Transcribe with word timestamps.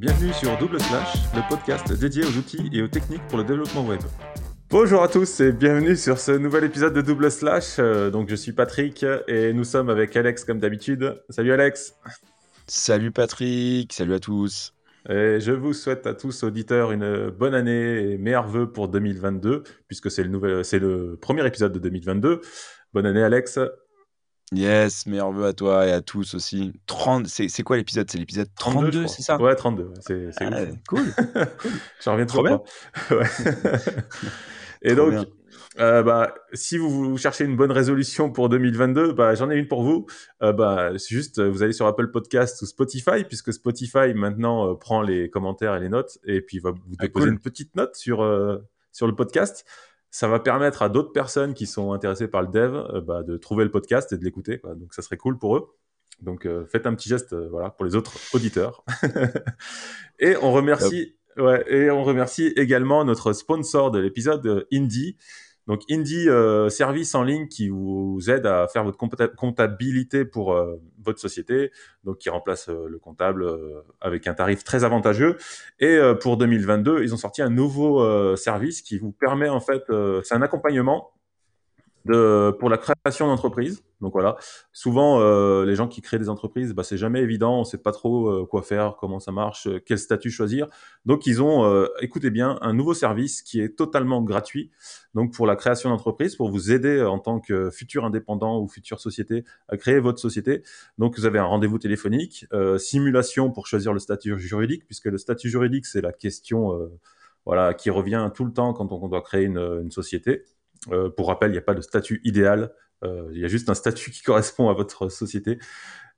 Bienvenue 0.00 0.32
sur 0.32 0.56
Double 0.56 0.80
Slash, 0.80 1.12
le 1.34 1.46
podcast 1.46 1.92
dédié 1.92 2.24
aux 2.24 2.34
outils 2.38 2.70
et 2.72 2.80
aux 2.80 2.88
techniques 2.88 3.20
pour 3.28 3.36
le 3.36 3.44
développement 3.44 3.84
web. 3.84 4.00
Bonjour 4.70 5.02
à 5.02 5.08
tous 5.08 5.40
et 5.40 5.52
bienvenue 5.52 5.94
sur 5.94 6.18
ce 6.18 6.32
nouvel 6.32 6.64
épisode 6.64 6.94
de 6.94 7.02
Double 7.02 7.30
Slash. 7.30 7.76
Euh, 7.78 8.08
donc 8.08 8.30
je 8.30 8.34
suis 8.34 8.52
Patrick 8.52 9.04
et 9.28 9.52
nous 9.52 9.64
sommes 9.64 9.90
avec 9.90 10.16
Alex 10.16 10.46
comme 10.46 10.58
d'habitude. 10.58 11.22
Salut 11.28 11.52
Alex. 11.52 11.96
Salut 12.66 13.10
Patrick, 13.10 13.92
salut 13.92 14.14
à 14.14 14.20
tous. 14.20 14.72
Et 15.06 15.38
je 15.38 15.52
vous 15.52 15.74
souhaite 15.74 16.06
à 16.06 16.14
tous 16.14 16.44
auditeurs 16.44 16.92
une 16.92 17.28
bonne 17.28 17.52
année 17.52 18.12
et 18.12 18.16
meilleurs 18.16 18.48
vœux 18.48 18.72
pour 18.72 18.88
2022 18.88 19.64
puisque 19.86 20.10
c'est 20.10 20.22
le 20.22 20.30
nouvel, 20.30 20.64
c'est 20.64 20.78
le 20.78 21.18
premier 21.20 21.46
épisode 21.46 21.72
de 21.72 21.78
2022. 21.78 22.40
Bonne 22.94 23.04
année 23.04 23.22
Alex. 23.22 23.58
Yes, 24.52 25.06
meilleurs 25.06 25.30
vœux 25.30 25.46
à 25.46 25.52
toi 25.52 25.86
et 25.86 25.92
à 25.92 26.00
tous 26.00 26.34
aussi. 26.34 26.72
30, 26.86 27.28
c'est 27.28 27.62
quoi 27.62 27.76
l'épisode? 27.76 28.10
C'est 28.10 28.18
l'épisode 28.18 28.48
32, 28.58 29.06
c'est 29.06 29.22
ça? 29.22 29.40
Ouais, 29.40 29.54
32. 29.54 29.92
C'est 30.00 30.30
ah, 30.40 30.64
cool. 30.88 31.04
J'en 32.04 32.12
reviens 32.12 32.26
trop 32.26 32.42
bien. 32.44 32.60
Ouais. 33.12 33.26
et 34.82 34.96
donc, 34.96 35.28
euh, 35.78 36.02
bah, 36.02 36.34
si 36.52 36.78
vous, 36.78 37.16
cherchez 37.16 37.44
une 37.44 37.56
bonne 37.56 37.70
résolution 37.70 38.32
pour 38.32 38.48
2022, 38.48 39.12
bah, 39.12 39.36
j'en 39.36 39.50
ai 39.50 39.56
une 39.56 39.68
pour 39.68 39.84
vous. 39.84 40.06
Euh, 40.42 40.52
bah, 40.52 40.90
c'est 40.98 41.14
juste, 41.14 41.40
vous 41.40 41.62
allez 41.62 41.72
sur 41.72 41.86
Apple 41.86 42.10
Podcast 42.10 42.60
ou 42.62 42.66
Spotify, 42.66 43.22
puisque 43.22 43.52
Spotify 43.52 44.12
maintenant 44.14 44.68
euh, 44.68 44.74
prend 44.74 45.00
les 45.00 45.30
commentaires 45.30 45.76
et 45.76 45.80
les 45.80 45.88
notes, 45.88 46.18
et 46.24 46.40
puis 46.40 46.58
va 46.58 46.72
vous 46.72 46.80
ah, 46.98 47.02
déposer 47.02 47.28
une 47.28 47.38
petite 47.38 47.76
note 47.76 47.94
sur, 47.94 48.18
sur 48.90 49.06
le 49.06 49.14
podcast 49.14 49.64
ça 50.10 50.28
va 50.28 50.40
permettre 50.40 50.82
à 50.82 50.88
d'autres 50.88 51.12
personnes 51.12 51.54
qui 51.54 51.66
sont 51.66 51.92
intéressées 51.92 52.28
par 52.28 52.42
le 52.42 52.48
dev 52.48 52.74
euh, 52.74 53.00
bah, 53.00 53.22
de 53.22 53.36
trouver 53.36 53.64
le 53.64 53.70
podcast 53.70 54.12
et 54.12 54.18
de 54.18 54.24
l'écouter. 54.24 54.60
Donc 54.76 54.92
ça 54.92 55.02
serait 55.02 55.16
cool 55.16 55.38
pour 55.38 55.56
eux. 55.56 55.68
Donc 56.20 56.46
euh, 56.46 56.66
faites 56.66 56.86
un 56.86 56.94
petit 56.94 57.08
geste 57.08 57.32
euh, 57.32 57.48
voilà, 57.50 57.70
pour 57.70 57.84
les 57.84 57.94
autres 57.94 58.12
auditeurs. 58.34 58.84
et 60.18 60.36
on 60.36 60.52
remercie, 60.52 61.16
ouais, 61.36 61.64
et 61.72 61.90
on 61.90 62.02
remercie 62.02 62.48
également 62.56 63.04
notre 63.04 63.32
sponsor 63.32 63.90
de 63.90 64.00
l'épisode, 64.00 64.66
Indie. 64.72 65.16
Donc 65.70 65.84
Indie, 65.88 66.28
euh, 66.28 66.68
service 66.68 67.14
en 67.14 67.22
ligne 67.22 67.46
qui 67.46 67.68
vous 67.68 68.18
aide 68.28 68.44
à 68.44 68.66
faire 68.66 68.82
votre 68.82 68.98
comptabilité 69.36 70.24
pour 70.24 70.52
euh, 70.52 70.82
votre 71.00 71.20
société, 71.20 71.70
donc 72.02 72.18
qui 72.18 72.28
remplace 72.28 72.68
euh, 72.68 72.88
le 72.88 72.98
comptable 72.98 73.48
avec 74.00 74.26
un 74.26 74.34
tarif 74.34 74.64
très 74.64 74.82
avantageux. 74.82 75.36
Et 75.78 75.96
pour 76.20 76.38
2022, 76.38 77.04
ils 77.04 77.14
ont 77.14 77.16
sorti 77.16 77.40
un 77.40 77.50
nouveau 77.50 78.36
service 78.36 78.82
qui 78.82 78.98
vous 78.98 79.12
permet 79.12 79.48
en 79.48 79.60
fait, 79.60 79.84
c'est 80.24 80.34
un 80.34 80.42
accompagnement 80.42 81.12
de, 82.04 82.54
pour 82.58 82.68
la 82.68 82.78
création 82.78 83.26
d'entreprise. 83.26 83.82
Donc 84.00 84.14
voilà, 84.14 84.36
souvent 84.72 85.20
euh, 85.20 85.66
les 85.66 85.74
gens 85.74 85.86
qui 85.86 86.00
créent 86.00 86.18
des 86.18 86.30
entreprises, 86.30 86.72
bah, 86.72 86.82
c'est 86.82 86.96
jamais 86.96 87.20
évident, 87.20 87.60
on 87.60 87.64
sait 87.64 87.78
pas 87.78 87.92
trop 87.92 88.28
euh, 88.28 88.46
quoi 88.46 88.62
faire, 88.62 88.96
comment 88.98 89.20
ça 89.20 89.30
marche, 89.30 89.66
euh, 89.66 89.78
quel 89.84 89.98
statut 89.98 90.30
choisir. 90.30 90.68
Donc 91.04 91.26
ils 91.26 91.42
ont, 91.42 91.64
euh, 91.64 91.86
écoutez 92.00 92.30
bien, 92.30 92.58
un 92.62 92.72
nouveau 92.72 92.94
service 92.94 93.42
qui 93.42 93.60
est 93.60 93.76
totalement 93.76 94.22
gratuit. 94.22 94.70
Donc 95.14 95.34
pour 95.34 95.46
la 95.46 95.54
création 95.54 95.90
d'entreprise, 95.90 96.34
pour 96.34 96.50
vous 96.50 96.72
aider 96.72 97.02
en 97.02 97.18
tant 97.18 97.40
que 97.40 97.68
futur 97.70 98.06
indépendant 98.06 98.58
ou 98.58 98.68
future 98.68 99.00
société 99.00 99.44
à 99.68 99.76
créer 99.76 100.00
votre 100.00 100.18
société. 100.18 100.62
Donc 100.96 101.18
vous 101.18 101.26
avez 101.26 101.38
un 101.38 101.44
rendez-vous 101.44 101.78
téléphonique, 101.78 102.46
simulation 102.78 103.50
pour 103.50 103.66
choisir 103.66 103.92
le 103.92 103.98
statut 103.98 104.38
juridique, 104.38 104.86
puisque 104.86 105.06
le 105.06 105.18
statut 105.18 105.50
juridique 105.50 105.84
c'est 105.84 106.00
la 106.00 106.12
question, 106.12 106.78
voilà, 107.44 107.74
qui 107.74 107.90
revient 107.90 108.30
tout 108.34 108.44
le 108.44 108.52
temps 108.52 108.72
quand 108.72 108.92
on, 108.92 109.08
doit 109.08 109.22
créer 109.22 109.44
une, 109.44 109.58
une 109.58 109.90
société. 109.90 110.44
Euh, 110.88 111.10
pour 111.10 111.28
rappel, 111.28 111.50
il 111.50 111.52
n'y 111.52 111.58
a 111.58 111.62
pas 111.62 111.74
de 111.74 111.80
statut 111.80 112.20
idéal. 112.24 112.72
Euh, 113.04 113.28
il 113.32 113.40
y 113.40 113.44
a 113.44 113.48
juste 113.48 113.68
un 113.68 113.74
statut 113.74 114.10
qui 114.10 114.22
correspond 114.24 114.68
à 114.68 114.74
votre 114.74 115.08
société. 115.08 115.58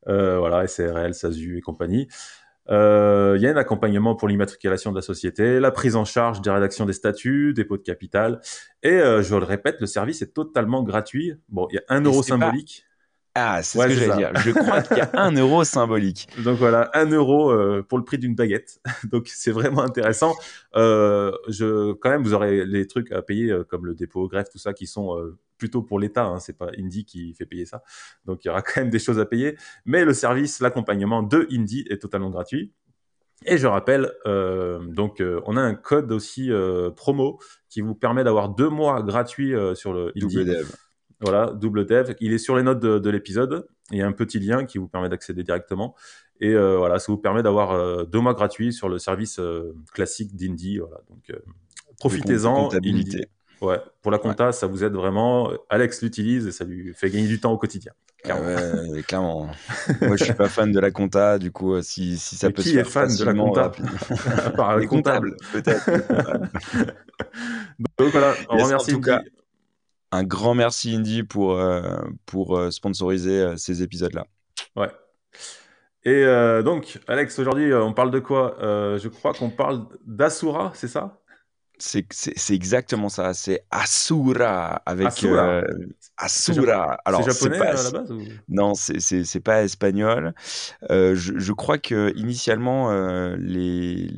Euh, 0.08 0.38
voilà, 0.38 0.66
SARL, 0.66 1.14
SASU 1.14 1.58
et 1.58 1.60
compagnie. 1.60 2.08
Il 2.68 2.72
y 3.40 3.46
a 3.46 3.50
un 3.50 3.56
accompagnement 3.56 4.14
pour 4.14 4.28
l'immatriculation 4.28 4.92
de 4.92 4.96
la 4.96 5.02
société, 5.02 5.58
la 5.58 5.72
prise 5.72 5.96
en 5.96 6.04
charge 6.04 6.40
des 6.40 6.50
rédactions 6.50 6.86
des 6.86 6.92
statuts, 6.92 7.54
dépôt 7.54 7.76
de 7.76 7.82
capital. 7.82 8.40
Et 8.84 8.98
je 8.98 9.34
le 9.34 9.44
répète, 9.44 9.80
le 9.80 9.86
service 9.86 10.22
est 10.22 10.32
totalement 10.32 10.84
gratuit. 10.84 11.34
Bon, 11.48 11.66
il 11.70 11.74
y 11.74 11.78
a 11.78 11.82
un 11.88 12.02
euro 12.02 12.22
symbolique. 12.22 12.86
Ah, 13.34 13.62
c'est 13.62 13.78
ce 13.78 13.86
que 13.86 13.94
j'allais 13.94 14.16
dire. 14.16 14.32
Je 14.44 14.50
crois 14.50 14.82
qu'il 14.82 14.98
y 14.98 15.00
a 15.00 15.10
un 15.14 15.34
euro 15.34 15.64
symbolique. 15.64 16.28
Donc 16.44 16.58
voilà, 16.58 16.90
un 16.92 17.06
euro 17.06 17.50
euh, 17.50 17.82
pour 17.82 17.96
le 17.96 18.04
prix 18.04 18.18
d'une 18.18 18.34
baguette. 18.34 18.80
Donc 19.10 19.28
c'est 19.28 19.52
vraiment 19.52 19.82
intéressant. 19.82 20.34
Euh, 20.76 21.32
je, 21.48 21.92
quand 21.94 22.10
même, 22.10 22.22
vous 22.22 22.34
aurez 22.34 22.66
les 22.66 22.86
trucs 22.86 23.10
à 23.10 23.22
payer 23.22 23.50
euh, 23.50 23.64
comme 23.64 23.86
le 23.86 23.94
dépôt, 23.94 24.28
greffe, 24.28 24.50
tout 24.50 24.58
ça, 24.58 24.74
qui 24.74 24.86
sont 24.86 25.16
euh, 25.16 25.38
plutôt 25.56 25.82
pour 25.82 25.98
l'État. 25.98 26.24
Hein, 26.24 26.40
c'est 26.40 26.56
pas 26.56 26.70
Indie 26.78 27.06
qui 27.06 27.32
fait 27.32 27.46
payer 27.46 27.64
ça. 27.64 27.82
Donc 28.26 28.44
il 28.44 28.48
y 28.48 28.50
aura 28.50 28.60
quand 28.60 28.82
même 28.82 28.90
des 28.90 28.98
choses 28.98 29.18
à 29.18 29.24
payer. 29.24 29.56
Mais 29.86 30.04
le 30.04 30.12
service, 30.12 30.60
l'accompagnement 30.60 31.22
de 31.22 31.48
Indie 31.50 31.86
est 31.88 32.02
totalement 32.02 32.30
gratuit. 32.30 32.72
Et 33.44 33.58
je 33.58 33.66
rappelle, 33.66 34.12
donc 34.24 35.20
on 35.46 35.56
a 35.56 35.60
un 35.60 35.74
code 35.74 36.12
aussi 36.12 36.52
promo 36.94 37.40
qui 37.68 37.80
vous 37.80 37.96
permet 37.96 38.22
d'avoir 38.22 38.50
deux 38.50 38.68
mois 38.68 39.02
gratuits 39.02 39.52
sur 39.74 39.92
le 39.92 40.12
Indie. 40.14 40.44
dev. 40.44 40.72
Voilà, 41.22 41.52
double 41.52 41.86
dev. 41.86 42.14
Il 42.20 42.32
est 42.32 42.38
sur 42.38 42.56
les 42.56 42.62
notes 42.62 42.80
de, 42.80 43.10
l'épisode. 43.10 43.66
Il 43.90 43.98
y 43.98 44.02
a 44.02 44.06
un 44.06 44.12
petit 44.12 44.40
lien 44.40 44.64
qui 44.64 44.78
vous 44.78 44.88
permet 44.88 45.08
d'accéder 45.08 45.44
directement. 45.44 45.94
Et 46.40 46.50
euh, 46.50 46.76
voilà, 46.76 46.98
ça 46.98 47.12
vous 47.12 47.18
permet 47.18 47.42
d'avoir 47.42 47.70
euh, 47.70 48.04
deux 48.04 48.18
mois 48.18 48.34
gratuits 48.34 48.72
sur 48.72 48.88
le 48.88 48.98
service 48.98 49.38
euh, 49.38 49.72
classique 49.94 50.34
d'Indie. 50.34 50.78
Voilà, 50.78 50.98
donc 51.08 51.32
profitez-en. 52.00 52.70
Ouais, 53.60 53.78
pour 54.02 54.10
la 54.10 54.18
compta, 54.18 54.50
ça 54.50 54.66
vous 54.66 54.82
aide 54.82 54.94
vraiment. 54.94 55.52
Alex 55.70 56.02
l'utilise 56.02 56.48
et 56.48 56.50
ça 56.50 56.64
lui 56.64 56.92
fait 56.94 57.10
gagner 57.10 57.28
du 57.28 57.38
temps 57.38 57.52
au 57.52 57.58
quotidien. 57.58 57.92
Clairement. 58.24 58.90
ouais, 58.90 59.02
clairement. 59.04 59.50
Moi, 60.00 60.16
je 60.16 60.24
suis 60.24 60.34
pas 60.34 60.48
fan 60.48 60.72
de 60.72 60.80
la 60.80 60.90
compta, 60.90 61.38
du 61.38 61.52
coup, 61.52 61.80
si, 61.80 62.18
si 62.18 62.34
ça 62.34 62.50
peut 62.50 62.62
qui 62.62 62.70
se 62.70 62.74
faire 62.74 62.86
est 62.86 62.90
fan 62.90 63.16
de 63.16 63.24
la 63.24 63.34
compta 63.34 63.70
Par 64.56 64.78
les 64.78 64.86
comptables, 64.88 65.36
peut-être. 65.52 65.88
Donc 67.98 68.10
voilà, 68.10 68.34
on 68.48 68.56
remercie 68.56 68.96
un 70.12 70.24
grand 70.24 70.54
merci 70.54 70.94
Indy 70.94 71.22
pour, 71.22 71.58
euh, 71.58 71.96
euh, 72.36 72.70
sponsoriser 72.70 73.40
euh, 73.40 73.56
ces 73.56 73.82
épisodes-là. 73.82 74.26
Ouais. 74.76 74.90
Et 76.04 76.24
donc, 76.64 76.98
Alex, 77.06 77.38
aujourd'hui, 77.38 77.72
on 77.72 77.92
parle 77.92 78.10
de 78.10 78.18
quoi? 78.18 78.56
Je 78.60 79.06
crois 79.06 79.32
qu'on 79.32 79.50
parle 79.50 79.86
d'Asura, 80.04 80.72
c'est 80.74 80.88
ça? 80.88 81.21
C'est 81.82 82.54
exactement 82.54 83.08
ça. 83.08 83.34
C'est 83.34 83.64
Asura 83.70 84.82
avec 84.86 85.08
Asura. 85.08 85.62
Asura. 86.16 86.98
Alors 87.04 87.24
c'est 87.24 87.32
japonais 87.32 87.58
à 87.58 87.74
la 87.74 87.90
base 87.90 88.12
ou... 88.12 88.22
Non, 88.48 88.74
c'est 88.74 89.40
pas 89.40 89.62
espagnol. 89.64 90.34
je, 90.88 91.14
je, 91.14 91.52
crois 91.52 91.78
que 91.78 92.12
initialement 92.16 92.92
les, 93.36 94.10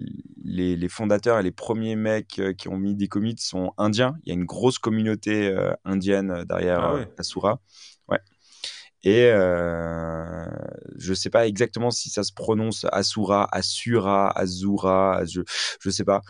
les, 0.44 0.76
les 0.76 0.88
fondateurs 0.88 1.38
et 1.38 1.42
les 1.42 1.52
premiers 1.52 1.97
mecs 1.97 2.41
qui 2.58 2.69
ont 2.69 2.76
mis 2.76 2.94
des 2.94 3.08
commits 3.08 3.36
sont 3.38 3.72
indiens. 3.78 4.14
Il 4.25 4.28
y 4.28 4.32
a 4.32 4.34
une 4.34 4.44
grosse 4.44 4.78
communauté 4.78 5.56
indienne 5.84 6.44
derrière 6.46 6.84
ah 6.84 6.98
Asura. 7.19 7.60
Et 9.04 9.31
euh, 9.31 10.47
je 10.97 11.12
sais 11.12 11.28
pas 11.28 11.47
exactement 11.47 11.91
si 11.91 12.09
ça 12.09 12.22
se 12.22 12.32
prononce 12.32 12.87
Asura, 12.91 13.47
Asura, 13.53 14.31
Azura, 14.31 15.25
je 15.26 15.42
je 15.81 15.91
sais 15.91 16.04
pas. 16.04 16.22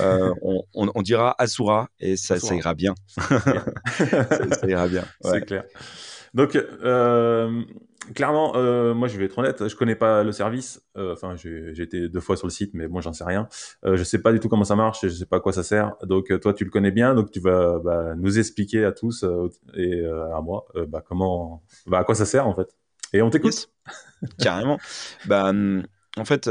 Euh, 0.00 0.32
on, 0.42 0.62
on, 0.74 0.92
on, 0.94 1.02
dira 1.02 1.34
Asura 1.38 1.88
et 1.98 2.16
ça, 2.16 2.38
ça 2.38 2.54
ira 2.54 2.74
bien. 2.74 2.94
ça, 3.18 3.40
ça, 3.40 4.66
ira 4.68 4.86
bien. 4.86 5.04
Ouais. 5.24 5.30
C'est 5.32 5.44
clair. 5.44 5.64
Donc, 6.32 6.54
euh, 6.54 7.64
clairement, 8.14 8.56
euh, 8.56 8.94
moi, 8.94 9.08
je 9.08 9.18
vais 9.18 9.26
être 9.26 9.38
honnête, 9.38 9.68
je 9.68 9.76
connais 9.76 9.94
pas 9.94 10.22
le 10.22 10.32
service. 10.32 10.82
Euh, 10.96 11.12
enfin, 11.12 11.36
j'ai 11.36 11.80
été 11.80 12.08
deux 12.08 12.20
fois 12.20 12.36
sur 12.36 12.46
le 12.46 12.52
site, 12.52 12.72
mais 12.74 12.88
moi, 12.88 13.00
j'en 13.00 13.12
sais 13.12 13.24
rien. 13.24 13.48
Euh, 13.84 13.96
je 13.96 14.04
sais 14.04 14.20
pas 14.20 14.32
du 14.32 14.40
tout 14.40 14.48
comment 14.48 14.64
ça 14.64 14.76
marche, 14.76 15.00
je 15.02 15.08
sais 15.08 15.26
pas 15.26 15.36
à 15.36 15.40
quoi 15.40 15.52
ça 15.52 15.62
sert. 15.62 15.94
Donc, 16.02 16.38
toi, 16.40 16.54
tu 16.54 16.64
le 16.64 16.70
connais 16.70 16.90
bien, 16.90 17.14
donc 17.14 17.30
tu 17.30 17.40
vas 17.40 17.78
bah, 17.78 18.14
nous 18.16 18.38
expliquer 18.38 18.84
à 18.84 18.92
tous 18.92 19.24
et 19.74 20.04
à 20.04 20.40
moi, 20.40 20.66
bah, 20.88 21.02
comment, 21.06 21.62
bah, 21.86 21.98
à 21.98 22.04
quoi 22.04 22.14
ça 22.14 22.26
sert 22.26 22.46
en 22.46 22.54
fait. 22.54 22.68
Et 23.12 23.22
on 23.22 23.30
t'écoute. 23.30 23.70
Carrément. 24.38 24.78
en 25.28 26.24
fait, 26.24 26.48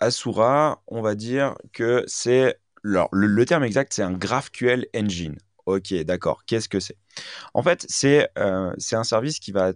Asura, 0.00 0.82
on 0.86 1.02
va 1.02 1.14
dire 1.14 1.54
que 1.72 2.04
c'est 2.06 2.58
alors, 2.84 3.08
le, 3.12 3.26
le, 3.26 3.44
terme 3.44 3.64
exact, 3.64 3.92
c'est 3.92 4.02
un 4.02 4.12
GraphQL 4.12 4.86
engine. 4.94 5.36
Ok, 5.66 5.92
d'accord. 6.04 6.44
Qu'est-ce 6.46 6.68
que 6.68 6.80
c'est? 6.80 6.96
En 7.52 7.62
fait, 7.62 7.84
c'est 7.88 8.28
euh, 8.38 8.72
un 8.92 9.04
service 9.04 9.38
qui 9.38 9.52
va 9.52 9.72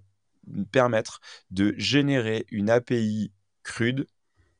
permettre 0.71 1.21
de 1.51 1.75
générer 1.77 2.47
une 2.51 2.71
API 2.71 3.33
crude 3.63 4.07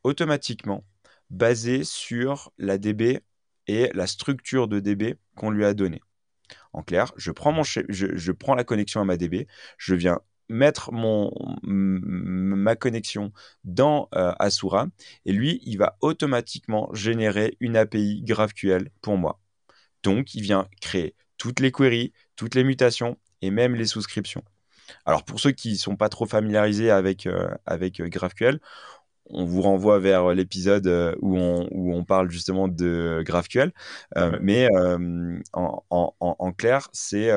automatiquement 0.05 0.85
basée 1.31 1.85
sur 1.85 2.53
la 2.59 2.79
DB 2.79 3.21
et 3.67 3.91
la 3.95 4.07
structure 4.07 4.69
de 4.69 4.81
DB 4.81 5.17
qu'on 5.35 5.51
lui 5.51 5.65
a 5.65 5.75
donnée. 5.75 6.03
En 6.73 6.83
clair, 6.83 7.13
je 7.17 7.31
prends, 7.31 7.53
mon 7.53 7.63
je, 7.63 8.33
prends 8.33 8.55
la 8.55 8.65
connexion 8.65 9.01
à 9.01 9.05
ma 9.05 9.17
DB, 9.17 9.47
je 9.79 9.95
viens 9.95 10.21
mettre 10.49 10.93
mon, 10.93 11.33
ma 11.63 12.77
connexion 12.77 13.33
dans 13.65 14.09
euh, 14.15 14.33
Asura 14.39 14.87
et 15.25 15.33
lui, 15.33 15.61
il 15.65 15.79
va 15.79 15.97
automatiquement 16.01 16.93
générer 16.93 17.57
une 17.61 17.77
API 17.77 18.23
GraphQL 18.23 18.91
pour 19.01 19.17
moi. 19.17 19.41
Donc, 20.03 20.35
il 20.35 20.43
vient 20.43 20.69
créer 20.81 21.15
toutes 21.39 21.61
les 21.61 21.73
queries, 21.73 22.13
toutes 22.37 22.55
les 22.55 22.65
mutations 22.65 23.19
et 23.41 23.51
même 23.51 23.75
les 23.75 23.87
souscriptions. 23.87 24.45
Alors 25.07 25.25
pour 25.25 25.41
ceux 25.41 25.53
qui 25.53 25.71
ne 25.73 25.77
sont 25.77 25.97
pas 25.97 26.09
trop 26.09 26.27
familiarisés 26.27 26.91
avec, 26.91 27.27
euh, 27.27 27.49
avec 27.67 28.01
euh, 28.01 28.09
GraphQL, 28.09 28.61
on 29.27 29.45
vous 29.45 29.63
renvoie 29.63 29.99
vers 29.99 30.35
l'épisode 30.35 30.87
où 31.23 31.39
on, 31.39 31.69
où 31.71 31.95
on 31.95 32.05
parle 32.05 32.31
justement 32.31 32.69
de 32.69 33.23
GraphQL. 33.25 33.73
Mais 34.41 34.69
en, 35.53 35.83
en, 35.91 36.15
en, 36.21 36.53
clair, 36.53 36.89
c'est, 36.93 37.31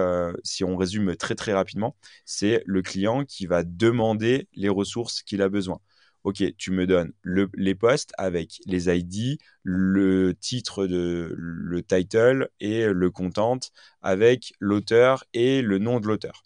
si 0.44 0.64
on 0.64 0.76
résume 0.76 1.16
très 1.16 1.36
très 1.36 1.54
rapidement, 1.54 1.96
c'est 2.26 2.64
le 2.66 2.82
client 2.82 3.24
qui 3.24 3.46
va 3.46 3.64
demander 3.64 4.48
les 4.56 4.70
ressources 4.70 5.22
qu'il 5.24 5.42
a 5.42 5.48
besoin. 5.50 5.80
OK, 6.26 6.44
tu 6.58 6.72
me 6.72 6.88
donnes 6.88 7.14
les 7.24 7.76
postes 7.76 8.12
avec 8.18 8.60
les 8.66 8.90
ID, 8.90 9.38
le 9.62 10.34
titre 10.34 10.88
de 10.88 11.36
le 11.38 11.84
title 11.84 12.50
et 12.60 12.88
le 12.88 13.12
content 13.12 13.60
avec 14.02 14.54
l'auteur 14.60 15.24
et 15.34 15.62
le 15.62 15.78
nom 15.78 16.00
de 16.00 16.08
l'auteur. 16.08 16.44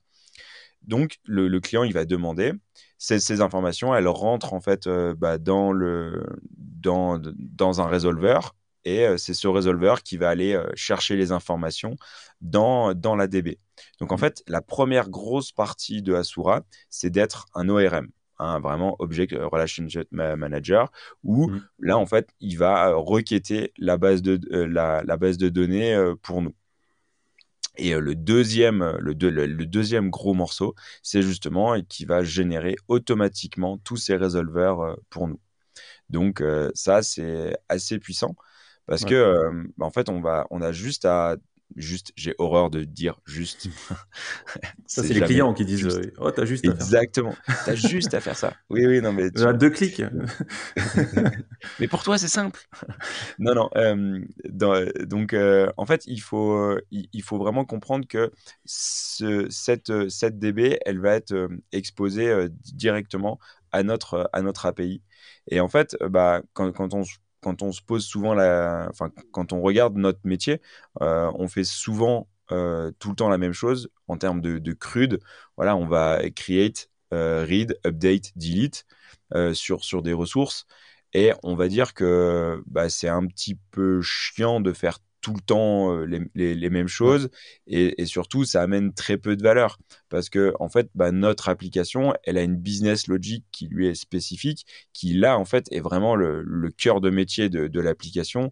Donc 0.83 1.17
le, 1.25 1.59
client 1.59 1.83
il 1.83 1.93
va 1.93 2.05
demander 2.05 2.53
ces, 2.97 3.41
informations, 3.41 3.95
elles 3.95 4.07
rentrent 4.07 4.53
en 4.53 4.61
fait 4.61 4.87
euh, 4.87 5.15
bah, 5.17 5.37
dans 5.37 5.71
le 5.71 6.25
dans, 6.57 7.19
dans 7.37 7.81
un 7.81 7.87
résolveur 7.87 8.55
et 8.85 9.05
euh, 9.05 9.17
c'est 9.17 9.33
ce 9.33 9.47
résolveur 9.47 10.03
qui 10.03 10.17
va 10.17 10.29
aller 10.29 10.53
euh, 10.53 10.69
chercher 10.75 11.15
les 11.15 11.31
informations 11.31 11.95
dans, 12.41 12.93
dans 12.93 13.15
la 13.15 13.27
DB. 13.27 13.59
Donc 13.99 14.11
en 14.11 14.15
mmh. 14.15 14.19
fait, 14.19 14.43
la 14.47 14.61
première 14.61 15.09
grosse 15.09 15.51
partie 15.51 16.01
de 16.01 16.13
Asura, 16.13 16.61
c'est 16.89 17.09
d'être 17.09 17.45
un 17.53 17.69
ORM 17.69 18.09
un 18.41 18.61
vraiment 18.61 18.95
Object 18.99 19.35
Relationship 19.37 20.07
Manager, 20.11 20.89
où 21.25 21.49
mmh. 21.49 21.67
là, 21.79 21.97
en 21.97 22.05
fait, 22.05 22.29
il 22.39 22.57
va 22.57 22.93
requêter 22.93 23.73
la 23.77 23.97
base 23.97 24.21
de, 24.21 24.39
la, 24.49 25.03
base 25.17 25.37
de 25.37 25.49
données 25.49 26.13
pour 26.23 26.41
nous. 26.41 26.55
Et 27.79 27.95
le, 27.95 28.15
deuxième, 28.15 28.97
le, 28.99 29.13
le, 29.13 29.65
deuxième 29.65 30.09
gros 30.09 30.33
morceau, 30.33 30.75
c'est 31.01 31.21
justement 31.21 31.81
qui 31.81 32.05
va 32.05 32.23
générer 32.23 32.75
automatiquement 32.87 33.77
tous 33.77 33.97
ces 33.97 34.15
résolveurs 34.15 34.97
pour 35.09 35.27
nous. 35.27 35.39
Donc 36.09 36.43
ça, 36.73 37.01
c'est 37.01 37.55
assez 37.69 37.99
puissant 37.99 38.35
parce 38.85 39.05
que 39.05 39.49
bah, 39.77 39.85
en 39.85 39.91
fait, 39.91 40.09
on, 40.09 40.19
va, 40.19 40.47
on 40.49 40.61
a 40.61 40.71
juste 40.71 41.05
à 41.05 41.37
juste, 41.75 42.11
j'ai 42.15 42.35
horreur 42.37 42.69
de 42.69 42.83
dire 42.83 43.19
juste. 43.25 43.69
ça, 44.85 45.03
c'est 45.03 45.13
les 45.13 45.21
clients 45.21 45.53
qui 45.53 45.65
disent 45.65 45.85
euh, 45.85 46.13
Oh, 46.17 46.31
t'as 46.31 46.45
juste 46.45 46.65
Exactement. 46.65 47.35
à 47.47 47.53
faire 47.53 47.63
T'as 47.65 47.75
juste 47.75 48.13
à 48.13 48.21
faire 48.21 48.35
ça. 48.35 48.53
Oui, 48.69 48.85
oui, 48.85 49.01
non, 49.01 49.13
mais. 49.13 49.31
Tu... 49.31 49.43
as 49.43 49.53
deux 49.53 49.69
clics. 49.69 50.01
mais 51.79 51.87
pour 51.87 52.03
toi, 52.03 52.17
c'est 52.17 52.27
simple. 52.27 52.59
non, 53.37 53.55
non. 53.55 53.69
Euh, 53.75 54.19
donc, 54.45 55.33
euh, 55.33 55.71
en 55.77 55.85
fait, 55.85 56.03
il 56.07 56.21
faut, 56.21 56.77
il, 56.91 57.23
faut 57.23 57.37
vraiment 57.37 57.65
comprendre 57.65 58.07
que 58.07 58.31
ce, 58.65 59.47
cette, 59.49 60.09
cette 60.09 60.39
DB, 60.39 60.79
elle 60.85 60.99
va 60.99 61.15
être 61.15 61.49
exposée 61.71 62.47
directement 62.73 63.39
à 63.71 63.83
notre, 63.83 64.29
à 64.33 64.41
notre 64.41 64.65
API. 64.65 65.01
Et 65.51 65.59
en 65.59 65.67
fait, 65.67 65.95
bah, 66.01 66.41
quand, 66.53 66.71
quand 66.71 66.93
on 66.93 67.03
quand 67.41 67.61
on 67.61 67.71
se 67.71 67.81
pose 67.81 68.05
souvent 68.05 68.33
la, 68.33 68.87
enfin, 68.89 69.11
quand 69.31 69.53
on 69.53 69.61
regarde 69.61 69.95
notre 69.97 70.19
métier, 70.23 70.61
euh, 71.01 71.31
on 71.35 71.47
fait 71.47 71.63
souvent 71.63 72.27
euh, 72.51 72.91
tout 72.99 73.09
le 73.09 73.15
temps 73.15 73.29
la 73.29 73.37
même 73.37 73.53
chose 73.53 73.89
en 74.07 74.17
termes 74.17 74.41
de, 74.41 74.59
de 74.59 74.73
crude. 74.73 75.19
Voilà, 75.57 75.75
on 75.75 75.87
va 75.87 76.21
create, 76.31 76.89
euh, 77.13 77.45
read, 77.47 77.77
update, 77.85 78.31
delete 78.35 78.85
sur, 79.53 79.83
sur 79.83 80.01
des 80.01 80.13
ressources. 80.13 80.65
Et 81.13 81.33
on 81.43 81.55
va 81.55 81.67
dire 81.67 81.93
que 81.93 82.61
bah, 82.67 82.89
c'est 82.89 83.07
un 83.09 83.25
petit 83.27 83.55
peu 83.71 84.01
chiant 84.01 84.59
de 84.59 84.73
faire 84.73 84.99
tout 85.21 85.33
le 85.33 85.41
temps 85.41 85.93
euh, 85.95 86.05
les, 86.35 86.69
mêmes 86.69 86.87
choses. 86.87 87.29
Et, 87.67 88.05
surtout 88.05 88.45
ça 88.45 88.61
amène 88.61 88.93
très 88.93 89.17
peu 89.17 89.35
de 89.35 89.43
valeur. 89.43 89.77
Parce 90.09 90.29
que 90.29 90.53
en 90.59 90.69
fait 90.69 90.89
bah, 90.95 91.11
notre 91.11 91.49
application 91.49 92.13
elle 92.23 92.37
a 92.37 92.43
une 92.43 92.57
business 92.57 93.07
logic 93.07 93.45
qui 93.51 93.67
lui 93.67 93.87
est 93.87 93.95
spécifique 93.95 94.65
qui 94.93 95.13
là 95.13 95.37
en 95.37 95.45
fait 95.45 95.67
est 95.71 95.81
vraiment 95.81 96.15
le, 96.15 96.69
cœur 96.77 97.01
de 97.01 97.09
métier 97.09 97.49
de, 97.49 97.79
l'application. 97.79 98.51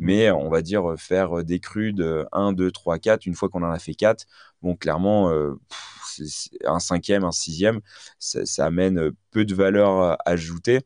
Mais 0.00 0.30
on 0.30 0.48
va 0.48 0.62
dire 0.62 0.94
faire 0.96 1.44
des 1.44 1.58
crudes 1.58 2.26
1, 2.32 2.52
2, 2.52 2.70
3, 2.70 2.98
4 2.98 3.26
une 3.26 3.34
fois 3.34 3.48
qu'on 3.48 3.62
en 3.64 3.70
a 3.70 3.78
fait 3.80 3.94
4 3.94 4.26
bon 4.62 4.76
clairement 4.76 5.30
euh, 5.32 5.54
un 6.64 6.78
cinquième 6.78 7.24
un 7.24 7.32
sixième 7.32 7.80
ça, 8.20 8.46
ça, 8.46 8.66
amène 8.66 9.10
peu 9.32 9.44
de 9.44 9.54
valeur 9.54 10.16
ajoutée. 10.24 10.80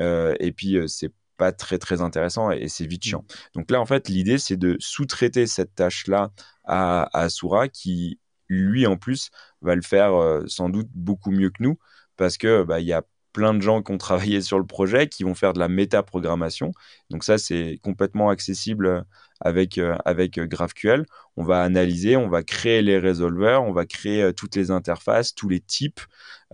Euh, 0.00 0.34
et 0.40 0.52
puis 0.52 0.78
c'est 0.88 1.12
pas 1.36 1.52
très 1.52 1.78
très 1.78 2.00
intéressant 2.00 2.50
et, 2.50 2.68
c'est 2.68 2.86
vite 2.86 3.04
mmh. 3.06 3.08
chiant. 3.08 3.24
Donc 3.54 3.70
là, 3.70 3.80
en 3.80 3.86
fait, 3.86 4.08
l'idée, 4.08 4.38
c'est 4.38 4.56
de 4.56 4.76
sous-traiter 4.80 5.46
cette 5.46 5.74
tâche-là 5.74 6.30
à, 6.64 7.02
à 7.12 7.22
Asura 7.22 7.68
qui, 7.68 8.18
lui, 8.48 8.86
en 8.86 8.96
plus, 8.96 9.30
va 9.62 9.74
le 9.74 9.82
faire 9.82 10.14
euh, 10.14 10.44
sans 10.46 10.68
doute 10.68 10.88
beaucoup 10.94 11.30
mieux 11.30 11.50
que 11.50 11.62
nous 11.62 11.78
parce 12.16 12.38
que 12.38 12.62
bah, 12.64 12.80
y 12.80 12.92
a 12.92 13.02
plein 13.32 13.52
de 13.52 13.60
gens 13.60 13.82
qui 13.82 13.92
ont 13.92 13.98
travaillé 13.98 14.40
sur 14.40 14.58
le 14.58 14.66
projet, 14.66 15.08
qui 15.08 15.22
vont 15.22 15.34
faire 15.34 15.52
de 15.52 15.58
la 15.58 15.68
méta-programmation. 15.68 16.72
Donc 17.10 17.22
ça, 17.22 17.36
c'est 17.36 17.78
complètement 17.82 18.30
accessible 18.30 19.04
avec, 19.40 19.78
euh, 19.78 19.96
avec 20.04 20.38
GraphQL. 20.38 21.06
On 21.36 21.44
va 21.44 21.62
analyser, 21.62 22.16
on 22.16 22.28
va 22.28 22.42
créer 22.42 22.82
les 22.82 22.98
résolveurs, 22.98 23.64
on 23.64 23.72
va 23.72 23.86
créer 23.86 24.22
euh, 24.22 24.32
toutes 24.32 24.56
les 24.56 24.70
interfaces, 24.70 25.34
tous 25.34 25.48
les 25.48 25.60
types, 25.60 26.00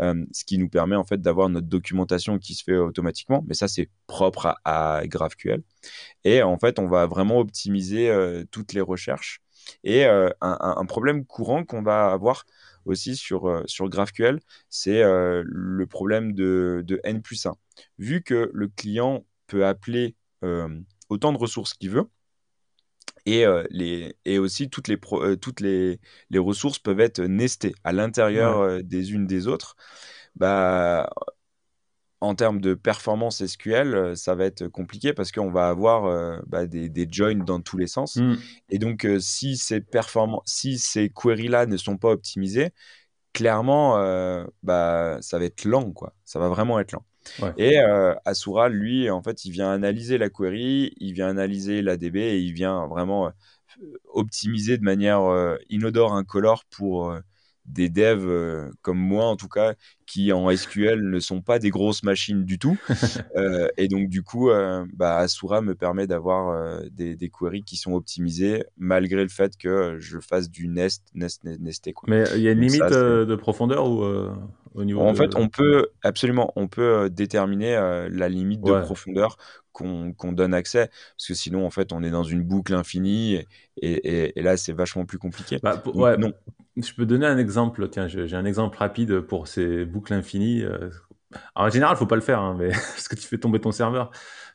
euh, 0.01 0.25
ce 0.33 0.45
qui 0.45 0.59
nous 0.59 0.69
permet 0.69 0.97
en 0.97 1.05
fait 1.05 1.21
d'avoir 1.21 1.49
notre 1.49 1.69
documentation 1.69 2.39
qui 2.39 2.55
se 2.55 2.65
fait 2.65 2.77
automatiquement. 2.77 3.45
Mais 3.47 3.55
ça, 3.55 3.69
c'est 3.69 3.89
propre 4.07 4.57
à, 4.65 5.03
GraphQL. 5.05 5.63
Et 6.25 6.43
en 6.43 6.59
fait, 6.59 6.79
on 6.79 6.89
va 6.89 7.07
vraiment 7.07 7.39
optimiser 7.39 8.11
toutes 8.51 8.73
les 8.73 8.81
recherches. 8.81 9.41
Et 9.85 10.05
un, 10.05 10.87
problème 10.87 11.25
courant 11.25 11.65
qu'on 11.65 11.83
va 11.83 12.11
avoir, 12.11 12.45
aussi 12.85 13.17
sur, 13.17 13.49
euh, 13.49 13.63
sur 13.67 13.89
GraphQL, 13.89 14.41
c'est 14.69 15.03
euh, 15.03 15.43
le 15.47 15.87
problème 15.87 16.33
de, 16.33 16.83
de, 16.87 17.01
N 17.05 17.23
plus 17.23 17.47
1. 17.47 17.55
Vu 17.99 18.23
que 18.23 18.51
le 18.53 18.69
client 18.69 19.25
peut 19.47 19.67
appeler 19.67 20.17
euh, 20.45 20.81
autant 21.09 21.33
de 21.33 21.39
ressources 21.39 21.75
qu'il 21.75 21.91
veut, 21.91 22.09
et, 23.27 23.45
les, 23.71 24.17
et 24.25 24.39
aussi 24.39 24.69
toutes, 24.69 24.89
les, 24.89 24.99
toutes 25.41 25.61
les, 25.61 26.01
les, 26.31 26.39
ressources 26.39 26.79
peuvent 26.79 27.01
être 27.01 27.21
nestées 27.21 27.75
à 27.85 27.93
l'intérieur 27.93 28.83
des 28.83 29.13
unes 29.13 29.27
des 29.27 29.47
autres, 29.47 29.77
bah, 30.35 31.11
en 32.21 32.35
termes 32.35 32.61
de 32.61 32.75
performance 32.75 33.45
SQL, 33.45 34.17
ça 34.17 34.35
va 34.35 34.45
être 34.45 34.69
compliqué 34.69 35.13
parce 35.13 35.33
qu'on 35.33 35.51
va 35.51 35.69
avoir 35.69 36.41
bah, 36.47 36.67
des, 36.67 36.89
des, 36.89 37.09
joins 37.11 37.45
dans 37.45 37.61
tous 37.61 37.77
les 37.77 37.89
sens. 37.89 38.17
Mm. 38.17 38.35
Et 38.71 38.79
donc, 38.79 39.07
si 39.21 39.57
ces 39.57 39.85
si 40.45 40.79
ces 40.79 41.11
queries-là 41.11 41.67
ne 41.67 41.77
sont 41.77 41.97
pas 41.97 42.11
optimisées, 42.11 42.71
clairement, 43.33 43.97
bah, 44.63 45.19
ça 45.21 45.39
va 45.39 45.45
être 45.45 45.65
lent, 45.65 45.93
quoi. 45.93 46.15
Ça 46.25 46.39
va 46.39 46.49
vraiment 46.49 46.79
être 46.81 46.93
lent. 46.93 47.05
Et 47.57 47.79
Asura, 48.25 48.69
lui, 48.69 49.11
en 49.11 49.23
fait, 49.23 49.45
il 49.45 49.53
vient 49.53 49.71
analyser 49.71 50.19
la 50.19 50.31
query, 50.31 50.95
il 50.99 51.13
vient 51.13 51.29
analyser 51.29 51.83
la 51.83 51.97
DB 51.97 52.21
et 52.21 52.39
il 52.39 52.53
vient 52.53 52.87
vraiment 52.87 53.33
optimiser 54.13 54.79
de 54.79 54.85
manière 54.85 55.21
inodore, 55.71 56.15
incolore 56.15 56.65
pour 56.71 57.15
des 57.67 57.89
devs 57.89 58.27
euh, 58.27 58.71
comme 58.83 58.99
moi 58.99 59.27
en 59.27 59.37
tout 59.37 59.49
cas 59.49 59.75
qui 60.13 60.31
en 60.31 60.55
SQL 60.55 61.01
ne 61.01 61.21
sont 61.21 61.41
pas 61.41 61.59
des 61.59 61.71
grosses 61.71 62.03
machines 62.03 62.45
du 62.45 62.59
tout 62.59 62.79
euh, 63.37 63.69
et 63.79 63.89
donc 63.89 64.09
du 64.09 64.23
coup 64.23 64.51
euh, 64.51 64.85
bah, 64.93 65.17
Asura 65.17 65.63
me 65.63 65.75
permet 65.75 66.07
d'avoir 66.07 66.83
des, 66.91 67.17
des, 67.17 67.31
queries 67.31 67.63
qui 67.63 67.77
sont 67.77 67.95
optimisées 67.95 68.65
malgré 68.77 69.23
le 69.23 69.31
fait 69.31 69.57
que 69.57 69.97
je 70.01 70.19
fasse 70.19 70.51
du 70.51 70.69
nest 70.69 71.03
nest, 71.15 71.43
nesté 71.45 71.95
quoi. 71.95 72.09
mais 72.11 72.25
il 72.35 72.43
y 72.43 72.49
a 72.49 72.53
une 72.53 72.61
limite 72.61 72.83
de 72.83 73.35
profondeur 73.37 73.89
ou 73.89 74.05
au 74.75 74.85
niveau 74.85 75.01
en 75.01 75.15
fait 75.15 75.35
on 75.35 75.49
peut 75.49 75.89
absolument 76.03 76.53
on 76.57 76.69
peut 76.69 77.09
déterminer 77.09 77.73
la 78.11 78.29
limite 78.29 78.63
de 78.63 78.81
profondeur 78.83 79.39
qu'on 79.73 80.33
donne 80.33 80.55
accès, 80.55 80.91
parce 81.17 81.29
que 81.29 81.35
sinon, 81.35 81.67
en 81.67 81.71
fait, 81.71 81.93
on 81.93 82.03
est 82.03 82.11
dans 82.11 82.23
une 82.23 82.43
boucle 82.43 82.75
infinie, 82.75 83.41
et, 83.81 84.39
et, 84.39 84.43
là, 84.43 84.57
c'est 84.57 84.73
vachement 84.73 85.07
plus 85.07 85.19
compliqué. 85.19 85.59
Bah, 85.63 85.83
ouais, 85.95 86.17
non. 86.17 86.33
Je 86.77 86.95
peux 86.95 87.05
donner 87.05 87.27
un 87.27 87.37
exemple, 87.37 87.87
tiens, 87.91 88.09
j'ai 88.09 88.35
un 88.35 88.47
exemple 88.47 88.79
rapide 88.79 89.21
pour 89.21 89.47
ces 89.47 89.85
boucles 89.85 90.02
infinies. 90.11 90.63
Euh. 90.63 90.91
en 91.55 91.71
général, 91.71 91.97
faut 91.97 92.07
pas 92.07 92.17
le 92.17 92.23
faire, 92.23 92.41
hein, 92.41 92.57
mais, 92.59 92.69
parce 92.71 93.09
que 93.09 93.17
tu 93.17 93.27
fais 93.27 93.39
tomber 93.39 93.61
ton 93.61 93.73
serveur. 93.73 94.11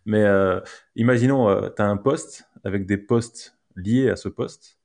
Mais 0.05 0.23
euh, 0.23 0.59
imaginons, 0.95 1.49
euh, 1.49 1.69
tu 1.75 1.81
as 1.81 1.85
un 1.85 1.97
poste 1.97 2.49
avec 2.63 2.85
des 2.85 2.97
postes 2.97 3.57
liés 3.75 4.09
à 4.09 4.15
ce 4.15 4.29
poste, 4.29 4.79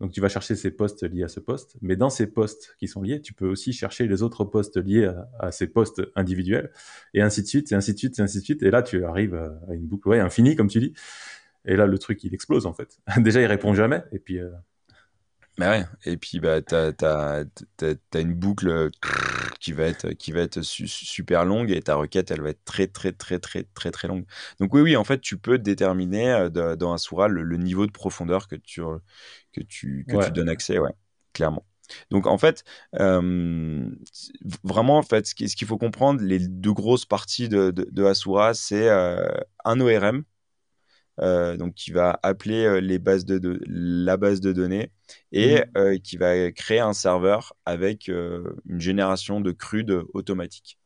donc 0.00 0.12
tu 0.12 0.20
vas 0.20 0.28
chercher 0.28 0.56
ces 0.56 0.70
postes 0.70 1.02
liés 1.02 1.24
à 1.24 1.28
ce 1.28 1.40
poste, 1.40 1.76
mais 1.82 1.96
dans 1.96 2.08
ces 2.08 2.26
postes 2.26 2.74
qui 2.78 2.88
sont 2.88 3.02
liés, 3.02 3.20
tu 3.20 3.34
peux 3.34 3.48
aussi 3.48 3.72
chercher 3.72 4.06
les 4.06 4.22
autres 4.22 4.44
postes 4.44 4.78
liés 4.78 5.12
à, 5.38 5.52
ces 5.52 5.66
postes 5.66 6.02
individuels, 6.16 6.72
et 7.12 7.20
ainsi 7.20 7.42
de 7.42 7.46
suite, 7.46 7.72
et 7.72 7.74
ainsi 7.74 7.92
de 7.92 7.98
suite, 7.98 8.18
et 8.18 8.22
ainsi 8.22 8.38
de 8.38 8.44
suite. 8.44 8.62
Et 8.62 8.70
là, 8.70 8.82
tu 8.82 9.04
arrives 9.04 9.34
à 9.34 9.74
une 9.74 9.86
boucle 9.86 10.08
ouais, 10.08 10.20
infinie, 10.20 10.56
comme 10.56 10.68
tu 10.68 10.80
dis. 10.80 10.94
Et 11.66 11.76
là, 11.76 11.86
le 11.86 11.98
truc, 11.98 12.24
il 12.24 12.32
explose 12.32 12.64
en 12.64 12.72
fait. 12.72 12.98
Déjà, 13.18 13.42
il 13.42 13.46
répond 13.46 13.74
jamais, 13.74 14.02
et 14.12 14.18
puis. 14.18 14.40
Bah 15.58 15.70
ouais. 15.70 15.84
Et 16.04 16.16
puis, 16.16 16.40
bah, 16.40 16.62
t'as 16.62 16.92
as, 17.02 18.18
une 18.18 18.34
boucle 18.34 18.90
qui 19.60 19.72
va 19.72 19.84
être, 19.84 20.10
qui 20.10 20.32
va 20.32 20.40
être 20.40 20.62
super 20.62 21.44
longue 21.44 21.70
et 21.70 21.82
ta 21.82 21.96
requête, 21.96 22.30
elle 22.30 22.40
va 22.40 22.50
être 22.50 22.64
très, 22.64 22.86
très, 22.86 23.12
très, 23.12 23.38
très, 23.38 23.64
très, 23.64 23.90
très 23.90 24.08
longue. 24.08 24.24
Donc, 24.58 24.72
oui, 24.72 24.80
oui, 24.80 24.96
en 24.96 25.04
fait, 25.04 25.20
tu 25.20 25.36
peux 25.36 25.58
déterminer 25.58 26.48
dans 26.50 26.94
un 26.94 27.28
le, 27.28 27.42
le, 27.42 27.56
niveau 27.56 27.86
de 27.86 27.92
profondeur 27.92 28.48
que 28.48 28.56
tu, 28.56 28.80
que 29.52 29.60
tu, 29.60 30.06
que 30.08 30.24
tu 30.24 30.32
donnes 30.32 30.48
accès, 30.48 30.78
ouais, 30.78 30.92
clairement. 31.32 31.66
Donc 32.10 32.26
en 32.26 32.38
fait, 32.38 32.64
vraiment, 32.92 34.98
en 34.98 35.02
fait, 35.02 35.26
ce 35.26 35.34
qu'il 35.34 35.66
faut 35.66 35.78
comprendre, 35.78 36.22
les 36.22 36.38
deux 36.38 36.72
grosses 36.72 37.04
parties 37.04 37.48
de, 37.48 37.70
de, 37.70 38.04
Asura, 38.04 38.54
c'est 38.54 38.88
un 38.88 39.80
ORM, 39.80 40.24
donc 41.20 41.74
qui 41.74 41.90
va 41.90 42.18
appeler 42.22 42.80
les 42.80 42.98
bases 42.98 43.24
de, 43.24 43.60
la 43.66 44.16
base 44.16 44.40
de 44.40 44.52
données 44.52 44.90
et 45.32 45.62
mmh. 45.74 45.98
qui 45.98 46.16
va 46.16 46.50
créer 46.52 46.80
un 46.80 46.92
serveur 46.92 47.54
avec 47.66 48.08
une 48.08 48.80
génération 48.80 49.40
de 49.40 49.52
crude 49.52 50.02
automatique. 50.14 50.78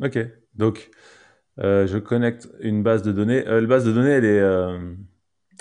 Ok, 0.00 0.18
donc 0.54 0.90
je 1.58 1.98
connecte 1.98 2.48
une 2.60 2.82
base 2.82 3.02
de 3.02 3.12
données. 3.12 3.42
la 3.44 3.60
base 3.62 3.84
de 3.84 3.92
données, 3.92 4.10
elle 4.10 4.24
est, 4.24 4.42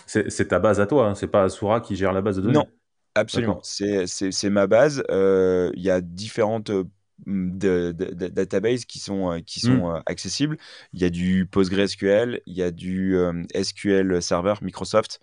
c'est 0.05 0.47
ta 0.49 0.59
base 0.59 0.79
à 0.79 0.87
toi, 0.87 1.07
hein, 1.07 1.15
c'est 1.15 1.27
pas 1.27 1.43
Asura 1.43 1.81
qui 1.81 1.95
gère 1.95 2.13
la 2.13 2.21
base 2.21 2.35
de 2.37 2.41
données. 2.41 2.53
Non, 2.53 2.67
Absolument, 3.15 3.59
c'est 3.63 4.49
ma 4.49 4.67
base. 4.67 5.03
Euh, 5.11 5.69
il 5.75 5.83
y 5.83 5.89
a 5.89 5.99
différentes 5.99 6.71
euh, 7.27 7.93
databases 7.93 8.85
qui 8.85 8.99
sont, 8.99 9.31
euh, 9.31 9.39
qui 9.39 9.65
mmh. 9.67 9.77
sont 9.77 10.01
accessibles. 10.05 10.57
Il 10.93 11.01
y 11.01 11.05
a 11.05 11.09
du 11.09 11.45
PostgreSQL, 11.45 12.41
il 12.45 12.55
y 12.55 12.63
a 12.63 12.71
du 12.71 13.15
SQL 13.55 14.21
Server 14.21 14.55
Microsoft, 14.61 15.19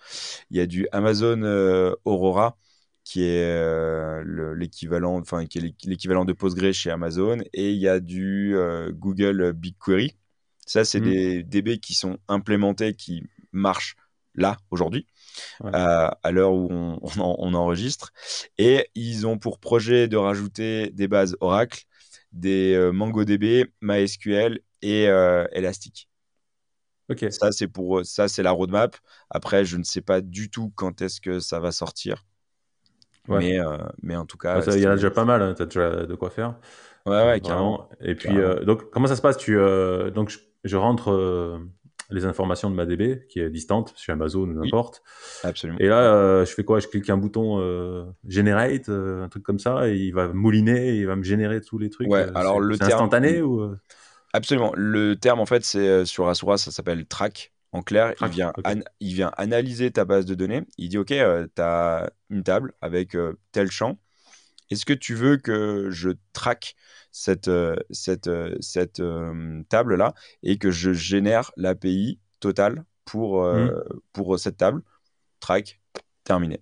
il 0.51 0.57
y 0.57 0.61
a 0.61 0.67
du 0.67 0.89
Amazon 0.93 1.95
Aurora 2.05 2.57
qui 3.05 3.23
est 3.23 4.25
l'équivalent 4.55 5.19
enfin 5.19 5.47
qui 5.47 5.59
est 5.59 5.75
l'équivalent 5.87 6.27
de 6.27 6.35
Postgre 6.35 6.73
chez 6.73 6.91
Amazon 6.91 7.39
et 7.55 7.73
il 7.73 7.79
y 7.79 7.89
a 7.89 8.01
du 8.01 8.55
Google 8.91 9.53
BigQuery. 9.53 10.15
Ça 10.67 10.85
c'est 10.85 11.01
mmh. 11.01 11.05
des 11.05 11.43
DB 11.43 11.79
qui 11.79 11.95
sont 11.95 12.19
implémentés 12.29 12.95
qui 12.95 13.25
marchent 13.53 13.97
là 14.35 14.59
aujourd'hui 14.71 15.07
à 15.65 16.31
l'heure 16.31 16.53
où 16.53 16.69
on, 17.19 17.55
enregistre. 17.55 18.13
Et 18.59 18.89
ils 18.95 19.27
ont 19.27 19.39
pour 19.39 19.59
projet 19.59 20.09
de 20.09 20.17
rajouter 20.17 20.91
des 20.91 21.09
bases 21.09 21.37
Oracle, 21.41 21.85
des 22.33 22.75
euh, 22.75 22.93
MongoDB, 22.93 23.67
MySQL 23.81 24.61
et 24.83 25.09
euh, 25.09 25.47
Elastic. 25.53 26.09
Ok. 27.11 27.27
Ça, 27.31 27.53
c'est 27.53 27.69
pour 27.69 28.05
ça, 28.05 28.29
c'est 28.29 28.43
la 28.43 28.51
roadmap. 28.51 28.97
Après, 29.31 29.65
je 29.65 29.79
ne 29.79 29.83
sais 29.83 30.03
pas 30.03 30.21
du 30.21 30.51
tout 30.51 30.73
quand 30.75 31.01
est-ce 31.01 31.21
que 31.21 31.41
ça 31.41 31.59
va 31.59 31.73
sortir. 31.73 32.27
Mais, 33.29 33.61
euh, 33.61 33.77
mais 34.03 34.17
en 34.17 34.25
tout 34.25 34.39
cas. 34.39 34.63
Il 34.63 34.81
y 34.81 34.87
en 34.87 34.91
a 34.91 34.95
déjà 34.95 35.11
pas 35.11 35.25
mal, 35.27 35.43
hein. 35.43 35.55
tu 35.55 35.63
as 35.63 35.67
déjà 35.67 36.07
de 36.07 36.15
quoi 36.15 36.31
faire. 36.31 36.55
Ouais, 37.05 37.25
ouais, 37.27 37.41
carrément. 37.41 37.89
Et 38.01 38.15
puis, 38.15 38.35
donc, 38.65 38.91
comment 38.91 39.07
ça 39.07 39.17
se 39.17 39.23
passe? 39.23 39.37
Tu, 39.37 39.57
Donc, 40.15 40.39
je 40.65 40.77
rentre 40.77 41.61
les 42.11 42.25
informations 42.25 42.71
de 42.71 42.75
ma 42.75 42.87
DB 42.87 43.27
qui 43.29 43.41
est 43.41 43.51
distante 43.51 43.93
sur 43.97 44.13
Amazon 44.13 44.41
ou 44.41 44.55
n'importe. 44.55 45.03
absolument. 45.43 45.79
Et 45.79 45.89
là, 45.89 46.15
euh, 46.15 46.45
je 46.45 46.53
fais 46.53 46.65
quoi? 46.65 46.81
Je 46.81 46.89
clique 46.89 47.11
un 47.11 47.19
bouton 47.19 47.61
euh, 47.61 48.05
generate, 48.27 48.89
euh, 48.89 49.25
un 49.25 49.29
truc 49.29 49.43
comme 49.43 49.59
ça, 49.59 49.89
et 49.89 49.97
il 49.97 50.13
va 50.13 50.29
mouliner, 50.29 50.95
il 50.95 51.07
va 51.07 51.17
me 51.17 51.23
générer 51.23 51.61
tous 51.61 51.79
les 51.79 51.91
trucs. 51.91 52.09
Ouais, 52.09 52.27
alors 52.35 52.61
le 52.61 52.79
terme... 52.79 52.93
instantané 52.93 53.43
ou 53.43 53.75
Absolument. 54.33 54.73
Le 54.77 55.17
terme, 55.17 55.41
en 55.41 55.47
fait, 55.47 55.65
c'est 55.65 56.05
sur 56.05 56.29
Asura, 56.29 56.59
ça 56.59 56.71
s'appelle 56.71 57.07
track. 57.07 57.53
En 57.73 57.83
clair, 57.83 58.15
il, 58.23 58.29
vient 58.29 58.53
il 59.01 59.15
vient 59.15 59.31
analyser 59.37 59.91
ta 59.91 60.07
base 60.07 60.25
de 60.25 60.35
données. 60.35 60.63
Il 60.79 60.89
dit, 60.89 60.97
OK, 60.97 61.09
tu 61.09 61.63
as 61.63 62.11
une 62.31 62.43
table 62.43 62.73
avec 62.81 63.15
tel 63.53 63.71
champ. 63.71 63.99
Est-ce 64.71 64.87
que 64.87 64.95
tu 64.95 65.15
veux 65.15 65.37
que 65.37 65.89
je 65.91 66.11
traque 66.33 66.75
cette, 67.11 67.49
euh, 67.49 67.77
cette, 67.91 68.29
euh, 68.29 68.57
cette 68.61 69.01
euh, 69.01 69.63
table-là 69.69 70.15
et 70.43 70.59
que 70.59 70.71
je 70.71 70.93
génère 70.93 71.53
l'API 71.57 72.19
totale 72.41 72.85
pour, 73.05 73.43
mmh. 73.43 73.83
pour 74.13 74.39
cette 74.39 74.59
table. 74.59 74.83
Track, 75.41 75.81
terminé. 76.25 76.61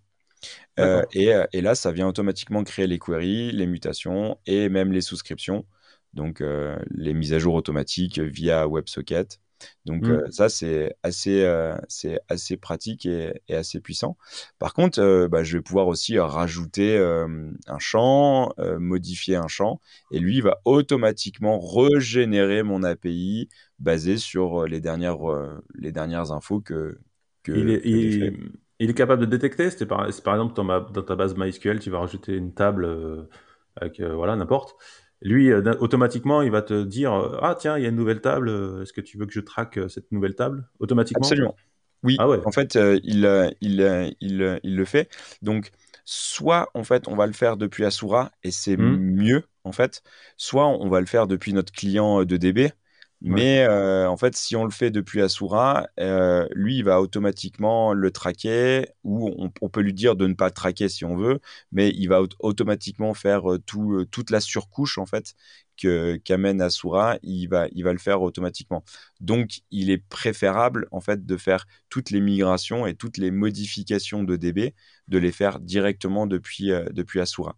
et, 0.78 1.32
et, 1.52 1.60
là, 1.60 1.74
ça 1.74 1.90
vient 1.90 2.06
automatiquement 2.06 2.62
créer 2.62 2.86
les 2.86 2.98
queries, 2.98 3.50
les 3.50 3.66
mutations 3.66 4.38
et 4.46 4.68
même 4.68 4.92
les 4.92 5.00
souscriptions. 5.00 5.66
Donc, 6.12 6.42
les 6.90 7.14
mises 7.14 7.32
à 7.32 7.38
jour 7.38 7.54
automatiques 7.54 8.20
via 8.20 8.68
WebSocket. 8.68 9.40
Donc 9.84 10.06
mmh. 10.06 10.10
euh, 10.10 10.30
ça, 10.30 10.48
c'est 10.48 10.96
assez, 11.02 11.44
euh, 11.44 11.76
c'est 11.88 12.20
assez 12.28 12.56
pratique 12.56 13.06
et, 13.06 13.32
assez 13.48 13.80
puissant. 13.80 14.16
Par 14.58 14.74
contre, 14.74 15.00
euh, 15.00 15.28
bah, 15.28 15.44
je 15.44 15.56
vais 15.56 15.62
pouvoir 15.62 15.86
aussi 15.86 16.18
rajouter 16.18 16.98
un 16.98 17.78
champ, 17.78 18.52
modifier 18.78 19.36
un 19.36 19.48
champ, 19.48 19.80
et 20.10 20.18
lui, 20.18 20.36
il 20.36 20.42
va 20.42 20.58
automatiquement 20.64 21.58
régénérer 21.60 22.62
mon 22.62 22.82
API 22.82 23.48
basé 23.78 24.16
sur 24.16 24.66
les 24.66 24.80
dernières, 24.80 25.18
les 25.74 25.92
dernières 25.92 26.32
infos 26.32 26.60
que, 26.60 26.98
que, 27.42 27.52
il, 27.52 27.70
est, 27.70 28.34
il, 28.78 28.90
est 28.90 28.94
capable 28.94 29.20
de 29.22 29.26
détecter. 29.26 29.70
C'est 29.70 29.86
par, 29.86 30.08
par, 30.24 30.34
exemple 30.34 30.54
dans, 30.54 30.64
ma, 30.64 30.80
dans, 30.80 31.02
ta 31.02 31.16
base 31.16 31.36
MySQL, 31.36 31.80
tu 31.80 31.90
vas 31.90 32.00
rajouter 32.00 32.34
une 32.34 32.54
table 32.54 33.28
avec 33.76 34.00
voilà 34.00 34.36
n'importe 34.36 34.76
lui, 35.22 35.50
euh, 35.50 35.74
automatiquement, 35.80 36.42
il 36.42 36.50
va 36.50 36.62
te 36.62 36.82
dire 36.84 37.14
euh, 37.14 37.38
Ah, 37.42 37.56
tiens, 37.58 37.78
il 37.78 37.82
y 37.82 37.86
a 37.86 37.88
une 37.88 37.96
nouvelle 37.96 38.20
table, 38.20 38.48
euh, 38.48 38.82
est-ce 38.82 38.92
que 38.92 39.00
tu 39.00 39.18
veux 39.18 39.26
que 39.26 39.32
je 39.32 39.40
traque 39.40 39.78
cette 39.88 40.12
nouvelle 40.12 40.34
table? 40.34 40.68
Automatiquement? 40.78 41.26
Absolument. 41.26 41.56
Oui, 42.02 42.16
ah 42.18 42.28
ouais. 42.28 42.38
en 42.44 42.52
fait, 42.52 42.74
il, 42.74 43.54
il, 43.60 44.14
il, 44.20 44.60
il, 44.62 44.76
le 44.76 44.84
fait. 44.84 45.10
Donc, 45.42 45.70
soit, 46.04 46.70
en 46.74 46.84
fait, 46.84 47.08
on 47.08 47.16
va 47.16 47.26
le 47.26 47.32
faire 47.32 47.56
depuis 47.56 47.84
Asura 47.84 48.30
et 48.44 48.50
c'est 48.50 48.76
mmh. 48.76 48.96
mieux, 48.96 49.42
en 49.64 49.72
fait, 49.72 50.02
soit 50.36 50.66
on 50.66 50.88
va 50.88 51.00
le 51.00 51.06
faire 51.06 51.26
depuis 51.26 51.52
notre 51.52 51.72
client 51.72 52.24
de 52.24 52.36
DB 52.36 52.70
mais 53.22 53.64
euh, 53.64 54.08
en 54.08 54.16
fait, 54.16 54.36
si 54.36 54.56
on 54.56 54.64
le 54.64 54.70
fait 54.70 54.90
depuis 54.90 55.22
Asura, 55.22 55.88
euh, 56.00 56.46
lui, 56.52 56.76
il 56.76 56.84
va 56.84 57.00
automatiquement 57.00 57.94
le 57.94 58.10
traquer, 58.10 58.88
ou 59.04 59.30
on, 59.60 59.68
peut 59.70 59.80
lui 59.80 59.94
dire 59.94 60.16
de 60.16 60.26
ne 60.26 60.34
pas 60.34 60.46
le 60.46 60.52
traquer 60.52 60.88
si 60.88 61.04
on 61.04 61.16
veut, 61.16 61.40
mais 61.72 61.90
il 61.90 62.08
va 62.08 62.20
automatiquement 62.40 63.14
faire 63.14 63.50
euh, 63.52 63.58
tout, 63.58 64.04
toute 64.10 64.30
la 64.30 64.40
surcouche 64.40 64.98
en 64.98 65.06
fait 65.06 65.34
qu'amène 66.24 66.62
Asura, 66.62 67.18
il 67.22 67.48
va, 67.48 67.68
il 67.72 67.84
va 67.84 67.92
le 67.92 67.98
faire 67.98 68.22
automatiquement. 68.22 68.82
Donc, 69.20 69.60
il 69.70 69.90
est 69.90 69.98
préférable 69.98 70.88
en 70.90 71.00
fait 71.02 71.26
de 71.26 71.36
faire 71.36 71.66
toutes 71.90 72.10
les 72.10 72.20
migrations 72.22 72.86
et 72.86 72.94
toutes 72.94 73.18
les 73.18 73.30
modifications 73.30 74.24
de 74.24 74.36
DB, 74.36 74.74
de 75.08 75.18
les 75.18 75.32
faire 75.32 75.60
directement 75.60 76.26
depuis, 76.26 76.70
depuis 76.92 77.20
Asura. 77.20 77.56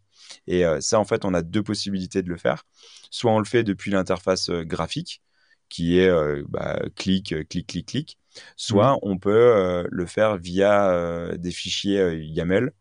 Et 0.48 0.64
ça, 0.80 0.98
en 0.98 1.04
fait, 1.04 1.24
on 1.24 1.32
a 1.32 1.42
deux 1.42 1.62
possibilités 1.62 2.22
de 2.22 2.28
le 2.28 2.36
faire. 2.36 2.64
Soit 3.12 3.30
on 3.30 3.38
le 3.38 3.44
fait 3.44 3.62
depuis 3.62 3.92
l'interface 3.92 4.50
graphique, 4.50 5.22
qui 5.68 5.98
est 5.98 6.08
euh, 6.08 6.42
bah, 6.48 6.80
clic, 6.96 7.32
euh, 7.32 7.44
clic, 7.44 7.66
clic, 7.66 7.86
clic. 7.86 8.18
Soit 8.56 8.94
mmh. 8.94 8.98
on 9.02 9.18
peut 9.18 9.30
euh, 9.30 9.84
le 9.90 10.06
faire 10.06 10.36
via 10.36 11.36
des 11.36 11.50
fichiers 11.50 12.16
YAML 12.16 12.72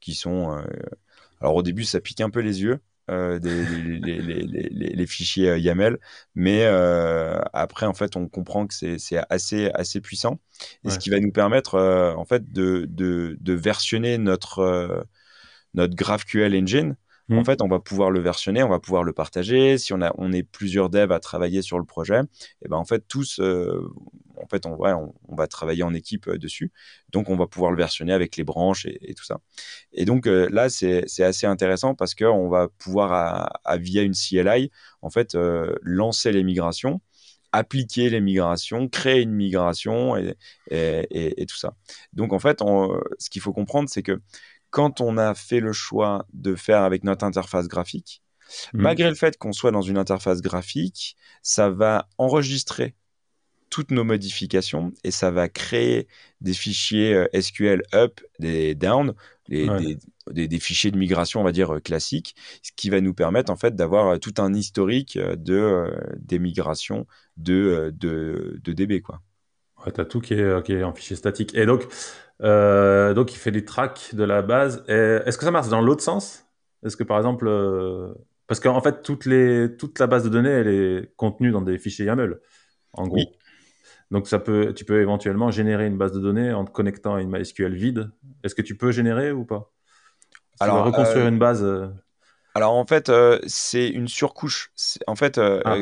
qui 0.00 0.14
sont. 0.14 0.62
alors 1.40 1.56
au 1.56 1.62
début, 1.62 1.84
ça 1.84 2.00
pique 2.00 2.20
un 2.20 2.30
peu 2.30 2.40
les 2.40 2.62
yeux. 2.62 2.80
des, 3.08 3.38
les, 3.38 3.98
les, 3.98 4.68
les, 4.70 5.06
fichiers 5.06 5.58
YAML, 5.58 5.98
mais 6.34 6.64
après 7.52 7.86
en 7.86 7.94
fait 7.94 8.14
on 8.16 8.28
comprend 8.28 8.66
que 8.66 8.74
c'est 8.74 8.98
assez 9.30 9.70
assez 9.74 10.00
puissant 10.00 10.38
et 10.84 10.90
ce 10.90 10.98
qui 10.98 11.10
va 11.10 11.18
nous 11.18 11.32
permettre 11.32 11.78
en 12.16 12.24
fait 12.24 12.52
de, 12.52 12.86
de, 12.88 13.36
de 13.40 13.52
versionner 13.52 14.16
notre 14.18 15.06
notre 15.74 15.94
GraphQL 15.96 16.54
engine 16.54 16.96
en 17.30 17.36
mmh. 17.36 17.44
fait, 17.44 17.62
on 17.62 17.68
va 17.68 17.80
pouvoir 17.80 18.10
le 18.10 18.20
versionner, 18.20 18.62
on 18.62 18.68
va 18.68 18.80
pouvoir 18.80 19.02
le 19.02 19.14
partager. 19.14 19.78
Si 19.78 19.94
on, 19.94 20.02
a, 20.02 20.12
on 20.18 20.30
est 20.32 20.42
plusieurs 20.42 20.90
devs 20.90 21.10
à 21.10 21.20
travailler 21.20 21.62
sur 21.62 21.78
le 21.78 21.84
projet, 21.84 22.18
et 22.20 22.66
eh 22.66 22.68
ben 22.68 22.76
en 22.76 22.84
fait, 22.84 23.04
tous, 23.08 23.40
euh, 23.40 23.88
en 24.36 24.46
fait, 24.46 24.66
on, 24.66 24.76
on, 24.80 25.34
va 25.34 25.46
travailler 25.46 25.84
en 25.84 25.94
équipe 25.94 26.28
euh, 26.28 26.36
dessus. 26.36 26.70
Donc, 27.10 27.30
on 27.30 27.36
va 27.36 27.46
pouvoir 27.46 27.70
le 27.70 27.78
versionner 27.78 28.12
avec 28.12 28.36
les 28.36 28.44
branches 28.44 28.84
et, 28.86 29.14
tout 29.14 29.24
ça. 29.24 29.38
Et 29.92 30.04
donc, 30.04 30.26
euh, 30.26 30.48
là, 30.50 30.68
c'est 30.68 31.22
assez 31.22 31.46
intéressant 31.46 31.94
parce 31.94 32.14
qu'on 32.14 32.48
va 32.50 32.68
pouvoir, 32.78 33.12
à, 33.64 33.76
via 33.78 34.02
une 34.02 34.14
CLI, 34.14 34.70
en 35.00 35.08
fait, 35.08 35.34
lancer 35.82 36.32
les 36.32 36.44
migrations 36.44 37.00
appliquer 37.56 38.10
les 38.10 38.20
migrations, 38.20 38.88
créer 38.88 39.22
une 39.22 39.30
migration 39.30 40.16
et, 40.16 40.34
et, 40.72 41.40
et 41.40 41.46
tout 41.46 41.56
ça. 41.56 41.76
Donc 42.12 42.32
en 42.32 42.40
fait, 42.40 42.58
ce 42.58 43.30
qu'il 43.30 43.40
faut 43.40 43.52
comprendre, 43.52 43.88
c'est 43.88 44.02
que 44.02 44.20
quand 44.74 45.00
on 45.00 45.18
a 45.18 45.36
fait 45.36 45.60
le 45.60 45.72
choix 45.72 46.26
de 46.32 46.56
faire 46.56 46.82
avec 46.82 47.04
notre 47.04 47.24
interface 47.24 47.68
graphique, 47.68 48.22
mmh. 48.72 48.82
malgré 48.82 49.08
le 49.08 49.14
fait 49.14 49.38
qu'on 49.38 49.52
soit 49.52 49.70
dans 49.70 49.82
une 49.82 49.96
interface 49.96 50.42
graphique, 50.42 51.16
ça 51.42 51.70
va 51.70 52.08
enregistrer 52.18 52.96
toutes 53.70 53.92
nos 53.92 54.02
modifications 54.02 54.92
et 55.04 55.12
ça 55.12 55.30
va 55.30 55.48
créer 55.48 56.08
des 56.40 56.54
fichiers 56.54 57.14
euh, 57.14 57.40
SQL 57.40 57.82
up, 57.94 58.20
des 58.40 58.74
down, 58.74 59.14
des, 59.48 60.58
fichiers 60.58 60.90
de 60.90 60.98
migration, 60.98 61.40
on 61.40 61.44
va 61.44 61.52
dire, 61.52 61.76
euh, 61.76 61.78
classiques, 61.78 62.34
ce 62.64 62.72
qui 62.74 62.90
va 62.90 63.00
nous 63.00 63.14
permettre 63.14 63.52
en 63.52 63.56
fait 63.56 63.76
d'avoir 63.76 64.08
euh, 64.08 64.18
tout 64.18 64.34
un 64.38 64.54
historique 64.54 65.16
de, 65.16 65.88
des 66.16 66.40
migrations 66.40 67.06
de, 67.36 67.94
de, 67.96 68.72
DB. 68.72 69.02
Quoi. 69.02 69.22
Ouais, 69.86 69.92
tu 69.92 70.00
as 70.00 70.04
tout 70.04 70.20
qui 70.20 70.34
est, 70.34 70.64
qui 70.64 70.72
est, 70.72 70.82
en 70.82 70.92
fichier 70.92 71.14
statique. 71.14 71.54
Et 71.54 71.64
donc, 71.64 71.86
euh, 72.42 73.14
donc, 73.14 73.32
il 73.32 73.38
fait 73.38 73.50
des 73.50 73.64
tracks 73.64 74.14
de 74.14 74.24
la 74.24 74.42
base. 74.42 74.84
Est-ce 74.88 75.38
que 75.38 75.44
ça 75.44 75.50
marche 75.50 75.68
dans 75.68 75.80
l'autre 75.80 76.02
sens? 76.02 76.46
Est-ce 76.84 76.96
que 76.96 77.04
par 77.04 77.16
exemple, 77.16 77.46
euh, 77.48 78.12
parce 78.46 78.60
qu'en 78.60 78.80
fait, 78.80 79.02
toutes 79.02 79.24
les, 79.24 79.76
toute 79.76 79.98
la 79.98 80.06
base 80.06 80.24
de 80.24 80.28
données, 80.28 80.50
elle 80.50 80.68
est 80.68 81.14
contenue 81.16 81.50
dans 81.50 81.62
des 81.62 81.78
fichiers 81.78 82.06
YAML, 82.06 82.40
en 82.92 83.06
gros. 83.06 83.24
Donc, 84.10 84.28
ça 84.28 84.38
peut, 84.38 84.74
tu 84.74 84.84
peux 84.84 85.00
éventuellement 85.00 85.50
générer 85.50 85.86
une 85.86 85.96
base 85.96 86.12
de 86.12 86.20
données 86.20 86.52
en 86.52 86.64
te 86.64 86.70
connectant 86.70 87.14
à 87.14 87.22
une 87.22 87.30
MySQL 87.30 87.74
vide. 87.74 88.10
Est-ce 88.42 88.54
que 88.54 88.62
tu 88.62 88.76
peux 88.76 88.92
générer 88.92 89.32
ou 89.32 89.44
pas? 89.44 89.72
Alors, 90.60 90.84
reconstruire 90.84 91.26
une 91.26 91.38
base. 91.38 91.64
Alors 92.56 92.74
en 92.74 92.86
fait, 92.86 93.08
euh, 93.08 93.40
c'est 93.48 93.88
une 93.88 94.06
surcouche. 94.06 94.70
En 95.08 95.16
fait, 95.16 95.38
euh, 95.38 95.60
ah. 95.64 95.74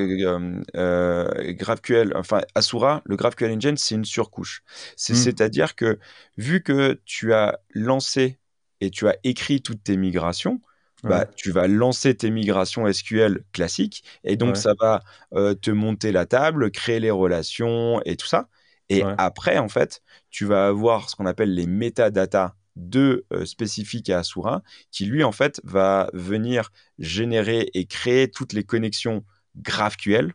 euh, 0.74 1.52
GraphQL, 1.52 2.14
enfin 2.16 2.40
Asura, 2.54 3.02
le 3.04 3.16
GraphQL 3.16 3.52
Engine, 3.52 3.76
c'est 3.76 3.94
une 3.94 4.06
surcouche. 4.06 4.62
Hmm. 4.66 5.14
C'est-à-dire 5.14 5.76
que 5.76 5.98
vu 6.38 6.62
que 6.62 6.98
tu 7.04 7.34
as 7.34 7.58
lancé 7.74 8.38
et 8.80 8.90
tu 8.90 9.06
as 9.06 9.16
écrit 9.22 9.60
toutes 9.60 9.84
tes 9.84 9.98
migrations, 9.98 10.60
bah, 11.04 11.26
tu 11.26 11.50
vas 11.50 11.66
lancer 11.66 12.14
tes 12.14 12.30
migrations 12.30 12.90
SQL 12.90 13.42
classiques 13.52 14.04
et 14.22 14.36
donc 14.36 14.56
ça 14.56 14.72
va 14.80 15.02
te 15.32 15.70
monter 15.72 16.12
la 16.12 16.26
table, 16.26 16.70
créer 16.70 17.00
les 17.00 17.10
relations 17.10 18.00
et 18.04 18.16
tout 18.16 18.26
ça. 18.26 18.48
Et 18.88 19.02
après, 19.18 19.58
en 19.58 19.68
fait, 19.68 20.00
tu 20.30 20.46
vas 20.46 20.68
avoir 20.68 21.10
ce 21.10 21.16
qu'on 21.16 21.26
appelle 21.26 21.54
les 21.54 21.66
métadatas 21.66 22.54
de 22.76 23.24
euh, 23.32 23.44
spécifique 23.44 24.10
à 24.10 24.20
Asura, 24.20 24.62
qui 24.90 25.06
lui, 25.06 25.24
en 25.24 25.32
fait, 25.32 25.60
va 25.64 26.10
venir 26.12 26.70
générer 26.98 27.70
et 27.74 27.86
créer 27.86 28.30
toutes 28.30 28.52
les 28.52 28.64
connexions 28.64 29.24
GraphQL 29.56 30.32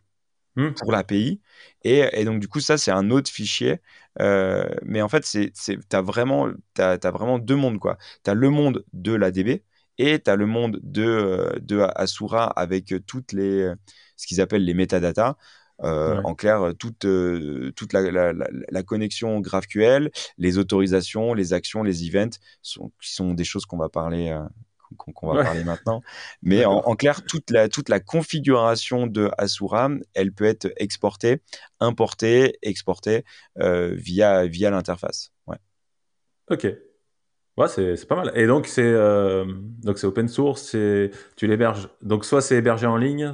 hmm. 0.56 0.72
pour 0.74 0.92
l'API. 0.92 1.42
Et, 1.84 2.04
et, 2.14 2.26
donc, 2.26 2.40
du 2.40 2.48
coup, 2.48 2.60
ça, 2.60 2.78
c'est 2.78 2.92
un 2.92 3.10
autre 3.10 3.30
fichier. 3.30 3.82
Euh, 4.20 4.68
mais 4.84 5.02
en 5.02 5.10
fait, 5.10 5.22
tu 5.22 5.52
as, 5.92 6.02
vraiment, 6.02 6.50
as, 6.78 7.12
vraiment 7.12 7.40
deux 7.40 7.56
mondes. 7.56 7.80
Tu 8.24 8.30
as 8.30 8.34
le 8.34 8.50
monde 8.50 8.84
de 8.94 9.14
l'ADB 9.14 9.64
et 9.98 10.20
tu 10.20 10.30
as 10.30 10.36
le 10.36 10.46
monde 10.46 10.80
de, 10.84 11.04
euh, 11.04 11.60
de 11.60 11.80
Asura 11.96 12.46
avec 12.46 12.94
toutes 13.08 13.32
les, 13.34 13.72
ce 14.16 14.28
qu'ils 14.28 14.42
appellent 14.42 14.66
les 14.66 14.74
métadatas. 14.74 15.38
Euh, 15.84 16.22
en 16.24 16.34
clair, 16.34 16.74
toute, 16.78 17.06
euh, 17.06 17.72
toute 17.76 17.94
la, 17.94 18.84
connexion 18.84 19.40
GraphQL, 19.40 20.12
les 20.38 20.58
autorisations, 20.58 21.34
les 21.34 21.54
actions, 21.54 21.84
les 21.84 22.08
events, 22.08 22.38
sont, 22.62 22.92
qui 23.02 23.14
sont 23.14 23.34
des 23.34 23.44
choses 23.44 23.66
qu'on 23.66 23.78
va 23.78 23.90
parler. 23.90 24.30
Euh, 24.30 24.44
qu'on 24.96 25.34
va 25.34 25.44
parler 25.44 25.66
maintenant. 25.66 26.02
Mais 26.42 26.64
en, 26.64 26.96
clair, 26.96 27.26
toute 27.26 27.52
la, 27.52 27.68
toute 27.68 27.90
la 27.90 28.00
configuration 28.00 29.06
de 29.06 29.30
Asura, 29.38 29.90
elle 30.14 30.32
peut 30.32 30.46
être 30.46 30.72
exportée, 30.78 31.42
importée, 31.82 32.58
exportée 32.62 33.26
via, 33.58 34.46
via 34.46 34.70
l'interface. 34.72 35.34
Ouais. 35.46 35.58
Ok. 36.50 36.68
Ouais, 37.58 37.68
c'est 37.68 38.08
pas 38.08 38.16
mal. 38.16 38.32
Et 38.36 38.48
donc, 38.48 38.66
c'est 38.66 38.96
c'est 39.98 40.08
open 40.08 40.30
source, 40.30 40.72
tu 40.72 41.48
l'héberges. 41.48 41.90
Donc, 42.02 42.24
soit 42.24 42.42
c'est 42.42 42.56
hébergé 42.56 42.88
en 42.88 42.96
ligne, 42.96 43.34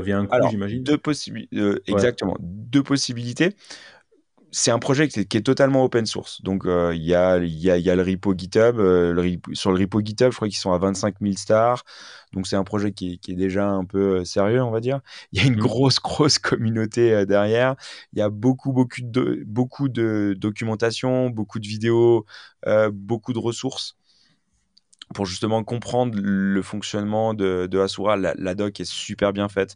via 0.00 0.18
un 0.18 0.26
coût, 0.26 0.36
j'imagine 0.50 0.82
Deux 0.82 0.98
possibilités. 0.98 1.56
Euh, 1.56 1.82
exactement. 1.86 2.36
Deux 2.40 2.82
possibilités. 2.82 3.54
C'est 4.54 4.70
un 4.70 4.78
projet 4.78 5.08
qui 5.08 5.20
est, 5.20 5.40
totalement 5.42 5.82
open 5.82 6.04
source. 6.04 6.42
Donc, 6.42 6.66
euh, 6.66 6.92
il 6.94 7.02
y, 7.02 7.14
a, 7.14 7.38
y, 7.38 7.70
a, 7.70 7.78
y, 7.78 7.88
a, 7.88 7.96
le 7.96 8.02
repo 8.02 8.34
GitHub. 8.36 8.76
sur 9.54 9.72
le 9.72 9.78
repo 9.78 10.02
GitHub, 10.04 10.30
je 10.30 10.36
crois 10.36 10.48
qu'ils 10.48 10.58
sont 10.58 10.72
à 10.72 10.78
25 10.78 11.14
000 11.22 11.34
stars. 11.38 11.84
Donc, 12.34 12.46
c'est 12.46 12.56
un 12.56 12.64
projet 12.64 12.92
qui, 12.92 13.18
qui, 13.18 13.32
est 13.32 13.36
déjà 13.36 13.66
un 13.66 13.86
peu 13.86 14.26
sérieux, 14.26 14.62
on 14.62 14.70
va 14.70 14.80
dire. 14.80 15.00
Il 15.32 15.40
y 15.40 15.42
a 15.42 15.46
une 15.46 15.56
mmh. 15.56 15.60
grosse, 15.60 16.00
grosse 16.00 16.38
communauté 16.38 17.24
derrière. 17.24 17.76
Il 18.12 18.18
y 18.18 18.22
a 18.22 18.28
beaucoup, 18.28 18.72
beaucoup 18.72 19.00
de, 19.00 19.42
beaucoup 19.46 19.88
de 19.88 20.36
documentation, 20.36 21.30
beaucoup 21.30 21.58
de 21.58 21.66
vidéos, 21.66 22.26
beaucoup 22.92 23.32
de 23.32 23.38
ressources 23.38 23.96
pour 25.14 25.26
justement 25.26 25.64
comprendre 25.64 26.18
le 26.20 26.62
fonctionnement 26.62 27.34
de, 27.34 27.66
de 27.70 27.78
Asura. 27.78 28.16
La, 28.16 28.54
doc 28.54 28.80
est 28.80 28.90
super 28.90 29.32
bien 29.32 29.48
faite. 29.48 29.74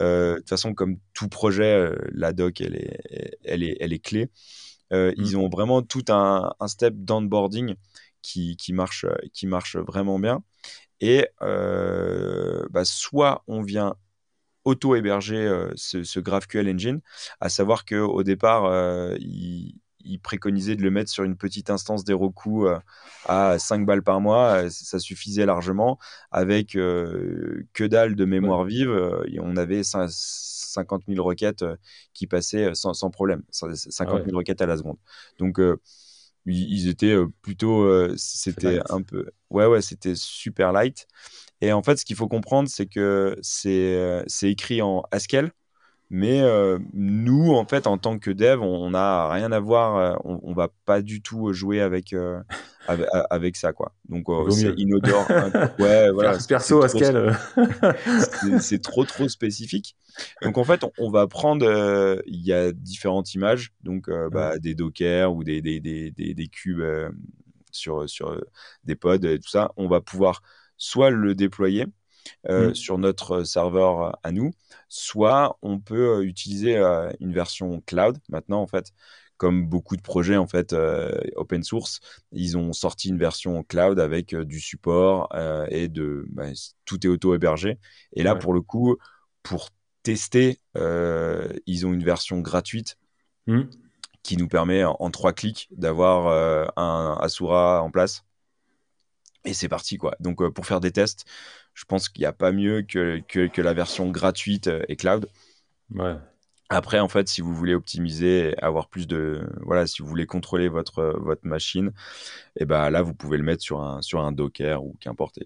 Euh, 0.00 0.34
de 0.34 0.38
toute 0.38 0.48
façon, 0.48 0.74
comme 0.74 0.98
tout 1.14 1.28
projet, 1.28 1.72
euh, 1.72 1.96
la 2.12 2.32
doc, 2.32 2.60
elle 2.60 2.76
est, 2.76 3.38
elle 3.44 3.62
est, 3.62 3.76
elle 3.80 3.92
est 3.92 3.98
clé. 3.98 4.30
Euh, 4.92 5.12
ils 5.16 5.36
mmh. 5.36 5.40
ont 5.40 5.48
vraiment 5.48 5.82
tout 5.82 6.04
un, 6.08 6.52
un 6.60 6.68
step 6.68 6.94
d'onboarding 6.96 7.74
qui, 8.22 8.56
qui, 8.56 8.72
marche, 8.72 9.06
qui 9.32 9.46
marche 9.46 9.76
vraiment 9.76 10.18
bien. 10.18 10.42
Et 11.00 11.26
bah, 11.40 12.84
soit 12.84 13.44
on 13.46 13.62
vient 13.62 13.94
auto-héberger 14.64 15.68
ce, 15.76 16.02
ce, 16.02 16.20
GraphQL 16.20 16.68
Engine, 16.68 17.00
à 17.40 17.48
savoir 17.48 17.84
qu'au 17.84 18.22
départ, 18.22 19.14
il, 19.18 19.76
il 20.08 20.18
préconisait 20.18 20.74
de 20.74 20.82
le 20.82 20.90
mettre 20.90 21.10
sur 21.10 21.24
une 21.24 21.36
petite 21.36 21.70
instance 21.70 22.02
des 22.02 22.14
Roku 22.14 22.66
euh, 22.66 22.78
à 23.26 23.58
5 23.58 23.84
balles 23.86 24.02
par 24.02 24.20
mois. 24.20 24.64
Euh, 24.64 24.70
ça 24.70 24.98
suffisait 24.98 25.46
largement. 25.46 25.98
Avec 26.30 26.74
euh, 26.74 27.66
que 27.74 27.84
dalle 27.84 28.16
de 28.16 28.24
mémoire 28.24 28.64
vive, 28.64 28.90
on 29.40 29.56
avait 29.56 29.82
50 29.82 31.02
000 31.08 31.24
requêtes 31.24 31.64
qui 32.14 32.26
passaient 32.26 32.74
sans, 32.74 33.10
problème. 33.10 33.42
50 33.50 34.24
000 34.24 34.36
requêtes 34.36 34.62
à 34.62 34.66
la 34.66 34.76
seconde. 34.78 34.98
Donc, 35.38 35.60
ils 36.46 36.88
étaient 36.88 37.16
plutôt. 37.42 38.16
c'était 38.16 38.80
un 38.90 39.02
peu. 39.02 39.26
Ouais, 39.50 39.66
ouais, 39.66 39.82
c'était 39.82 40.14
super 40.14 40.72
light. 40.72 41.06
Et 41.60 41.72
en 41.72 41.82
fait, 41.82 41.96
ce 41.96 42.04
qu'il 42.04 42.16
faut 42.16 42.28
comprendre, 42.28 42.68
c'est 42.68 42.86
que 42.86 43.36
c'est 43.42 44.24
écrit 44.42 44.80
en 44.80 45.02
Haskell. 45.10 45.52
Mais 46.10 46.40
euh, 46.40 46.78
nous, 46.94 47.52
en 47.52 47.66
fait, 47.66 47.86
en 47.86 47.98
tant 47.98 48.18
que 48.18 48.30
dev, 48.30 48.62
on 48.62 48.90
n'a 48.90 49.28
rien 49.30 49.52
à 49.52 49.60
voir. 49.60 49.96
Euh, 49.96 50.16
on, 50.24 50.40
on, 50.42 50.54
va 50.54 50.68
pas 50.86 51.02
du 51.02 51.20
tout 51.20 51.52
jouer 51.52 51.82
avec 51.82 52.14
euh, 52.14 52.40
avec, 53.30 53.56
ça, 53.56 53.74
quoi. 53.74 53.92
Donc 54.08 54.26
c'est 54.50 54.72
inodore. 54.78 55.26
ouais, 55.78 56.10
voilà. 56.10 56.38
Perso, 56.48 56.82
Haskell. 56.82 57.36
c'est 58.60 58.80
trop 58.80 59.04
trop 59.04 59.28
spécifique. 59.28 59.96
Donc 60.40 60.56
en 60.56 60.64
fait, 60.64 60.82
on, 60.98 61.10
va 61.10 61.26
prendre. 61.26 62.22
Il 62.26 62.40
y 62.40 62.54
a 62.54 62.72
différentes 62.72 63.34
images, 63.34 63.74
donc 63.82 64.08
bah, 64.32 64.58
des 64.58 64.74
Docker 64.74 65.34
ou 65.34 65.44
des 65.44 65.60
des, 65.60 65.78
des, 65.78 66.10
des, 66.10 66.32
des 66.32 66.48
cubes 66.48 66.82
sur 67.70 68.08
sur 68.08 68.40
des 68.84 68.96
pods 68.96 69.26
et 69.26 69.38
tout 69.38 69.50
ça. 69.50 69.72
On 69.76 69.88
va 69.88 70.00
pouvoir 70.00 70.40
soit 70.78 71.10
le 71.10 71.34
déployer 71.34 71.84
euh, 72.48 72.70
mmh. 72.70 72.74
sur 72.74 72.98
notre 72.98 73.44
serveur 73.44 74.02
euh, 74.02 74.10
à 74.22 74.32
nous, 74.32 74.52
soit 74.88 75.58
on 75.62 75.78
peut 75.78 76.18
euh, 76.18 76.22
utiliser 76.22 76.76
une 77.20 77.32
version 77.32 77.80
cloud 77.86 78.18
maintenant 78.28 78.60
en 78.60 78.66
fait 78.66 78.92
comme 79.36 79.68
beaucoup 79.68 79.96
de 79.96 80.02
projets 80.02 80.36
en 80.36 80.48
fait 80.48 80.74
open 81.36 81.62
source, 81.62 82.00
ils 82.32 82.58
ont 82.58 82.72
sorti 82.72 83.08
une 83.10 83.18
version 83.18 83.62
cloud 83.62 84.00
avec 84.00 84.34
du 84.34 84.58
support 84.58 85.28
et 85.70 85.86
de 85.86 86.26
bah, 86.30 86.46
tout 86.84 87.06
est 87.06 87.08
auto 87.08 87.36
hébergé. 87.36 87.78
Et 88.14 88.24
là 88.24 88.34
pour 88.34 88.52
le 88.52 88.60
coup, 88.60 88.96
pour 89.44 89.70
tester, 90.02 90.58
ils 90.74 91.86
ont 91.86 91.92
une 91.92 92.02
version 92.02 92.40
gratuite 92.40 92.98
mmh. 93.46 93.62
qui 94.24 94.36
nous 94.36 94.48
permet 94.48 94.82
en, 94.82 95.10
trois 95.12 95.32
clics 95.32 95.68
d'avoir 95.70 96.72
un 96.76 97.16
Asura 97.20 97.80
en 97.84 97.92
place. 97.92 98.24
Et 99.48 99.54
c'est 99.54 99.68
parti 99.68 99.96
quoi. 99.96 100.14
Donc 100.20 100.46
pour 100.50 100.66
faire 100.66 100.80
des 100.80 100.92
tests, 100.92 101.24
je 101.72 101.84
pense 101.84 102.08
qu'il 102.08 102.20
n'y 102.22 102.26
a 102.26 102.32
pas 102.32 102.52
mieux 102.52 102.82
que, 102.82 103.20
que, 103.20 103.62
la 103.62 103.72
version 103.72 104.10
gratuite 104.10 104.66
euh, 104.66 104.82
et 104.88 104.96
cloud. 104.96 105.26
Après, 106.68 106.98
en 106.98 107.08
fait, 107.08 107.28
si 107.28 107.40
vous 107.40 107.54
voulez 107.54 107.74
optimiser, 107.74 108.54
avoir 108.60 108.88
plus 108.88 109.06
de, 109.06 109.40
voilà, 109.62 109.86
si 109.86 110.02
vous 110.02 110.08
voulez 110.08 110.26
contrôler 110.26 110.68
votre 110.68 111.14
votre 111.18 111.46
machine, 111.46 111.92
et 112.56 112.62
eh 112.62 112.64
ben 112.66 112.90
là, 112.90 113.00
vous 113.00 113.14
pouvez 113.14 113.38
le 113.38 113.44
mettre 113.44 113.62
sur 113.62 113.80
un 113.80 114.02
sur 114.02 114.20
un 114.20 114.32
Docker 114.32 114.84
ou 114.84 114.96
qu'importe. 115.00 115.38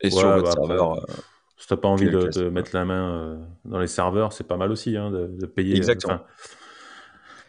Et 0.00 0.10
sur 0.10 0.28
votre 0.28 0.44
bah, 0.44 0.52
serveur. 0.52 0.92
Euh, 0.92 1.14
si 1.56 1.66
tu 1.66 1.74
n'as 1.74 1.80
pas 1.80 1.88
envie 1.88 2.08
de, 2.08 2.48
mettre 2.50 2.70
la 2.74 2.84
main 2.84 3.10
euh, 3.10 3.36
dans 3.64 3.80
les 3.80 3.88
serveurs, 3.88 4.32
c'est 4.32 4.46
pas 4.46 4.56
mal 4.56 4.70
aussi 4.70 4.96
hein, 4.96 5.10
de, 5.10 5.46
payer. 5.46 5.76
Exactement. 5.76 6.20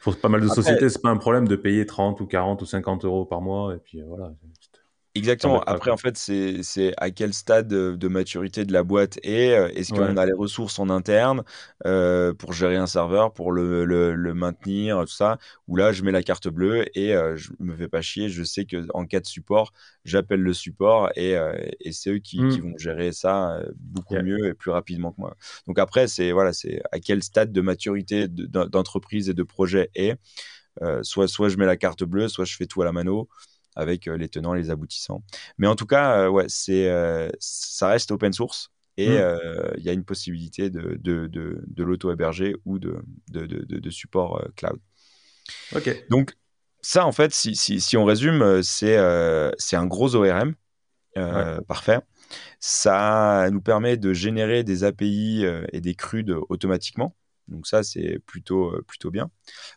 pour 0.02 0.17
pas 0.17 0.30
mal 0.30 0.41
de 0.41 0.48
sociétés, 0.48 0.89
c'est 0.89 1.02
pas 1.02 1.10
un 1.10 1.17
problème 1.17 1.48
de 1.48 1.56
payer 1.56 1.86
30 1.86 2.19
ou 2.22 2.26
40 2.26 2.62
ou 2.63 2.65
50 2.65 3.06
euros 3.06 3.26
par 3.26 3.41
mois. 3.41 3.76
Et 3.76 3.78
puis 3.78 4.02
voilà, 4.02 4.32
Exactement. 5.15 5.62
Après, 5.62 5.89
en 5.89 5.98
fait, 5.98 6.17
c'est 6.17 6.93
à 6.98 7.10
quel 7.10 7.34
stade 7.34 7.67
de, 7.67 8.08
maturité 8.08 8.63
de 8.63 8.72
la 8.72 8.84
boîte 8.84 9.19
est. 9.24 9.54
Euh, 9.54 9.67
est-ce 9.69 9.91
qu'on 9.93 10.17
a 10.17 10.26
les 10.26 10.34
ressources 10.34 10.78
en 10.78 10.89
interne 10.89 11.43
euh, 11.86 12.34
pour 12.34 12.54
gérer 12.54 12.76
un 12.76 12.86
serveur, 12.86 13.34
pour 13.34 13.52
le, 13.52 13.86
le, 13.86 14.34
maintenir, 14.34 15.02
tout 15.02 15.08
ça? 15.08 15.39
Ou 15.67 15.76
là, 15.76 15.91
je 15.91 16.04
mets 16.04 16.12
la 16.12 16.22
carte 16.22 16.48
bleue 16.48 16.86
et 16.98 17.15
euh, 17.15 17.36
je 17.36 17.52
me 17.60 17.76
fais 17.76 17.88
pas 17.88 18.02
chier. 18.02 18.30
Je 18.30 18.43
sais 18.43 18.65
qu'en 18.65 19.06
cas 19.06 19.19
de 19.19 19.26
support, 19.26 19.74
j'appelle 20.06 20.41
le 20.41 20.54
support 20.54 21.10
et, 21.15 21.36
et 21.80 21.91
c'est 21.91 22.12
eux 22.12 22.19
qui, 22.19 22.38
qui, 22.38 22.62
mmh. 22.62 22.72
vont 22.72 22.78
gérer 22.78 23.12
ça 23.12 23.60
beaucoup 23.76 24.15
mieux 24.15 24.48
et 24.48 24.54
plus 24.54 24.72
rapidement 24.72 25.12
que 25.12 25.22
moi. 25.22 25.36
Donc 25.67 25.80
après, 25.80 26.08
c'est 26.08 26.32
voilà, 26.32 26.54
c'est 26.54 26.82
à 26.91 27.00
quel 27.00 27.24
stade 27.24 27.52
de 27.52 27.62
maturité 27.62 28.28
d'entreprise 28.28 29.30
et 29.30 29.34
de 29.34 29.43
projet 29.43 29.89
est. 29.95 30.17
soit, 31.02 31.28
soit 31.28 31.50
je 31.50 31.58
mets 31.58 31.65
la 31.65 31.78
carte 31.78 32.04
bleue, 32.04 32.28
soit 32.28 32.45
je 32.45 32.56
fais 32.56 32.67
tout 32.67 32.84
à 32.84 32.86
la 32.86 32.91
mano 32.91 33.28
avec 33.80 34.08
euh, 34.08 34.18
les 34.18 34.30
tenants 34.30 34.54
et 34.54 34.60
les 34.60 34.70
aboutissants. 34.70 35.24
Mais 35.58 35.68
en 35.68 35.76
tout 35.76 35.86
cas, 35.86 36.20
euh, 36.20 36.30
ouais, 36.30 36.46
c'est, 36.48 36.89
euh, 36.89 37.30
ça 37.39 37.88
reste 37.88 38.12
open 38.12 38.34
source 38.34 38.72
et 38.98 39.18
mmh. 39.18 39.38
il 39.78 39.84
y 39.86 39.89
a 39.89 39.94
une 39.94 40.04
possibilité 40.04 40.70
de, 40.70 40.98
de, 41.00 41.28
de, 41.32 41.84
l'auto-héberger 41.84 42.58
ou 42.65 42.80
de, 42.80 43.02
de, 43.30 43.89
support 43.89 44.46
cloud. 44.58 44.78
Ok. 45.74 46.06
Donc, 46.10 46.34
ça, 46.82 47.06
en 47.06 47.13
fait, 47.13 47.34
si, 47.34 47.56
si, 47.56 47.80
si 47.80 47.96
on 47.96 48.04
résume, 48.04 48.62
c'est 48.62 48.98
c'est 49.58 49.78
un 49.78 49.86
gros 49.86 50.15
ORM. 50.15 50.54
Parfait. 51.65 52.00
Ça 52.60 53.48
nous 53.54 53.62
permet 53.62 53.96
de 53.96 54.12
générer 54.12 54.65
des 54.65 54.84
API 54.84 55.46
et 55.72 55.80
des 55.80 55.96
CRUD 55.96 56.36
automatiquement. 56.50 57.15
Donc 57.48 57.68
ça, 57.68 57.84
c'est 57.84 58.20
plutôt, 58.26 58.74
plutôt 58.86 59.12
bien. 59.12 59.32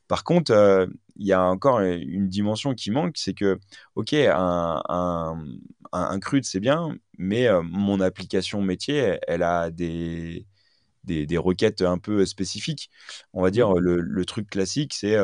Par 0.09 0.25
contre, 0.25 0.89
il 1.17 1.27
y 1.27 1.33
a 1.33 1.43
encore 1.43 1.81
une 1.81 2.29
dimension 2.29 2.75
qui 2.75 2.91
manque, 2.91 3.17
c'est 3.17 3.35
que, 3.35 3.59
OK, 3.95 4.13
un, 4.15 4.83
un, 4.89 5.45
un, 5.93 6.21
CRUD, 6.21 6.45
c'est 6.45 6.61
bien, 6.61 6.97
mais 7.19 7.49
mon 7.63 8.01
application 8.01 8.63
métier, 8.63 9.19
elle 9.29 9.43
a 9.43 9.71
des, 9.71 10.47
des, 11.05 11.39
requêtes 11.39 11.83
un 11.83 11.99
peu 11.99 12.25
spécifiques. 12.27 12.91
On 13.33 13.43
va 13.43 13.51
dire, 13.51 13.71
mmh. 13.71 13.79
le, 13.79 14.25
truc 14.25 14.49
classique, 14.51 14.95
c'est 14.95 15.17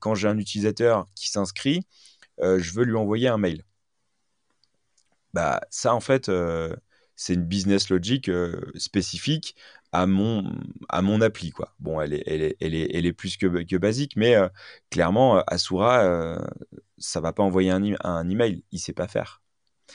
quand 0.00 0.14
j'ai 0.14 0.28
un 0.28 0.38
utilisateur 0.38 1.08
qui 1.14 1.30
s'inscrit, 1.30 1.86
je 2.40 2.72
veux 2.74 2.84
lui 2.84 2.96
envoyer 2.96 3.28
un 3.28 3.38
mail. 3.38 3.64
Bah, 5.32 5.60
ça, 5.70 5.94
en 5.94 6.00
fait, 6.00 6.30
c'est 7.16 7.34
une 7.34 7.44
business 7.44 7.88
logic 7.90 8.30
spécifique 8.76 9.56
à 9.94 10.06
mon, 10.06 10.52
à 10.88 11.02
mon 11.02 11.20
appli. 11.20 11.50
Quoi. 11.50 11.72
Bon, 11.78 12.00
elle 12.00 12.14
est, 12.14 12.24
elle 12.26 12.42
est, 12.42 12.56
elle 12.60 12.74
est, 12.74 12.90
elle 12.92 13.06
est 13.06 13.12
plus 13.12 13.36
que, 13.36 13.62
que 13.62 13.76
basique, 13.76 14.16
mais 14.16 14.34
clairement, 14.90 15.38
Asura, 15.46 16.36
ça 16.98 17.20
va 17.20 17.32
pas 17.32 17.44
envoyer 17.44 17.70
un, 17.70 17.82
un 18.02 18.28
email, 18.28 18.64
il 18.72 18.78
sait 18.78 18.92
pas 18.92 19.08
faire. 19.08 19.40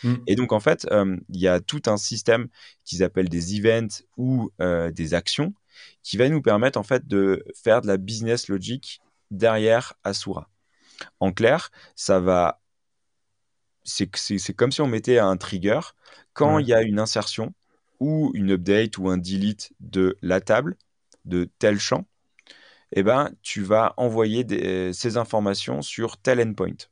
Mmh. 0.03 0.15
Et 0.27 0.35
donc, 0.35 0.53
en 0.53 0.59
fait, 0.59 0.87
il 1.29 1.39
y 1.39 1.47
a 1.47 1.59
tout 1.59 1.81
un 1.87 1.97
système 1.97 2.47
qu'ils 2.85 3.03
appellent 3.03 3.29
des 3.29 3.57
events 3.57 4.03
ou 4.17 4.51
des 4.59 5.13
actions 5.13 5.53
qui 6.01 6.17
va 6.17 6.29
nous 6.29 6.41
permettre, 6.41 6.79
en 6.79 6.83
fait, 6.83 7.07
de 7.07 7.43
faire 7.53 7.81
de 7.81 7.87
la 7.87 7.97
business 7.97 8.47
logic 8.47 9.01
derrière 9.31 9.93
Asura. 10.03 10.49
En 11.19 11.31
clair, 11.31 11.71
ça 11.95 12.19
va. 12.19 12.61
C'est 13.83 14.53
comme 14.55 14.71
si 14.71 14.81
on 14.81 14.87
mettait 14.87 15.19
un 15.19 15.35
trigger 15.35 15.79
quand 16.33 16.59
il 16.59 16.67
y 16.67 16.73
a 16.73 16.81
une 16.83 16.99
insertion 16.99 17.53
ou 17.99 18.31
une 18.33 18.51
update 18.51 18.97
ou 18.97 19.09
un 19.09 19.17
delete 19.17 19.71
de 19.79 20.17
la 20.21 20.41
table 20.41 20.75
de 21.25 21.49
tel 21.59 21.79
champ. 21.79 22.05
Eh 22.91 23.03
ben, 23.03 23.31
tu 23.41 23.61
vas 23.61 23.93
envoyer 23.97 24.45
ces 24.93 25.17
informations 25.17 25.81
sur 25.81 26.17
tel 26.17 26.41
endpoint. 26.41 26.87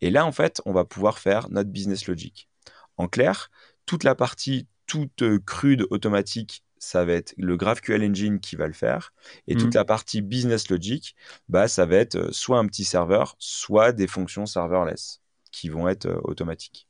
Et 0.00 0.10
là, 0.10 0.24
en 0.24 0.32
fait, 0.32 0.60
on 0.66 0.72
va 0.72 0.84
pouvoir 0.84 1.18
faire 1.18 1.50
notre 1.50 1.70
business 1.70 2.06
logic. 2.06 2.48
En 2.96 3.08
clair, 3.08 3.50
toute 3.86 4.04
la 4.04 4.14
partie 4.14 4.68
toute 4.90 5.22
euh, 5.22 5.38
crude 5.38 5.86
automatique, 5.90 6.64
ça 6.78 7.04
va 7.04 7.12
être 7.12 7.32
le 7.36 7.56
GraphQL 7.56 8.02
Engine 8.02 8.40
qui 8.40 8.56
va 8.56 8.66
le 8.66 8.72
faire. 8.72 9.12
Et 9.46 9.54
toute 9.54 9.74
mmh. 9.74 9.78
la 9.78 9.84
partie 9.84 10.20
business 10.20 10.68
logic, 10.68 11.14
bah, 11.48 11.68
ça 11.68 11.86
va 11.86 11.94
être 11.96 12.16
euh, 12.16 12.32
soit 12.32 12.58
un 12.58 12.66
petit 12.66 12.82
serveur, 12.82 13.36
soit 13.38 13.92
des 13.92 14.08
fonctions 14.08 14.46
serverless 14.46 15.20
qui 15.52 15.68
vont 15.68 15.86
être 15.86 16.06
euh, 16.06 16.18
automatiques. 16.24 16.88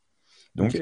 Donc, 0.55 0.81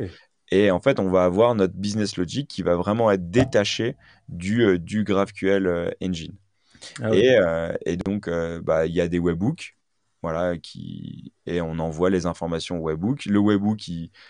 Et 0.50 0.70
en 0.70 0.80
fait, 0.80 0.98
on 0.98 1.10
va 1.10 1.24
avoir 1.24 1.54
notre 1.54 1.74
business 1.74 2.16
logic 2.16 2.48
qui 2.48 2.62
va 2.62 2.74
vraiment 2.76 3.10
être 3.10 3.30
détaché 3.30 3.96
du, 4.28 4.78
du 4.78 5.04
GraphQL 5.04 5.94
Engine. 6.02 6.34
Ah 7.02 7.10
et, 7.12 7.36
et, 7.84 7.96
donc, 7.96 8.30
bah, 8.62 8.86
il 8.86 8.94
y 8.94 9.00
a 9.00 9.08
des 9.08 9.18
webhooks 9.18 9.74
voilà, 10.22 10.58
qui 10.58 11.32
et 11.46 11.60
on 11.60 11.78
envoie 11.78 12.10
les 12.10 12.26
informations 12.26 12.78
au 12.78 12.82
webhook. 12.82 13.24
Le 13.26 13.38
webhook, 13.38 13.82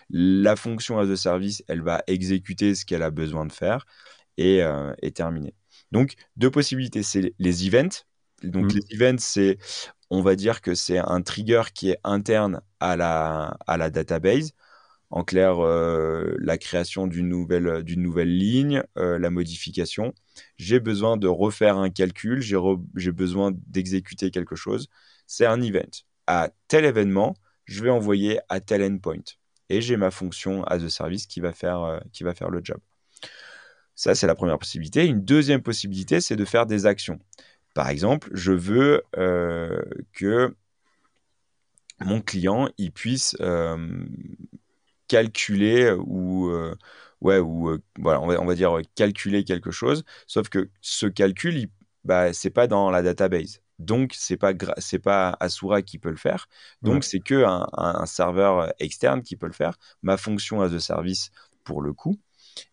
la 0.09 0.55
fonction 0.55 0.99
as 0.99 1.09
a 1.09 1.15
service, 1.15 1.63
elle 1.67 1.81
va 1.81 2.03
exécuter 2.07 2.75
ce 2.75 2.85
qu'elle 2.85 3.03
a 3.03 3.11
besoin 3.11 3.45
de 3.45 3.51
faire 3.51 3.85
et, 4.37 4.63
euh, 4.63 4.93
terminer. 5.13 5.53
Donc 5.91 6.13
deux 6.37 6.51
possibilités, 6.51 7.03
c'est 7.03 7.33
les 7.39 7.67
events. 7.67 8.05
Donc 8.43 8.73
mmh. 8.73 8.77
les 8.77 8.95
events, 8.95 9.19
c'est 9.19 9.57
on 10.11 10.21
va 10.21 10.35
dire 10.35 10.61
que 10.61 10.75
c'est 10.75 10.99
un 10.99 11.21
trigger 11.21 11.63
qui 11.73 11.89
est 11.89 11.99
interne 12.03 12.61
à 12.79 12.95
la, 12.95 13.57
à 13.67 13.77
la 13.77 13.89
database. 13.89 14.53
En 15.11 15.23
clair, 15.23 15.59
euh, 15.59 16.35
la 16.39 16.57
création 16.57 17.07
d'une 17.07 17.29
nouvelle, 17.29 17.83
nouvelle 17.97 18.37
ligne, 18.37 18.83
euh, 18.97 19.17
la 19.17 19.31
modification. 19.31 20.13
J'ai 20.57 20.79
besoin 20.79 21.17
de 21.17 21.27
refaire 21.27 21.77
un 21.77 21.89
calcul, 21.89 22.41
j'ai 22.41 23.11
besoin 23.11 23.51
d'exécuter 23.67 24.29
quelque 24.29 24.55
chose 24.55 24.87
c'est 25.29 25.45
un 25.45 25.61
event. 25.61 26.03
À 26.27 26.49
tel 26.67 26.85
événement, 26.85 27.35
je 27.65 27.83
vais 27.83 27.91
envoyer 27.91 28.39
à 28.49 28.59
tel 28.59 28.81
endpoint. 28.83 29.23
Et 29.69 29.79
j'ai 29.79 29.95
ma 29.95 30.09
fonction 30.09 30.63
as 30.63 30.83
a 30.83 30.89
service 30.89 31.27
qui 31.27 31.39
va 31.39 31.53
faire, 31.53 31.83
euh, 31.83 31.99
le 32.49 32.61
job. 32.63 32.79
Ça, 33.93 34.15
c'est 34.15 34.25
la 34.25 34.33
première 34.33 34.57
possibilité. 34.57 35.05
Une 35.05 35.23
deuxième 35.23 35.61
possibilité, 35.61 36.19
c'est 36.19 36.35
de 36.35 36.45
faire 36.45 36.65
des 36.65 36.87
actions. 36.87 37.19
Par 37.75 37.89
exemple, 37.89 38.29
je 38.33 38.51
veux 38.51 39.03
euh, 39.17 39.79
que 40.13 40.55
mon 41.99 42.21
client 42.21 42.69
il 42.79 42.91
puisse 42.91 43.37
euh, 43.41 43.77
calculer 45.09 45.91
ou 45.91 46.49
ouais 47.21 47.39
ou 47.39 47.77
voilà 47.97 48.21
on 48.21 48.27
va, 48.27 48.39
on 48.41 48.45
va, 48.45 48.55
dire 48.55 48.79
calculer 48.95 49.43
quelque 49.43 49.71
chose. 49.71 50.05
Sauf 50.27 50.49
que 50.49 50.69
ce 50.81 51.07
calcul, 51.07 51.57
il, 51.57 51.69
bah, 52.05 52.33
c'est 52.33 52.49
pas 52.49 52.67
dans 52.67 52.89
la 52.89 53.01
database. 53.01 53.61
Donc, 53.79 54.13
c'est 54.15 54.37
pas 54.37 54.53
c'est 54.77 54.99
pas 54.99 55.37
Asura 55.39 55.81
qui 55.81 55.99
peut 55.99 56.09
le 56.09 56.17
faire. 56.17 56.47
Donc, 56.81 57.03
c'est 57.03 57.19
que 57.19 57.45
un, 57.45 58.05
serveur 58.05 58.59
euh, 58.59 58.69
externe 58.79 59.21
qui 59.23 59.35
peut 59.37 59.47
le 59.47 59.53
faire. 59.53 59.77
Ma 60.01 60.17
fonction 60.17 60.61
as 60.61 60.73
a 60.73 60.79
service 60.79 61.31
pour 61.63 61.81
le 61.81 61.93
coup. 61.93 62.19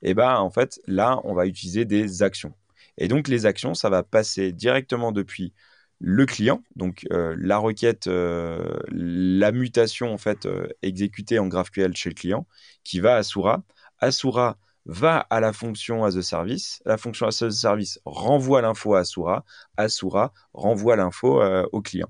Et 0.03 0.14
ben, 0.14 0.37
en 0.37 0.51
fait, 0.51 0.81
là, 0.87 1.20
on 1.25 1.35
va 1.35 1.46
utiliser 1.46 1.85
des 1.85 2.22
actions. 2.22 2.55
Et 2.99 3.09
donc, 3.09 3.29
les 3.29 3.46
actions, 3.46 3.75
ça 3.75 3.90
va 3.90 4.03
passer 4.03 4.53
directement 4.53 5.12
depuis 5.12 5.53
le 5.99 6.27
client, 6.27 6.63
donc 6.77 7.07
euh, 7.11 7.35
la 7.39 7.59
requête, 7.59 8.07
euh, 8.07 8.79
la 8.91 9.53
mutation 9.53 10.13
en 10.13 10.19
fait 10.19 10.47
exécutée 10.83 11.39
en 11.39 11.47
GraphQL 11.47 11.97
chez 11.97 12.11
le 12.11 12.15
client, 12.15 12.47
qui 12.85 13.01
va 13.01 13.15
à 13.15 13.19
Asura. 13.19 13.63
Asura 14.01 14.59
va 14.87 15.19
à 15.19 15.41
la 15.41 15.53
fonction 15.53 16.05
as 16.05 16.17
a 16.17 16.23
service. 16.23 16.81
La 16.87 16.97
fonction 16.97 17.27
as 17.27 17.43
a 17.43 17.51
service 17.51 18.01
renvoie 18.05 18.63
l'info 18.63 18.95
à 18.95 19.01
Asura. 19.01 19.45
Asura 19.77 20.33
renvoie 20.55 20.97
l'info 20.97 21.43
euh, 21.43 21.67
au 21.73 21.83
client. 21.83 22.09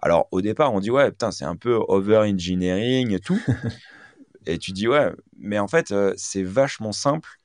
Alors 0.00 0.28
au 0.30 0.40
départ, 0.40 0.72
on 0.72 0.80
dit 0.80 0.90
ouais, 0.90 1.10
putain, 1.10 1.30
c'est 1.30 1.44
un 1.44 1.56
peu 1.56 1.80
over-engineering 1.88 3.12
et 3.12 3.20
tout. 3.20 3.40
et 4.46 4.58
tu 4.58 4.72
dis 4.72 4.86
ouais, 4.86 5.10
mais 5.38 5.58
en 5.58 5.68
fait, 5.68 5.92
euh, 5.92 6.12
c'est 6.16 6.42
vachement 6.42 6.92
simple 6.92 7.39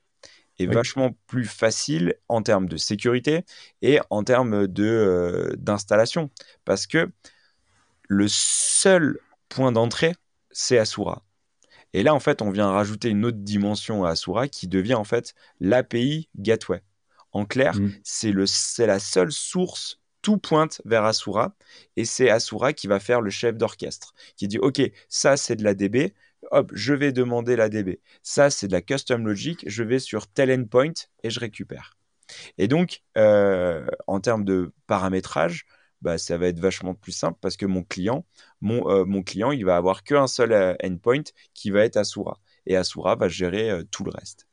et 0.58 0.66
vachement 0.66 1.16
plus 1.26 1.44
facile 1.44 2.14
en 2.28 2.42
termes 2.42 2.68
de 2.68 2.76
sécurité 2.76 3.44
et 3.82 3.98
en 4.10 4.24
termes 4.24 4.66
de 4.66 4.84
euh, 4.84 5.52
d'installation. 5.56 6.30
Parce 6.64 6.86
que 6.86 7.10
le 8.08 8.26
seul 8.28 9.18
point 9.48 9.72
d'entrée, 9.72 10.14
c'est 10.50 10.78
Asura. 10.78 11.22
Et 11.92 12.02
là, 12.02 12.14
en 12.14 12.20
fait, 12.20 12.42
on 12.42 12.50
vient 12.50 12.70
rajouter 12.70 13.08
une 13.08 13.24
autre 13.24 13.38
dimension 13.38 14.04
à 14.04 14.10
Asura 14.10 14.48
qui 14.48 14.68
devient 14.68 14.94
en 14.94 15.04
fait 15.04 15.34
l'API 15.60 16.28
Gateway. 16.36 16.82
En 17.32 17.44
clair, 17.44 17.78
mm. 17.78 17.92
c'est 18.02 18.86
la 18.86 18.98
seule 18.98 19.32
source 19.32 20.00
tout 20.22 20.38
pointe 20.38 20.82
vers 20.84 21.04
Asura 21.04 21.54
et 21.96 22.04
c'est 22.04 22.30
Asura 22.30 22.72
qui 22.72 22.88
va 22.88 22.98
faire 22.98 23.20
le 23.20 23.30
chef 23.30 23.56
d'orchestre 23.56 24.12
qui 24.36 24.48
dit 24.48 24.58
OK, 24.58 24.80
ça 25.08 25.36
c'est 25.36 25.54
de 25.54 25.62
la 25.62 25.74
DB, 25.74 26.14
hop, 26.50 26.70
je 26.74 26.94
vais 26.94 27.12
demander 27.12 27.56
la 27.56 27.68
DB. 27.68 28.00
Ça 28.22 28.50
c'est 28.50 28.68
de 28.68 28.72
la 28.72 28.82
custom 28.82 29.26
logic, 29.26 29.64
je 29.66 29.82
vais 29.82 29.98
sur 29.98 30.26
tel 30.26 30.50
endpoint 30.50 30.92
et 31.22 31.30
je 31.30 31.40
récupère. 31.40 31.96
Et 32.58 32.68
donc, 32.68 33.02
euh, 33.16 33.86
en 34.06 34.20
termes 34.20 34.44
de 34.44 34.72
paramétrage, 34.86 35.66
bah, 36.02 36.18
ça 36.18 36.36
va 36.38 36.46
être 36.48 36.60
vachement 36.60 36.94
plus 36.94 37.12
simple 37.12 37.38
parce 37.40 37.56
que 37.56 37.66
mon 37.66 37.82
client, 37.82 38.24
mon, 38.60 38.88
euh, 38.90 39.04
mon 39.04 39.22
client, 39.22 39.50
il 39.50 39.64
va 39.64 39.76
avoir 39.76 40.02
qu'un 40.04 40.26
seul 40.26 40.52
euh, 40.52 40.74
endpoint 40.84 41.22
qui 41.54 41.70
va 41.70 41.84
être 41.84 41.96
Asura. 41.96 42.38
Et 42.66 42.76
Asura 42.76 43.16
va 43.16 43.28
gérer 43.28 43.70
euh, 43.70 43.82
tout 43.90 44.04
le 44.04 44.10
reste. 44.10 44.46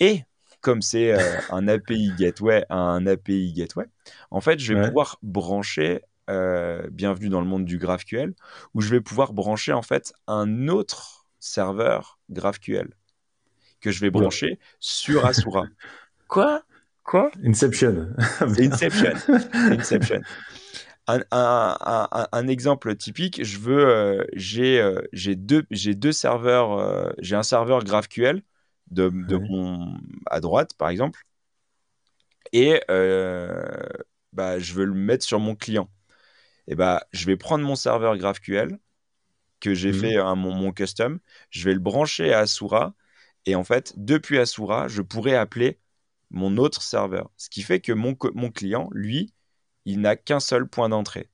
Et 0.00 0.22
comme 0.60 0.82
c'est 0.82 1.14
un 1.50 1.68
API 1.68 2.12
gateway 2.18 2.64
un 2.70 3.06
API 3.06 3.52
gateway, 3.52 3.86
en 4.30 4.40
fait, 4.40 4.58
je 4.58 4.74
vais 4.74 4.88
pouvoir 4.88 5.18
brancher, 5.22 6.00
bienvenue 6.28 7.28
dans 7.28 7.40
le 7.40 7.46
monde 7.46 7.64
du 7.64 7.78
GraphQL, 7.78 8.34
où 8.74 8.80
je 8.80 8.90
vais 8.90 9.00
pouvoir 9.00 9.32
brancher 9.32 9.72
en 9.72 9.82
fait 9.82 10.12
un 10.26 10.68
autre 10.68 11.19
serveur 11.40 12.18
GraphQL 12.30 12.94
que 13.80 13.90
je 13.90 14.00
vais 14.00 14.10
brancher 14.10 14.58
sur 14.78 15.26
Asura. 15.26 15.64
Quoi? 16.28 16.62
Quoi? 17.02 17.30
Inception. 17.44 18.08
Inception. 18.40 19.14
Inception 19.54 20.20
un, 21.30 22.48
exemple 22.48 22.94
typique, 22.96 23.44
je 23.44 23.58
veux, 23.58 23.86
euh, 23.86 24.24
euh, 24.58 25.02
j'ai 25.12 25.34
deux, 25.36 25.64
deux 25.70 26.12
serveurs, 26.12 26.72
euh, 26.78 27.10
j'ai 27.18 27.36
un 27.36 27.42
serveur 27.42 27.84
GraphQL 27.84 28.42
de, 28.90 29.08
de 29.08 29.36
mon, 29.36 29.98
à 30.26 30.40
droite, 30.40 30.74
par 30.76 30.88
exemple, 30.88 31.22
et 32.52 32.80
bah, 34.32 34.58
je 34.58 34.74
veux 34.74 34.84
le 34.84 34.94
mettre 34.94 35.24
sur 35.24 35.40
mon 35.40 35.54
client. 35.54 35.90
Et 36.68 36.74
bah, 36.76 37.04
je 37.12 37.26
vais 37.26 37.36
prendre 37.36 37.64
mon 37.64 37.74
serveur 37.74 38.16
GraphQL 38.16 38.78
que 39.60 39.74
j'ai 39.74 39.90
mmh. 39.90 39.94
fait 39.94 40.16
mon, 40.36 40.54
mon, 40.54 40.72
custom, 40.72 41.18
je 41.50 41.64
vais 41.64 41.74
le 41.74 41.80
brancher 41.80 42.32
à 42.32 42.40
Asura, 42.40 42.94
et 43.46 43.54
en 43.54 43.64
fait, 43.64 43.94
depuis 43.96 44.38
Asura, 44.38 44.88
je 44.88 45.02
pourrais 45.02 45.34
appeler 45.34 45.78
mon 46.30 46.56
autre 46.56 46.82
serveur. 46.82 47.30
Ce 47.36 47.48
qui 47.48 47.62
fait 47.62 47.80
que 47.80 47.92
mon, 47.92 48.16
mon 48.34 48.50
client, 48.50 48.88
lui, 48.92 49.32
il 49.84 50.00
n'a 50.00 50.16
qu'un 50.16 50.40
seul 50.40 50.66
point 50.66 50.88
d'entrée. 50.88 51.30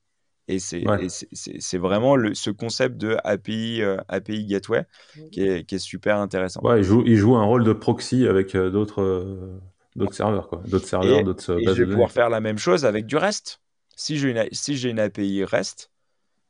Et 0.49 0.61
c'est 0.61 1.79
vraiment 1.79 2.15
le, 2.15 2.35
ce 2.35 2.51
concept 2.51 2.97
de 2.97 3.17
API, 3.25 3.83
euh, 3.83 3.97
API 4.09 4.47
Gateway 4.47 4.87
qui 5.33 5.43
est, 5.43 5.65
qui 5.65 5.75
est, 5.75 5.79
super 5.79 6.19
intéressant. 6.19 6.61
Ouais, 6.63 6.79
il, 6.79 6.85
joue, 6.85 7.03
il 7.05 7.17
joue 7.17 7.35
un 7.35 7.45
rôle 7.45 7.65
de 7.65 7.73
proxy 7.73 8.29
avec 8.29 8.55
euh, 8.55 8.71
d'autres 8.71 9.61
d'autres 9.97 10.15
serveurs, 10.15 10.49
quoi. 10.49 10.63
D'autres 10.69 10.87
serveurs, 10.87 11.25
d'autres 11.25 11.55
bases 11.65 11.75
je 11.75 11.83
vais 11.83 11.91
pouvoir 11.91 12.13
faire 12.13 12.29
la 12.29 12.41
même 12.41 12.59
chose 12.59 12.85
avec 12.85 13.07
du 13.07 13.17
REST. 13.17 13.61
Si 13.97 14.19
j'ai 14.19 14.31
une, 14.31 14.45
si 14.53 14.77
j'ai 14.77 14.91
une 14.91 15.01
API 15.01 15.45
REST, 15.45 15.91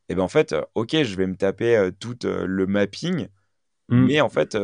et 0.09 0.15
ben 0.15 0.23
en 0.23 0.29
fait, 0.29 0.55
ok, 0.75 1.03
je 1.03 1.17
vais 1.17 1.27
me 1.27 1.37
taper 1.37 1.91
tout 1.99 2.17
le 2.25 2.67
mapping, 2.67 3.29
mmh. 3.89 4.07
mais 4.07 4.21
en 4.21 4.29
fait, 4.29 4.57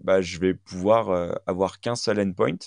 bah, 0.00 0.20
je 0.20 0.38
vais 0.38 0.54
pouvoir 0.54 1.38
avoir 1.46 1.80
qu'un 1.80 1.94
seul 1.94 2.20
endpoint, 2.20 2.58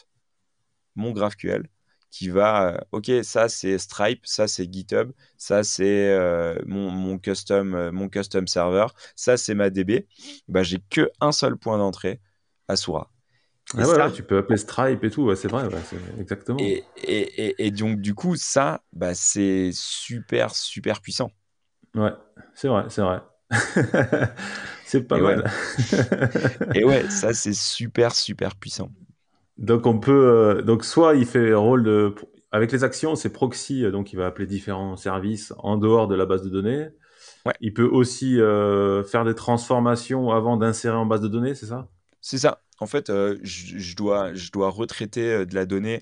mon 0.95 1.12
GraphQL, 1.12 1.69
qui 2.10 2.30
va, 2.30 2.86
ok, 2.93 3.12
ça 3.23 3.49
c'est 3.49 3.78
Stripe, 3.78 4.25
ça 4.25 4.47
c'est 4.47 4.71
GitHub, 4.71 5.12
ça 5.38 5.63
c'est 5.63 6.17
mon, 6.65 6.89
mon, 6.89 7.17
custom, 7.19 7.91
mon 7.91 8.08
custom 8.08 8.47
server, 8.47 8.88
ça 9.15 9.36
c'est 9.36 9.56
ma 9.56 9.69
DB. 9.69 10.08
Bah, 10.47 10.63
j'ai 10.63 10.80
que 10.89 11.12
un 11.19 11.34
seul 11.34 11.58
point 11.58 11.78
d'entrée, 11.78 12.21
Asura. 12.67 13.12
Ah 13.78 14.12
tu 14.12 14.23
peux 14.23 14.38
appeler 14.38 14.58
Stripe 14.58 15.04
et 15.04 15.10
tout, 15.10 15.34
c'est 15.36 15.47
vrai, 15.47 15.67
exactement. 16.19 16.60
Et, 16.60 16.84
et, 17.04 17.65
et, 17.65 17.71
donc, 17.71 17.99
du 17.99 18.13
coup, 18.13 18.36
ça, 18.36 18.84
bah, 18.93 19.15
c'est 19.15 19.71
super, 19.73 20.54
super 20.54 21.01
puissant. 21.01 21.32
Ouais, 21.96 22.12
c'est 22.54 22.68
vrai, 22.68 22.86
c'est 22.90 23.02
vrai. 23.02 23.22
c'est 24.86 25.08
pas 25.08 25.20
mal. 25.20 25.50
et 26.74 26.84
ouais, 26.84 27.06
ça, 27.10 27.34
c'est 27.34 27.54
super, 27.54 28.14
super 28.14 28.56
puissant. 28.56 28.90
Donc, 29.58 29.86
on 29.86 30.00
peut. 30.00 30.12
Euh, 30.12 30.62
donc, 30.62 30.84
soit 30.84 31.16
il 31.16 31.26
fait 31.26 31.54
rôle 31.54 31.84
de. 31.84 32.14
Avec 32.52 32.72
les 32.72 32.84
actions, 32.84 33.16
c'est 33.16 33.32
proxy, 33.32 33.84
euh, 33.84 33.92
donc 33.92 34.14
il 34.14 34.16
va 34.18 34.28
appeler 34.28 34.48
différents 34.48 34.96
services 34.96 35.54
en 35.58 35.78
dehors 35.78 36.08
de 36.08 36.16
la 36.16 36.26
base 36.26 36.42
de 36.42 36.50
données. 36.50 36.88
Ouais. 37.46 37.54
Il 37.60 37.74
peut 37.74 37.88
aussi 37.88 38.40
euh, 38.40 39.04
faire 39.04 39.26
des 39.26 39.36
transformations 39.36 40.32
avant 40.32 40.58
d'insérer 40.58 40.96
en 40.96 41.06
base 41.06 41.22
de 41.22 41.28
données, 41.28 41.54
c'est 41.54 41.66
ça? 41.66 41.90
C'est 42.22 42.38
ça. 42.38 42.62
En 42.80 42.88
fait, 42.88 43.10
je, 43.44 43.96
dois, 43.96 44.34
je 44.34 44.52
dois 44.52 44.70
retraiter 44.70 45.46
de 45.46 45.56
la 45.56 45.66
donnée 45.66 46.02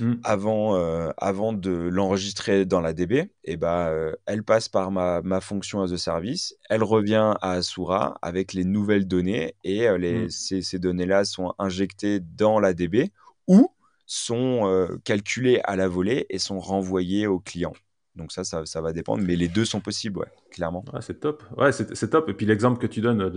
mmh. 0.00 0.14
avant, 0.24 0.74
avant 1.16 1.52
de 1.52 1.70
l'enregistrer 1.70 2.64
dans 2.64 2.80
la 2.80 2.92
DB. 2.92 3.30
Et 3.44 3.56
bah, 3.56 3.92
elle 4.26 4.42
passe 4.42 4.68
par 4.68 4.90
ma, 4.90 5.22
ma, 5.22 5.40
fonction 5.40 5.82
as 5.82 5.92
a 5.92 5.98
service. 5.98 6.54
Elle 6.68 6.82
revient 6.82 7.34
à 7.40 7.52
Asura 7.52 8.18
avec 8.22 8.52
les 8.52 8.64
nouvelles 8.64 9.06
données 9.06 9.54
et 9.64 9.88
les, 9.98 10.26
mmh. 10.26 10.30
ces, 10.30 10.62
ces 10.62 10.78
données-là 10.78 11.24
sont 11.24 11.54
injectées 11.58 12.20
dans 12.20 12.60
la 12.60 12.74
DB 12.74 13.10
ou 13.46 13.70
sont 14.06 14.88
calculées 15.04 15.60
à 15.64 15.76
la 15.76 15.88
volée 15.88 16.26
et 16.30 16.38
sont 16.38 16.60
renvoyées 16.60 17.26
au 17.26 17.38
client. 17.38 17.72
Donc 18.18 18.32
ça, 18.32 18.42
ça, 18.42 18.80
va 18.80 18.92
dépendre, 18.92 19.22
mais 19.24 19.36
les 19.36 19.46
deux 19.46 19.64
sont 19.64 19.80
possibles, 19.80 20.18
ouais, 20.18 20.32
clairement. 20.50 20.84
c'est 21.00 21.20
top. 21.20 21.44
Ouais, 21.56 21.70
c'est 21.70 22.10
top. 22.10 22.28
Et 22.28 22.34
puis 22.34 22.46
l'exemple 22.46 22.80
que 22.80 22.88
tu 22.88 23.00
donnes 23.00 23.30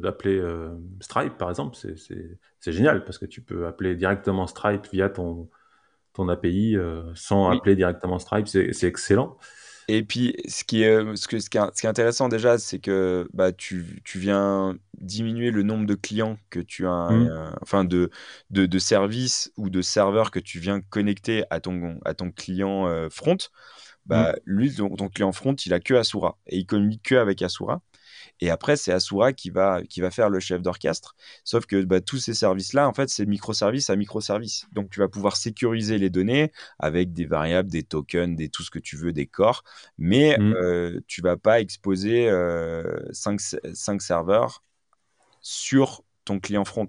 d'appeler 0.00 0.38
euh, 0.38 0.70
Stripe, 1.00 1.36
par 1.36 1.50
exemple, 1.50 1.76
c'est 1.76 2.72
génial 2.72 3.04
parce 3.04 3.18
que 3.18 3.26
tu 3.26 3.42
peux 3.42 3.66
appeler 3.66 3.96
directement 3.96 4.46
Stripe 4.46 4.86
via 4.92 5.10
ton, 5.10 5.50
ton 6.18 6.28
API 6.28 6.76
euh, 6.76 7.02
sans 7.14 7.48
appeler 7.48 7.76
directement 7.76 8.18
Stripe. 8.18 8.48
C'est 8.48 8.82
excellent. 8.84 9.38
Et 9.90 10.02
puis, 10.02 10.34
ce 10.46 10.64
qui 10.64 10.82
est, 10.82 11.16
ce 11.16 11.26
que, 11.28 11.38
ce 11.38 11.48
qui 11.48 11.56
est, 11.56 11.86
intéressant 11.86 12.28
déjà, 12.28 12.58
c'est 12.58 12.78
que 12.78 13.26
bah, 13.32 13.52
tu, 13.52 14.02
tu, 14.04 14.18
viens 14.18 14.76
diminuer 15.00 15.50
le 15.50 15.62
nombre 15.62 15.86
de 15.86 15.94
clients 15.94 16.36
que 16.50 16.60
tu 16.60 16.86
as, 16.86 17.08
mmh. 17.08 17.28
euh, 17.30 17.50
enfin 17.62 17.84
de, 17.84 18.10
de, 18.50 18.66
de, 18.66 18.78
services 18.78 19.50
ou 19.56 19.70
de 19.70 19.80
serveurs 19.80 20.30
que 20.30 20.40
tu 20.40 20.58
viens 20.58 20.82
connecter 20.82 21.44
à 21.48 21.60
ton, 21.60 21.98
à 22.04 22.12
ton 22.12 22.30
client 22.30 23.08
front 23.08 23.38
bah, 24.04 24.32
mmh. 24.32 24.36
lui, 24.46 24.74
ton, 24.74 25.08
client 25.08 25.32
front, 25.32 25.54
il 25.54 25.72
a 25.72 25.80
que 25.80 25.94
Asura 25.94 26.38
et 26.46 26.56
il 26.58 26.66
communique 26.66 27.02
que 27.04 27.14
avec 27.14 27.42
Asura. 27.42 27.80
Et 28.40 28.50
après, 28.50 28.76
c'est 28.76 28.92
Asura 28.92 29.32
qui 29.32 29.50
va, 29.50 29.82
qui 29.82 30.00
va 30.00 30.10
faire 30.10 30.30
le 30.30 30.40
chef 30.40 30.62
d'orchestre. 30.62 31.16
Sauf 31.44 31.66
que 31.66 31.82
bah, 31.82 32.00
tous 32.00 32.18
ces 32.18 32.34
services-là, 32.34 32.88
en 32.88 32.92
fait, 32.92 33.08
c'est 33.08 33.26
microservice 33.26 33.90
à 33.90 33.96
microservice. 33.96 34.66
Donc, 34.72 34.90
tu 34.90 35.00
vas 35.00 35.08
pouvoir 35.08 35.36
sécuriser 35.36 35.98
les 35.98 36.10
données 36.10 36.52
avec 36.78 37.12
des 37.12 37.26
variables, 37.26 37.70
des 37.70 37.82
tokens, 37.82 38.36
des, 38.36 38.48
tout 38.48 38.62
ce 38.62 38.70
que 38.70 38.78
tu 38.78 38.96
veux, 38.96 39.12
des 39.12 39.26
corps. 39.26 39.64
Mais 39.98 40.36
mmh. 40.38 40.52
euh, 40.54 41.00
tu 41.06 41.22
vas 41.22 41.36
pas 41.36 41.60
exposer 41.60 42.28
euh, 42.28 42.98
5, 43.12 43.40
5 43.40 44.02
serveurs 44.02 44.62
sur 45.40 46.04
ton 46.24 46.40
client 46.40 46.64
front. 46.64 46.86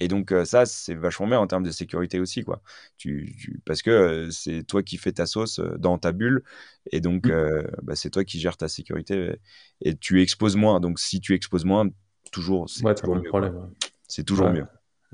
Et 0.00 0.08
donc, 0.08 0.32
euh, 0.32 0.44
ça, 0.44 0.66
c'est 0.66 0.94
vachement 0.94 1.26
bien 1.26 1.40
en 1.40 1.46
termes 1.46 1.64
de 1.64 1.70
sécurité 1.70 2.20
aussi, 2.20 2.44
quoi. 2.44 2.60
Tu, 2.96 3.60
parce 3.64 3.82
que 3.82 3.90
euh, 3.90 4.30
c'est 4.30 4.62
toi 4.62 4.82
qui 4.82 4.96
fais 4.96 5.12
ta 5.12 5.26
sauce 5.26 5.58
euh, 5.58 5.76
dans 5.78 5.98
ta 5.98 6.12
bulle, 6.12 6.44
et 6.92 7.00
donc, 7.00 7.26
mmh. 7.26 7.62
bah, 7.82 7.96
c'est 7.96 8.10
toi 8.10 8.24
qui 8.24 8.38
gères 8.38 8.56
ta 8.56 8.68
sécurité, 8.68 9.36
et 9.80 9.96
tu 9.96 10.22
exposes 10.22 10.56
moins. 10.56 10.80
Donc, 10.80 10.98
si 10.98 11.20
tu 11.20 11.34
exposes 11.34 11.64
moins, 11.64 11.88
toujours, 12.30 12.68
c'est 12.68 12.82
toujours 12.94 13.16
mieux. 13.16 13.28
Problème, 13.28 13.70
C'est 14.06 14.24
toujours 14.24 14.50
mieux. 14.50 14.66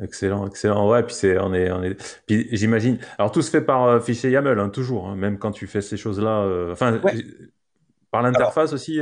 Excellent, 0.02 0.46
excellent. 0.48 0.90
Ouais, 0.90 1.04
puis 1.04 1.14
c'est, 1.14 1.38
on 1.38 1.54
est, 1.54 1.70
on 1.70 1.82
est. 1.82 1.94
Puis 2.26 2.48
j'imagine. 2.50 2.98
Alors 3.16 3.30
tout 3.30 3.42
se 3.42 3.50
fait 3.50 3.60
par 3.60 4.02
fichier 4.02 4.28
YAML, 4.28 4.58
hein, 4.58 4.68
toujours. 4.68 5.06
Hein, 5.08 5.14
même 5.14 5.38
quand 5.38 5.52
tu 5.52 5.68
fais 5.68 5.82
ces 5.82 5.96
choses-là. 5.96 6.72
Enfin, 6.72 7.00
par 8.10 8.22
l'interface 8.22 8.72
aussi. 8.72 8.98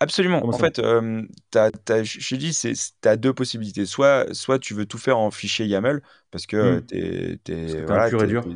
Absolument. 0.00 0.46
en 0.46 0.52
fait, 0.52 0.78
euh, 0.78 1.22
je 1.52 2.36
dit, 2.36 2.56
tu 2.56 3.08
as 3.08 3.16
deux 3.16 3.32
possibilités. 3.32 3.84
Soit, 3.84 4.32
soit 4.32 4.58
tu 4.58 4.74
veux 4.74 4.86
tout 4.86 4.98
faire 4.98 5.18
en 5.18 5.30
fichier 5.30 5.66
YAML, 5.66 6.02
parce 6.30 6.46
que 6.46 6.80
tu 6.80 6.96
es, 6.96 7.90
un 7.90 8.08
pur 8.08 8.22
et 8.22 8.26
dur. 8.28 8.46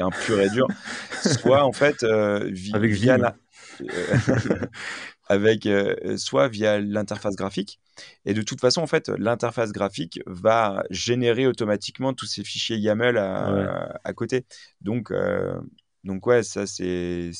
un 0.00 0.10
pur 0.10 0.40
et 0.40 0.50
dur. 0.50 0.68
soit, 1.22 1.64
en 1.64 1.72
fait, 1.72 2.02
euh, 2.04 2.50
avec 2.72 2.92
via 2.92 3.36
avec 5.28 5.66
euh, 5.66 6.16
soit 6.16 6.48
via 6.48 6.80
l'interface 6.80 7.34
graphique. 7.34 7.80
Et 8.24 8.32
de 8.32 8.42
toute 8.42 8.60
façon, 8.60 8.80
en 8.80 8.86
fait, 8.86 9.08
l'interface 9.08 9.72
graphique 9.72 10.20
va 10.26 10.84
générer 10.90 11.48
automatiquement 11.48 12.14
tous 12.14 12.26
ces 12.26 12.44
fichiers 12.44 12.76
YAML 12.76 13.18
à, 13.18 13.98
à 14.04 14.12
côté. 14.12 14.46
Donc, 14.80 15.12
donc 16.04 16.26
ouais, 16.26 16.44
ça 16.44 16.66
c'est 16.66 17.32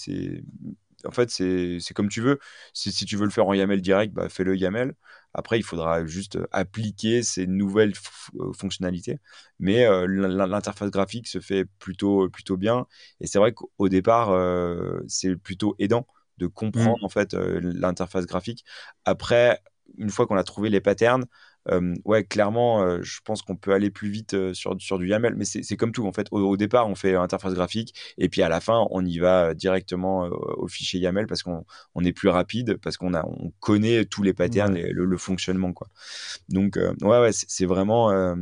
en 1.04 1.10
fait, 1.10 1.30
c'est 1.30 1.94
comme 1.94 2.08
tu 2.08 2.20
veux. 2.20 2.38
Si, 2.72 2.92
si, 2.92 3.04
tu 3.04 3.16
veux 3.16 3.24
le 3.24 3.30
faire 3.30 3.46
en 3.46 3.54
YAML 3.54 3.80
direct, 3.80 4.12
bah, 4.12 4.28
fais-le 4.28 4.56
YAML. 4.56 4.94
Après, 5.34 5.58
il 5.58 5.62
faudra 5.62 6.04
juste 6.06 6.36
euh, 6.36 6.46
appliquer 6.52 7.22
ces 7.22 7.46
nouvelles 7.46 7.92
euh, 8.40 8.52
fonctionnalités. 8.52 9.18
Mais 9.60 9.86
euh, 9.86 10.06
l'interface 10.06 10.90
graphique 10.90 11.28
se 11.28 11.40
fait 11.40 11.64
plutôt, 11.78 12.28
plutôt 12.28 12.56
bien. 12.56 12.86
Et 13.20 13.26
c'est 13.26 13.38
vrai 13.38 13.52
qu'au 13.52 13.88
départ, 13.88 14.28
c'est 15.06 15.36
plutôt 15.36 15.76
aidant 15.78 16.06
de 16.38 16.46
comprendre 16.46 16.98
mmh. 17.02 17.04
en 17.04 17.08
fait 17.08 17.34
l'interface 17.34 18.26
graphique. 18.26 18.64
Après, 19.04 19.60
une 19.96 20.10
fois 20.10 20.26
qu'on 20.26 20.36
a 20.36 20.44
trouvé 20.44 20.70
les 20.70 20.80
patterns, 20.80 21.26
ouais, 22.04 22.24
clairement, 22.24 23.02
je 23.02 23.20
pense 23.24 23.42
qu'on 23.42 23.56
peut 23.56 23.72
aller 23.72 23.90
plus 23.90 24.10
vite 24.10 24.52
sur, 24.52 24.76
sur 24.80 24.98
du 24.98 25.08
YAML, 25.08 25.34
mais 25.36 25.44
c'est 25.44 25.76
comme 25.76 25.92
tout. 25.92 26.06
En 26.06 26.12
fait, 26.12 26.28
au, 26.30 26.56
départ, 26.56 26.88
on 26.88 26.94
fait 26.94 27.14
interface 27.14 27.54
graphique, 27.54 27.94
et 28.18 28.28
puis 28.28 28.42
à 28.42 28.48
la 28.48 28.60
fin, 28.60 28.86
on 28.90 29.04
y 29.04 29.18
va 29.18 29.54
directement 29.54 30.24
au 30.24 30.68
fichier 30.68 31.00
YAML 31.00 31.26
parce 31.26 31.42
qu'on 31.42 31.64
on 31.94 32.04
est 32.04 32.12
plus 32.12 32.28
rapide, 32.28 32.78
parce 32.82 32.96
qu'on 32.96 33.14
on 33.14 33.52
connaît 33.60 34.04
tous 34.04 34.22
les 34.22 34.32
patterns, 34.32 34.76
et 34.76 34.90
le, 34.90 35.16
fonctionnement, 35.16 35.72
quoi. 35.72 35.88
Donc, 36.48 36.76
ouais, 36.76 37.20
ouais, 37.20 37.30
c'est 37.32 37.66
vraiment. 37.66 38.36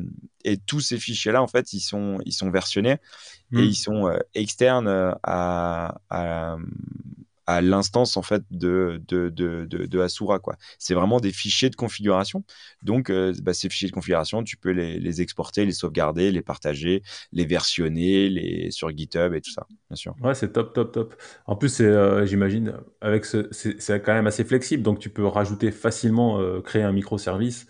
et 0.45 0.57
tous 0.59 0.81
ces 0.81 0.99
fichiers-là, 0.99 1.43
en 1.43 1.49
fait, 1.49 1.73
ils 1.73 1.81
sont, 1.81 2.19
ils 2.25 2.33
sont 2.33 2.51
versionnés 2.51 2.97
et 3.53 3.57
mmh. 3.57 3.61
ils 3.61 3.77
sont 3.77 4.19
externes 4.35 5.15
à, 5.23 6.01
à 6.11 6.57
à 7.47 7.61
l'instance 7.61 8.17
en 8.17 8.23
fait 8.23 8.43
de, 8.51 9.03
de, 9.09 9.29
de, 9.31 9.65
de, 9.65 10.01
Asura. 10.01 10.39
Quoi. 10.39 10.57
C'est 10.79 10.95
vraiment 10.95 11.21
des 11.21 11.33
fichiers 11.33 11.71
de 11.71 11.77
configuration. 11.77 12.45
Donc, 12.83 13.11
euh, 13.11 13.33
bah, 13.43 13.55
ces 13.55 13.69
fichiers 13.69 13.89
de 13.89 13.95
configuration, 13.95 14.43
tu 14.43 14.57
peux 14.57 14.71
les, 14.71 14.99
les, 14.99 15.21
exporter, 15.21 15.65
les 15.65 15.73
sauvegarder, 15.73 16.31
les 16.33 16.43
partager, 16.43 17.03
les 17.33 17.47
versionner 17.47 18.29
les, 18.29 18.71
sur 18.71 18.91
GitHub 18.97 19.35
et 19.35 19.41
tout 19.41 19.51
ça, 19.51 19.67
bien 19.89 19.97
sûr. 19.97 20.15
Ouais, 20.23 20.35
c'est 20.35 20.53
top, 20.53 20.73
top, 20.75 20.93
top. 20.93 21.15
En 21.47 21.57
plus, 21.57 21.81
euh, 21.81 22.27
j'imagine, 22.27 22.75
avec 23.01 23.25
ce, 23.25 23.49
c'est 23.53 24.03
quand 24.03 24.15
même 24.15 24.27
assez 24.27 24.45
flexible. 24.45 24.83
Donc, 24.83 24.99
tu 24.99 25.11
peux 25.11 25.27
rajouter 25.27 25.71
facilement, 25.71 26.41
euh, 26.41 26.61
créer 26.61 26.83
un 26.83 26.93
microservice. 26.93 27.67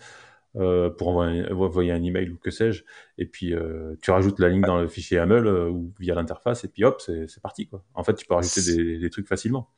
Pour 0.97 1.07
envoyer, 1.09 1.51
envoyer, 1.51 1.91
un 1.91 2.03
email 2.03 2.29
ou 2.29 2.37
que 2.37 2.51
sais-je, 2.51 2.83
et 3.17 3.25
puis 3.25 3.53
tu 4.01 4.11
rajoutes 4.11 4.39
la 4.39 4.49
ligne 4.49 4.61
dans 4.61 4.79
le 4.79 4.87
fichier 4.87 5.17
YAML 5.17 5.47
ou 5.47 5.93
via 5.99 6.15
l'interface, 6.15 6.63
et 6.63 6.67
puis 6.67 6.83
hop, 6.83 7.01
c'est 7.01 7.41
parti. 7.41 7.67
Quoi. 7.67 7.83
En 7.93 8.03
fait, 8.03 8.15
tu 8.15 8.25
peux 8.25 8.33
rajouter 8.33 8.61
des, 8.61 8.97
des 8.97 9.09
trucs 9.09 9.27
facilement 9.27 9.69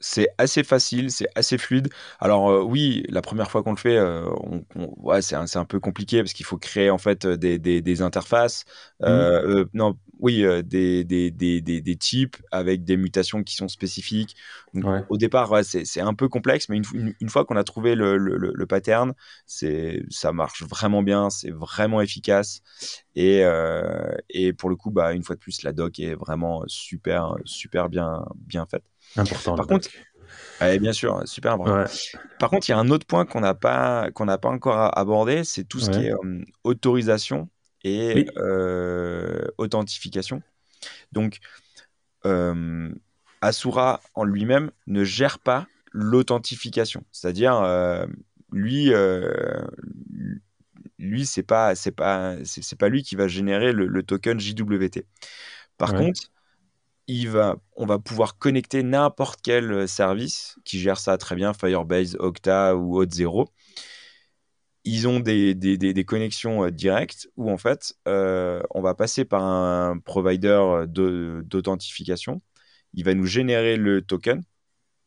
c'est 0.00 0.28
assez 0.38 0.62
facile, 0.62 1.10
c'est 1.10 1.28
assez 1.34 1.58
fluide. 1.58 1.88
Alors 2.20 2.50
euh, 2.50 2.62
oui, 2.62 3.04
la 3.08 3.22
première 3.22 3.50
fois 3.50 3.62
qu'on 3.62 3.70
le 3.70 3.78
fait, 3.78 3.96
euh, 3.96 4.28
ouais, 4.74 5.22
c'est 5.22 5.36
un, 5.36 5.46
un, 5.54 5.64
peu 5.64 5.80
compliqué 5.80 6.22
parce 6.22 6.32
qu'il 6.32 6.46
faut 6.46 6.58
créer 6.58 6.90
en 6.90 6.98
fait 6.98 7.26
des, 7.26 7.58
des, 7.58 7.80
des 7.80 8.02
interfaces. 8.02 8.64
Mmh. 9.00 9.04
Euh, 9.06 9.64
non, 9.74 9.96
oui, 10.18 10.44
des, 10.64 11.04
des, 11.04 11.30
des, 11.30 11.96
types 11.96 12.36
avec 12.50 12.84
des 12.84 12.96
mutations 12.96 13.42
qui 13.42 13.54
sont 13.54 13.68
spécifiques. 13.68 14.36
Au 15.08 15.16
départ, 15.16 15.50
ouais, 15.50 15.62
c'est 15.62 16.00
un 16.00 16.14
peu 16.14 16.28
complexe, 16.28 16.68
mais 16.68 16.76
une, 16.76 17.14
une, 17.20 17.28
fois 17.28 17.44
qu'on 17.44 17.56
a 17.56 17.64
trouvé 17.64 17.94
le, 17.94 18.16
le, 18.16 18.36
le 18.36 18.66
pattern, 18.66 19.14
ça 19.46 20.32
marche 20.32 20.62
vraiment 20.62 21.02
bien, 21.02 21.30
c'est 21.30 21.50
vraiment 21.50 22.00
efficace. 22.00 22.62
Et, 23.14 23.44
et 24.30 24.52
pour 24.52 24.70
le 24.70 24.76
coup, 24.76 24.90
bah, 24.90 25.12
une 25.12 25.22
fois 25.22 25.36
de 25.36 25.40
plus, 25.40 25.62
la 25.62 25.72
doc 25.72 25.98
est 25.98 26.14
vraiment 26.14 26.62
super, 26.66 27.34
super 27.44 27.88
bien, 27.88 28.24
bien 28.36 28.66
faite. 28.66 28.84
Important. 29.16 29.56
Par 29.56 29.66
contre, 29.66 29.88
bien 30.80 30.92
sûr, 30.92 31.22
super. 31.26 31.58
Par 32.38 32.50
contre, 32.50 32.68
il 32.68 32.72
y 32.72 32.74
a 32.74 32.78
un 32.78 32.90
autre 32.90 33.06
point 33.06 33.24
qu'on 33.24 33.40
n'a 33.40 33.54
pas, 33.54 34.10
qu'on 34.12 34.24
n'a 34.24 34.38
pas 34.38 34.48
encore 34.48 34.96
abordé, 34.96 35.44
c'est 35.44 35.64
tout 35.64 35.80
ce 35.80 35.90
qui 35.90 36.06
est 36.06 36.12
autorisation 36.64 37.48
et 37.86 38.26
authentification. 39.58 40.42
Donc, 41.12 41.38
Asura 43.40 44.00
en 44.14 44.24
lui-même 44.24 44.70
ne 44.86 45.04
gère 45.04 45.38
pas 45.38 45.66
l'authentification. 45.92 47.04
C'est-à-dire, 47.12 48.06
lui, 48.52 48.90
lui 50.98 51.26
c'est 51.26 51.42
pas, 51.42 51.74
c'est 51.74 51.92
pas, 51.92 52.36
c'est 52.44 52.78
pas 52.78 52.88
lui 52.88 53.02
qui 53.02 53.16
va 53.16 53.28
générer 53.28 53.72
le, 53.72 54.02
token 54.02 54.40
JWT. 54.40 55.04
Par 55.78 55.94
contre, 55.94 56.30
il 57.06 57.28
va, 57.28 57.56
on 57.76 57.86
va 57.86 57.98
pouvoir 57.98 58.38
connecter 58.38 58.82
n'importe 58.82 59.40
quel 59.42 59.86
service 59.88 60.56
qui 60.64 60.80
gère 60.80 60.98
ça 60.98 61.16
très 61.18 61.36
bien, 61.36 61.52
Firebase, 61.54 62.16
Okta 62.18 62.74
ou 62.76 63.02
Auth0. 63.02 63.46
Ils 64.88 65.08
ont 65.08 65.20
des, 65.20 65.54
des, 65.54 65.76
des, 65.76 66.04
connexions 66.04 66.70
directes 66.70 67.28
où 67.36 67.50
en 67.50 67.58
fait, 67.58 67.94
on 68.06 68.80
va 68.80 68.94
passer 68.94 69.24
par 69.24 69.44
un 69.44 69.98
provider 69.98 70.84
d'authentification 70.86 72.40
il 72.96 73.04
va 73.04 73.14
nous 73.14 73.26
générer 73.26 73.76
le 73.76 74.02
token, 74.02 74.42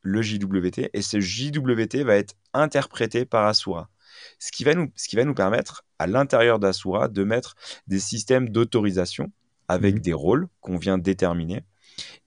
le 0.01 0.21
JWT, 0.21 0.91
et 0.93 1.01
ce 1.01 1.19
JWT 1.19 2.03
va 2.03 2.15
être 2.15 2.35
interprété 2.53 3.25
par 3.25 3.45
Asura. 3.47 3.89
Ce 4.37 4.51
qui 4.51 4.63
va 4.63 4.75
nous, 4.75 4.91
ce 4.95 5.07
qui 5.07 5.15
va 5.15 5.25
nous 5.25 5.33
permettre, 5.33 5.83
à 5.97 6.07
l'intérieur 6.07 6.59
d'Asura, 6.59 7.07
de 7.07 7.23
mettre 7.23 7.55
des 7.87 7.99
systèmes 7.99 8.49
d'autorisation 8.49 9.31
avec 9.67 9.95
mhm. 9.95 10.01
des 10.01 10.13
rôles 10.13 10.47
qu'on 10.61 10.77
vient 10.77 10.97
déterminer. 10.97 11.63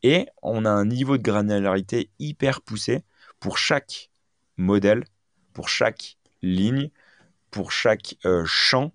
Et 0.03 0.27
on 0.43 0.65
a 0.65 0.71
un 0.71 0.85
niveau 0.85 1.17
de 1.17 1.23
granularité 1.23 2.11
hyper 2.19 2.61
poussé 2.61 3.05
pour 3.41 3.57
chaque 3.57 4.11
modèle, 4.57 5.05
pour 5.53 5.69
chaque 5.69 6.19
ligne, 6.43 6.91
pour 7.53 7.73
chaque 7.73 8.17
euh, 8.27 8.45
champ 8.47 8.93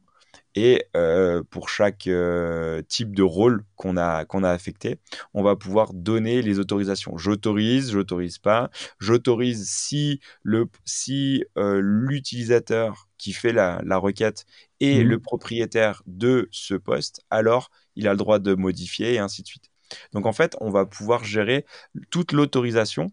et 0.56 0.86
euh, 0.98 1.44
pour 1.52 1.70
chaque 1.70 2.08
euh, 2.08 2.82
type 2.88 3.16
de 3.16 3.24
rôle 3.24 3.64
qu'on 3.76 3.96
a, 3.96 4.26
qu'on 4.26 4.44
a 4.44 4.50
affecté, 4.52 5.00
on 5.36 5.44
va 5.44 5.56
pouvoir 5.56 5.94
donner 5.94 6.42
les 6.42 6.60
autorisations. 6.60 7.18
J'autorise, 7.18 7.92
j'autorise 7.92 8.40
pas. 8.40 8.72
J'autorise 9.00 9.70
si 9.70 10.20
le 10.44 10.68
si 10.86 11.46
euh, 11.60 11.80
l'utilisateur 11.84 13.08
qui 13.20 13.34
fait 13.34 13.54
la, 13.54 13.82
la 13.86 13.98
requête 13.98 14.46
est 14.80 15.04
mmh 15.04 15.08
le 15.08 15.20
propriétaire 15.20 16.02
de 16.08 16.50
ce 16.52 16.74
poste, 16.76 17.22
alors 17.30 17.70
il 17.96 18.08
a 18.08 18.12
le 18.12 18.18
droit 18.18 18.40
de 18.40 18.56
modifier 18.56 19.14
et 19.14 19.20
ainsi 19.20 19.44
de 19.44 19.48
suite. 19.48 19.70
Donc 20.14 20.26
en 20.26 20.34
fait, 20.34 20.56
on 20.60 20.70
va 20.72 20.86
pouvoir 20.86 21.24
gérer 21.24 21.66
toute 22.10 22.32
l'autorisation 22.32 23.12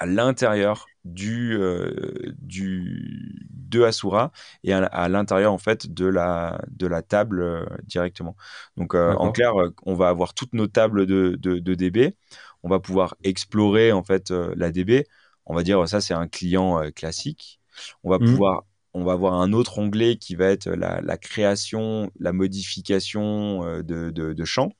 à 0.00 0.06
l'intérieur 0.06 0.86
du, 1.04 1.56
euh, 1.56 2.34
du 2.40 3.46
de 3.50 3.82
Asura 3.82 4.32
et 4.64 4.72
à, 4.72 5.08
l'intérieur 5.08 5.52
en 5.52 5.58
fait 5.58 5.92
de 5.92 6.06
la 6.06 6.60
de 6.70 6.86
la 6.86 7.02
table 7.02 7.40
euh, 7.40 7.64
directement. 7.84 8.34
Donc 8.76 8.94
euh, 8.94 9.14
en 9.14 9.30
clair, 9.30 9.52
on 9.84 9.94
va 9.94 10.08
avoir 10.08 10.34
toutes 10.34 10.54
nos 10.54 10.66
tables 10.66 11.06
de, 11.06 11.36
de, 11.36 11.74
DB. 11.74 12.16
On 12.62 12.68
va 12.68 12.80
pouvoir 12.80 13.14
explorer 13.22 13.92
en 13.92 14.02
fait 14.02 14.30
la 14.30 14.72
DB. 14.72 15.06
On 15.46 15.54
va 15.54 15.62
dire 15.62 15.86
ça 15.86 16.00
c'est 16.00 16.14
un 16.14 16.26
client 16.26 16.80
classique. 16.96 17.60
On 18.02 18.10
va 18.10 18.18
mmh. 18.18 18.24
pouvoir 18.24 18.64
on 18.92 19.04
va 19.04 19.12
avoir 19.12 19.34
un 19.34 19.52
autre 19.52 19.78
onglet 19.78 20.16
qui 20.16 20.34
va 20.34 20.46
être 20.46 20.68
la, 20.68 21.00
la 21.00 21.16
création, 21.16 22.10
la 22.18 22.32
modification 22.32 23.62
de, 23.82 24.10
de, 24.10 24.32
de 24.32 24.44
champs. 24.44 24.72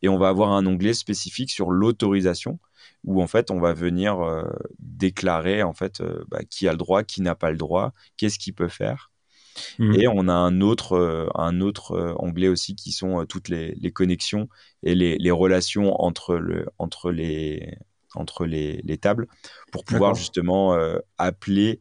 Et 0.00 0.08
on 0.08 0.18
va 0.18 0.28
avoir 0.28 0.52
un 0.52 0.64
onglet 0.64 0.94
spécifique 0.94 1.50
sur 1.50 1.70
l'autorisation 1.70 2.58
où 3.04 3.22
en 3.22 3.26
fait 3.26 3.50
on 3.50 3.58
va 3.58 3.72
venir 3.72 4.20
euh, 4.20 4.44
déclarer 4.78 5.62
en 5.62 5.72
fait 5.72 6.00
euh, 6.00 6.24
bah, 6.28 6.40
qui 6.48 6.68
a 6.68 6.72
le 6.72 6.78
droit, 6.78 7.02
qui 7.02 7.22
n'a 7.22 7.34
pas 7.34 7.50
le 7.50 7.56
droit, 7.56 7.92
qu'est-ce 8.16 8.38
qu'il 8.38 8.54
peut 8.54 8.68
faire. 8.68 9.10
Mmh. 9.78 9.94
Et 10.00 10.08
on 10.08 10.28
a 10.28 10.32
un 10.32 10.62
autre, 10.62 10.96
euh, 10.96 11.28
un 11.34 11.60
autre 11.60 12.16
onglet 12.18 12.48
aussi 12.48 12.74
qui 12.74 12.90
sont 12.90 13.26
toutes 13.26 13.48
les, 13.48 13.74
les, 13.74 13.92
connexions 13.92 14.48
et 14.82 14.94
les, 14.94 15.18
les, 15.18 15.30
relations 15.30 16.00
entre, 16.02 16.36
le, 16.36 16.66
entre, 16.78 17.10
les, 17.10 17.76
entre 18.14 18.46
les, 18.46 18.80
les 18.82 18.96
tables 18.96 19.28
pour 19.70 19.84
pouvoir 19.84 20.14
justement 20.14 20.74
appeler 21.18 21.80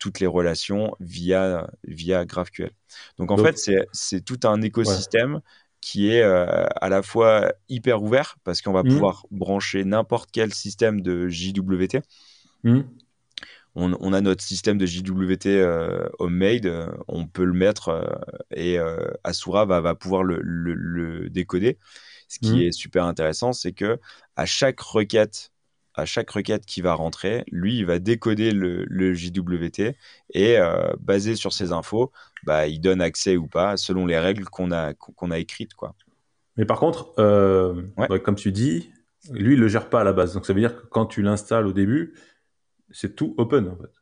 toutes 0.00 0.18
les 0.18 0.26
relations 0.26 0.96
via, 0.98 1.70
via 1.84 2.24
GraphQL. 2.24 2.72
Donc 3.16 3.30
en 3.30 3.36
fait, 3.36 3.56
c'est 3.92 4.24
tout 4.24 4.40
un 4.42 4.60
écosystème 4.60 5.40
qui 5.80 6.10
est 6.10 6.22
euh, 6.22 6.66
à 6.80 6.88
la 6.88 7.02
fois 7.02 7.52
hyper 7.68 8.02
ouvert 8.02 8.36
parce 8.44 8.62
qu'on 8.62 8.72
va 8.72 8.82
mmh. 8.82 8.88
pouvoir 8.88 9.26
brancher 9.30 9.84
n'importe 9.84 10.30
quel 10.32 10.52
système 10.52 11.00
de 11.00 11.28
JWT. 11.28 12.02
Mmh. 12.64 12.80
On, 13.80 14.12
a 14.12 14.20
notre 14.20 14.42
système 14.42 14.76
de 14.76 14.86
JWT 14.86 15.46
euh, 15.46 16.08
homemade, 16.18 16.66
euh, 16.66 16.88
on 17.06 17.28
peut 17.28 17.44
le 17.44 17.52
mettre 17.52 18.26
et 18.52 18.76
Asura 19.22 19.66
va, 19.66 19.80
va 19.80 19.94
pouvoir 19.94 20.24
le, 20.24 21.28
décoder. 21.30 21.78
Ce 22.26 22.40
qui 22.40 22.56
mmh. 22.56 22.62
est 22.62 22.72
super 22.72 23.04
intéressant, 23.04 23.52
c'est 23.52 23.72
que 23.72 24.00
à 24.34 24.46
chaque 24.46 24.80
requête 24.80 25.52
à 25.98 26.04
chaque 26.04 26.30
requête 26.30 26.64
qui 26.64 26.80
va 26.80 26.94
rentrer, 26.94 27.44
lui, 27.50 27.76
il 27.76 27.84
va 27.84 27.98
décoder 27.98 28.52
le, 28.52 29.14
JWT 29.14 29.96
et 30.30 30.58
euh, 30.58 30.92
basé 31.00 31.34
sur 31.34 31.52
ces 31.52 31.72
infos, 31.72 32.12
bah, 32.44 32.68
il 32.68 32.80
donne 32.80 33.00
accès 33.00 33.36
ou 33.36 33.48
pas 33.48 33.76
selon 33.76 34.06
les 34.06 34.18
règles 34.18 34.44
qu'on 34.44 34.70
a, 34.70 34.94
qu'on 34.94 35.30
a 35.32 35.38
écrites. 35.38 35.74
Quoi. 35.74 35.94
Mais 36.56 36.64
par 36.64 36.78
contre, 36.78 37.12
euh, 37.18 37.82
comme 38.24 38.36
tu 38.36 38.52
dis, 38.52 38.92
lui, 39.32 39.54
il 39.54 39.60
le 39.60 39.66
gère 39.66 39.90
pas 39.90 40.02
à 40.02 40.04
la 40.04 40.12
base. 40.12 40.34
Donc 40.34 40.46
ça 40.46 40.52
veut 40.52 40.60
dire 40.60 40.76
que 40.80 40.86
quand 40.86 41.06
tu 41.06 41.20
l'installes 41.20 41.66
au 41.66 41.72
début, 41.72 42.14
c'est 42.90 43.16
tout 43.16 43.34
open 43.36 43.68
en 43.68 43.76
fait. 43.76 43.92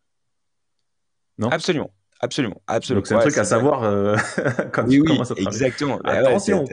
Non? 1.38 1.48
Absolument. 1.48 1.90
Absolument, 2.20 2.62
absolument. 2.66 3.00
Donc 3.00 3.06
c'est 3.06 3.14
un 3.14 3.18
truc 3.18 3.38
à 3.38 3.44
savoir 3.44 3.82
euh, 3.82 4.16
quand 4.72 4.86
oui, 4.86 5.02
tu 5.04 5.10
oui, 5.10 5.20
Exactement. 5.36 5.98
Bah 6.02 6.12
Attention. 6.12 6.64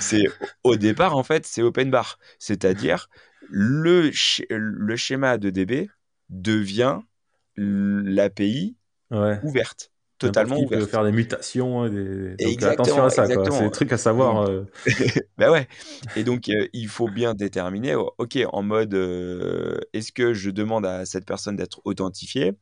c'est 0.00 0.24
au 0.64 0.76
départ 0.76 1.16
en 1.16 1.22
fait, 1.22 1.46
c'est 1.46 1.62
open 1.62 1.90
bar, 1.90 2.18
c'est-à-dire 2.38 3.08
le, 3.50 4.10
le 4.50 4.96
schéma 4.96 5.38
de 5.38 5.50
DB 5.50 5.90
devient 6.30 7.00
l'API 7.56 8.76
ouverte 9.42 9.91
totalement 10.26 10.58
ouverte. 10.58 10.82
peut 10.82 10.88
faire 10.88 11.04
des 11.04 11.12
mutations. 11.12 11.88
Des... 11.88 12.36
Donc, 12.36 12.62
attention 12.62 13.04
à 13.04 13.10
ça, 13.10 13.26
c'est 13.26 13.36
des 13.36 13.70
trucs 13.70 13.92
à 13.92 13.98
savoir. 13.98 14.48
Euh. 14.48 14.64
bah 15.38 15.50
ouais. 15.50 15.68
Et 16.16 16.24
donc, 16.24 16.48
euh, 16.48 16.66
il 16.72 16.88
faut 16.88 17.08
bien 17.08 17.34
déterminer, 17.34 17.94
oh, 17.94 18.12
OK, 18.18 18.38
en 18.52 18.62
mode, 18.62 18.94
euh, 18.94 19.78
est-ce 19.92 20.12
que 20.12 20.34
je 20.34 20.50
demande 20.50 20.86
à 20.86 21.04
cette 21.04 21.26
personne 21.26 21.56
d'être 21.56 21.80
authentifiée? 21.84 22.52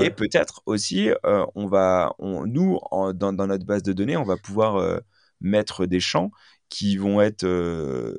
Et 0.00 0.10
peut-être 0.10 0.62
aussi, 0.66 1.10
on 1.54 1.66
va, 1.66 2.14
on, 2.18 2.46
nous, 2.46 2.78
dans, 3.14 3.32
dans, 3.32 3.46
notre 3.46 3.64
base 3.64 3.82
de 3.82 3.92
données, 3.92 4.16
on 4.16 4.24
va 4.24 4.36
pouvoir 4.36 5.00
mettre 5.40 5.86
des 5.86 6.00
champs 6.00 6.30
qui 6.74 6.96
vont 6.96 7.20
être 7.20 7.44
euh, 7.44 8.18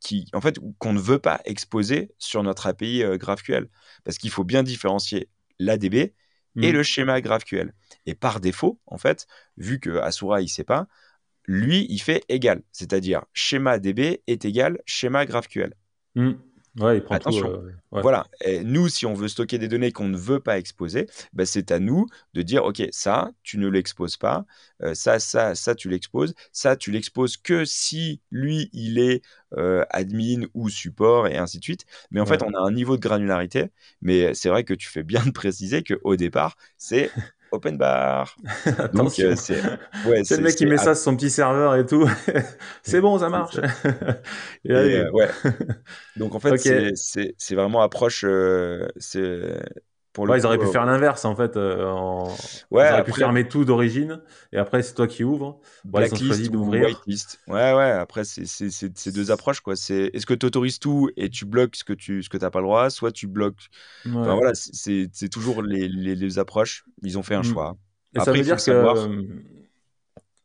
qui, 0.00 0.26
en 0.32 0.40
fait 0.40 0.58
qu'on 0.78 0.94
ne 0.94 1.00
veut 1.00 1.18
pas 1.18 1.40
exposer 1.44 2.10
sur 2.18 2.42
notre 2.42 2.66
API 2.66 3.02
euh, 3.02 3.18
GraphQL 3.18 3.68
parce 4.04 4.16
qu'il 4.16 4.30
faut 4.30 4.44
bien 4.44 4.62
différencier 4.62 5.28
l'ADB 5.58 6.14
et 6.60 6.70
mmh. 6.70 6.74
le 6.74 6.82
schéma 6.82 7.20
GraphQL 7.20 7.72
et 8.06 8.14
par 8.14 8.40
défaut 8.40 8.80
en 8.86 8.98
fait 8.98 9.26
vu 9.56 9.80
que 9.80 9.98
Asura 9.98 10.40
il 10.40 10.48
sait 10.48 10.64
pas 10.64 10.86
lui 11.46 11.86
il 11.88 11.98
fait 11.98 12.24
égal 12.28 12.62
c'est-à-dire 12.72 13.24
schéma 13.32 13.78
DB 13.78 14.22
est 14.26 14.44
égal 14.44 14.80
schéma 14.86 15.26
GraphQL 15.26 15.74
mmh. 16.14 16.32
Ouais, 16.78 16.96
il 16.96 17.02
prend 17.02 17.14
Attention. 17.14 17.46
Tout, 17.46 17.52
euh, 17.52 17.72
Voilà. 17.92 18.26
Et 18.40 18.64
nous, 18.64 18.88
si 18.88 19.06
on 19.06 19.14
veut 19.14 19.28
stocker 19.28 19.58
des 19.58 19.68
données 19.68 19.92
qu'on 19.92 20.08
ne 20.08 20.16
veut 20.16 20.40
pas 20.40 20.58
exposer, 20.58 21.06
bah, 21.32 21.46
c'est 21.46 21.70
à 21.70 21.78
nous 21.78 22.06
de 22.34 22.42
dire 22.42 22.64
OK, 22.64 22.82
ça, 22.90 23.30
tu 23.44 23.58
ne 23.58 23.68
l'exposes 23.68 24.16
pas. 24.16 24.44
Euh, 24.82 24.92
ça, 24.94 25.20
ça, 25.20 25.54
ça, 25.54 25.76
tu 25.76 25.88
l'exposes. 25.88 26.34
Ça, 26.50 26.74
tu 26.74 26.90
l'exposes 26.90 27.36
que 27.36 27.64
si 27.64 28.20
lui, 28.32 28.70
il 28.72 28.98
est 28.98 29.22
euh, 29.56 29.84
admin 29.90 30.46
ou 30.54 30.68
support 30.68 31.28
et 31.28 31.36
ainsi 31.36 31.58
de 31.58 31.64
suite. 31.64 31.86
Mais 32.10 32.20
en 32.20 32.26
fait, 32.26 32.42
on 32.42 32.52
a 32.52 32.60
un 32.60 32.72
niveau 32.72 32.96
de 32.96 33.02
granularité. 33.02 33.70
Mais 34.02 34.34
c'est 34.34 34.48
vrai 34.48 34.64
que 34.64 34.74
tu 34.74 34.88
fais 34.88 35.04
bien 35.04 35.24
de 35.24 35.30
préciser 35.30 35.84
qu'au 35.84 36.16
départ, 36.16 36.56
c'est 36.76 37.12
open 37.54 37.76
bar. 37.78 38.36
Donc 38.92 39.18
euh, 39.18 39.34
c'est 39.36 39.56
le 40.36 40.42
mec 40.42 40.56
qui 40.56 40.66
met 40.66 40.76
ça 40.76 40.94
sur 40.94 41.04
son 41.04 41.16
petit 41.16 41.30
serveur 41.30 41.76
et 41.76 41.86
tout. 41.86 42.08
c'est 42.82 43.00
bon, 43.00 43.18
ça 43.18 43.28
marche. 43.28 43.56
Euh, 44.70 45.10
ouais. 45.10 45.28
Donc 46.16 46.34
en 46.34 46.40
fait, 46.40 46.56
c'est 46.94 47.54
vraiment 47.54 47.82
approche. 47.82 48.24
Euh, 48.26 48.88
c'est 48.96 49.60
pour 50.14 50.28
ouais, 50.28 50.38
ils 50.38 50.46
auraient 50.46 50.58
pu 50.58 50.68
faire 50.68 50.86
l'inverse 50.86 51.24
en 51.24 51.34
fait. 51.34 51.56
En... 51.56 52.28
Ouais, 52.70 52.88
ils 52.88 52.92
auraient 52.92 53.04
pu 53.04 53.12
fermer 53.12 53.48
tout 53.48 53.64
d'origine 53.64 54.22
et 54.52 54.58
après 54.58 54.82
c'est 54.82 54.94
toi 54.94 55.08
qui 55.08 55.24
ouvres. 55.24 55.60
Blacklist 55.84 56.54
ou 56.54 56.70
whitelist. 56.70 57.40
Ouais, 57.48 57.74
ouais. 57.74 57.90
Après 57.90 58.22
c'est 58.24 59.12
deux 59.12 59.30
approches 59.32 59.60
quoi. 59.60 59.74
C'est 59.74 60.10
est-ce 60.14 60.24
que 60.24 60.34
tu 60.34 60.46
autorises 60.46 60.78
tout 60.78 61.10
et 61.16 61.28
tu 61.28 61.44
bloques 61.44 61.74
ce 61.74 61.82
que 61.82 61.92
tu 61.92 62.22
ce 62.22 62.28
que 62.28 62.38
t'as 62.38 62.50
pas 62.50 62.60
le 62.60 62.66
droit, 62.66 62.90
soit 62.90 63.10
tu 63.10 63.26
bloques. 63.26 63.68
Enfin 64.06 64.34
voilà, 64.34 64.52
c'est 64.54 65.28
toujours 65.28 65.62
les, 65.62 65.88
les, 65.88 66.14
les, 66.14 66.38
approches. 66.38 66.84
Ils 67.02 67.18
ont 67.18 67.24
fait 67.24 67.34
un 67.34 67.40
mm. 67.40 67.44
choix. 67.44 67.76
Et 68.16 68.20
ça 68.20 68.30
veut 68.32 68.40
dire 68.40 68.56
que 68.56 68.62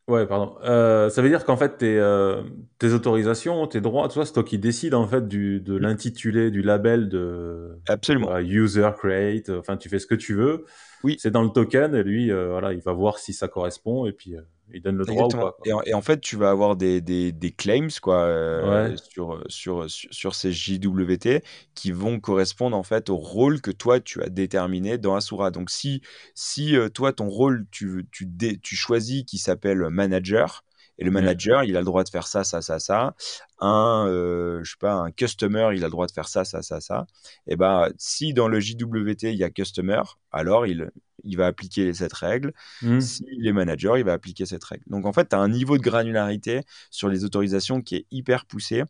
Ouais, 0.10 0.26
pardon. 0.26 0.56
Euh, 0.64 1.10
ça 1.10 1.22
veut 1.22 1.30
dire 1.30 1.46
qu'en 1.46 1.56
fait, 1.56 1.78
tes, 1.78 2.00
euh, 2.00 2.42
tes 2.80 2.94
autorisations, 2.94 3.68
tes 3.68 3.80
droits, 3.80 4.08
tout 4.08 4.16
ça, 4.16 4.26
c'est 4.26 4.34
toi 4.34 4.44
qui 4.44 4.58
décides 4.58 4.96
en 4.96 5.08
fait 5.08 5.28
du, 5.28 5.62
de 5.62 5.78
l'intitulé, 5.78 6.50
du 6.50 6.64
label 6.64 7.10
de 7.10 7.78
Absolument. 7.88 8.40
user 8.40 8.90
create. 8.98 9.52
Enfin, 9.52 9.78
tu 9.78 9.88
fais 9.88 10.00
ce 10.00 10.08
que 10.08 10.16
tu 10.16 10.34
veux. 10.34 10.66
Oui. 11.04 11.16
C'est 11.20 11.30
dans 11.30 11.44
le 11.44 11.50
token 11.50 11.94
et 11.94 12.02
lui, 12.02 12.32
euh, 12.32 12.50
voilà, 12.50 12.74
il 12.74 12.82
va 12.82 12.92
voir 12.92 13.20
si 13.20 13.34
ça 13.34 13.48
correspond 13.48 14.08
et 14.08 14.12
puis 14.12 14.36
il 14.74 14.82
donne 14.82 14.98
le 14.98 15.06
droit 15.06 15.26
ou 15.26 15.30
pas. 15.30 15.58
Et 15.66 15.74
en, 15.74 15.82
et 15.84 15.94
en, 15.94 16.02
fait, 16.02 16.22
tu 16.22 16.36
vas 16.36 16.50
avoir 16.50 16.76
des, 16.76 17.02
des, 17.02 17.32
des 17.32 17.52
claims 17.52 17.90
quoi, 18.02 18.90
sur, 19.10 19.44
sur, 19.48 19.86
sur, 19.90 20.36
ces 20.36 20.52
JWT 20.52 21.42
qui 21.76 21.92
vont 21.92 22.20
correspondre 22.20 22.78
en 22.78 22.84
fait 22.84 23.10
au 23.10 23.18
rôle 23.18 23.62
que 23.62 23.72
toi 23.72 24.00
tu 24.00 24.22
as 24.22 24.30
déterminé 24.30 24.98
dans 24.98 25.16
Asura. 25.16 25.52
Donc 25.52 25.70
si, 25.70 26.02
si 26.36 26.76
toi 26.94 27.14
ton 27.14 27.30
rôle 27.30 27.66
tu, 27.72 28.08
tu, 28.12 28.28
tu 28.62 28.76
choisis 28.76 29.24
qui 29.24 29.38
s'appelle 29.38 29.90
manager, 29.90 30.64
et 31.00 31.06
le 31.06 31.12
manager, 31.12 31.64
il 31.64 31.78
a 31.78 31.80
le 31.80 31.86
droit 31.86 32.04
de 32.04 32.10
faire 32.10 32.28
ça, 32.28 32.44
ça, 32.44 32.62
ça, 32.62 32.78
ça. 32.78 33.16
Un, 33.60 34.06
euh, 34.08 34.62
je 34.64 34.72
sais 34.72 34.78
pas, 34.78 34.94
un 34.94 35.12
customer, 35.12 35.70
il 35.74 35.84
a 35.84 35.88
le 35.88 35.92
droit 35.92 36.08
de 36.08 36.12
faire 36.12 36.28
ça, 36.28 36.44
ça, 36.44 36.62
ça, 36.62 36.82
ça. 36.82 37.08
Et 37.48 37.56
ben, 37.56 37.90
si 37.98 38.34
dans 38.34 38.50
le 38.50 38.60
JWT 38.60 39.24
il 39.24 39.38
y 39.38 39.46
a 39.46 39.50
customer, 39.50 40.02
alors 40.34 40.68
il, 40.68 40.92
il 41.24 41.38
va 41.38 41.48
appliquer 41.48 41.94
cette 41.94 42.14
règle. 42.14 42.54
Mmh. 42.82 43.00
S'il 43.00 43.48
est 43.48 43.54
manager, 43.54 43.98
il 43.98 44.04
va 44.04 44.14
appliquer 44.14 44.46
cette 44.46 44.64
règle. 44.64 44.84
Donc 44.88 45.06
en 45.06 45.14
fait, 45.14 45.30
tu 45.30 45.36
as 45.36 45.40
un 45.40 45.50
niveau 45.50 45.78
de 45.78 45.84
granularité 45.84 46.62
sur 46.92 47.10
les 47.10 47.24
autorisations 47.26 47.82
qui 47.82 47.96
est 47.96 48.06
hyper 48.12 48.46
poussé 48.46 48.84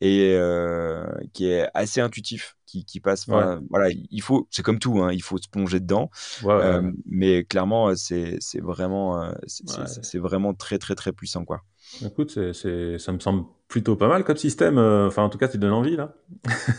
et 0.00 0.34
euh, 0.34 1.06
qui 1.32 1.48
est 1.48 1.68
assez 1.74 2.00
intuitif, 2.00 2.55
qui, 2.66 2.84
qui 2.84 3.00
passe. 3.00 3.26
Voilà, 3.26 3.88
il 3.90 4.22
faut, 4.22 4.46
c'est 4.50 4.62
comme 4.62 4.78
tout, 4.78 5.00
hein, 5.00 5.12
il 5.12 5.22
faut 5.22 5.38
se 5.38 5.48
plonger 5.48 5.80
dedans. 5.80 6.10
Euh, 6.44 6.90
mais 7.06 7.44
clairement, 7.44 7.94
c'est 7.94 8.38
vraiment, 8.60 9.22
euh, 9.22 9.32
c'est 9.46 10.18
vraiment 10.18 10.52
très 10.52 10.78
très 10.78 10.94
très 10.94 11.12
puissant 11.12 11.44
quoi. 11.44 11.62
Écoute, 12.04 12.52
c'est, 12.52 12.98
ça 12.98 13.12
me 13.12 13.20
semble 13.20 13.44
plutôt 13.68 13.96
pas 13.96 14.08
mal 14.08 14.24
comme 14.24 14.36
système. 14.36 14.78
Enfin, 14.78 15.22
en 15.22 15.28
tout 15.28 15.38
cas, 15.38 15.48
tu 15.48 15.56
donnes 15.56 15.72
envie 15.72 15.96
là. 15.96 16.14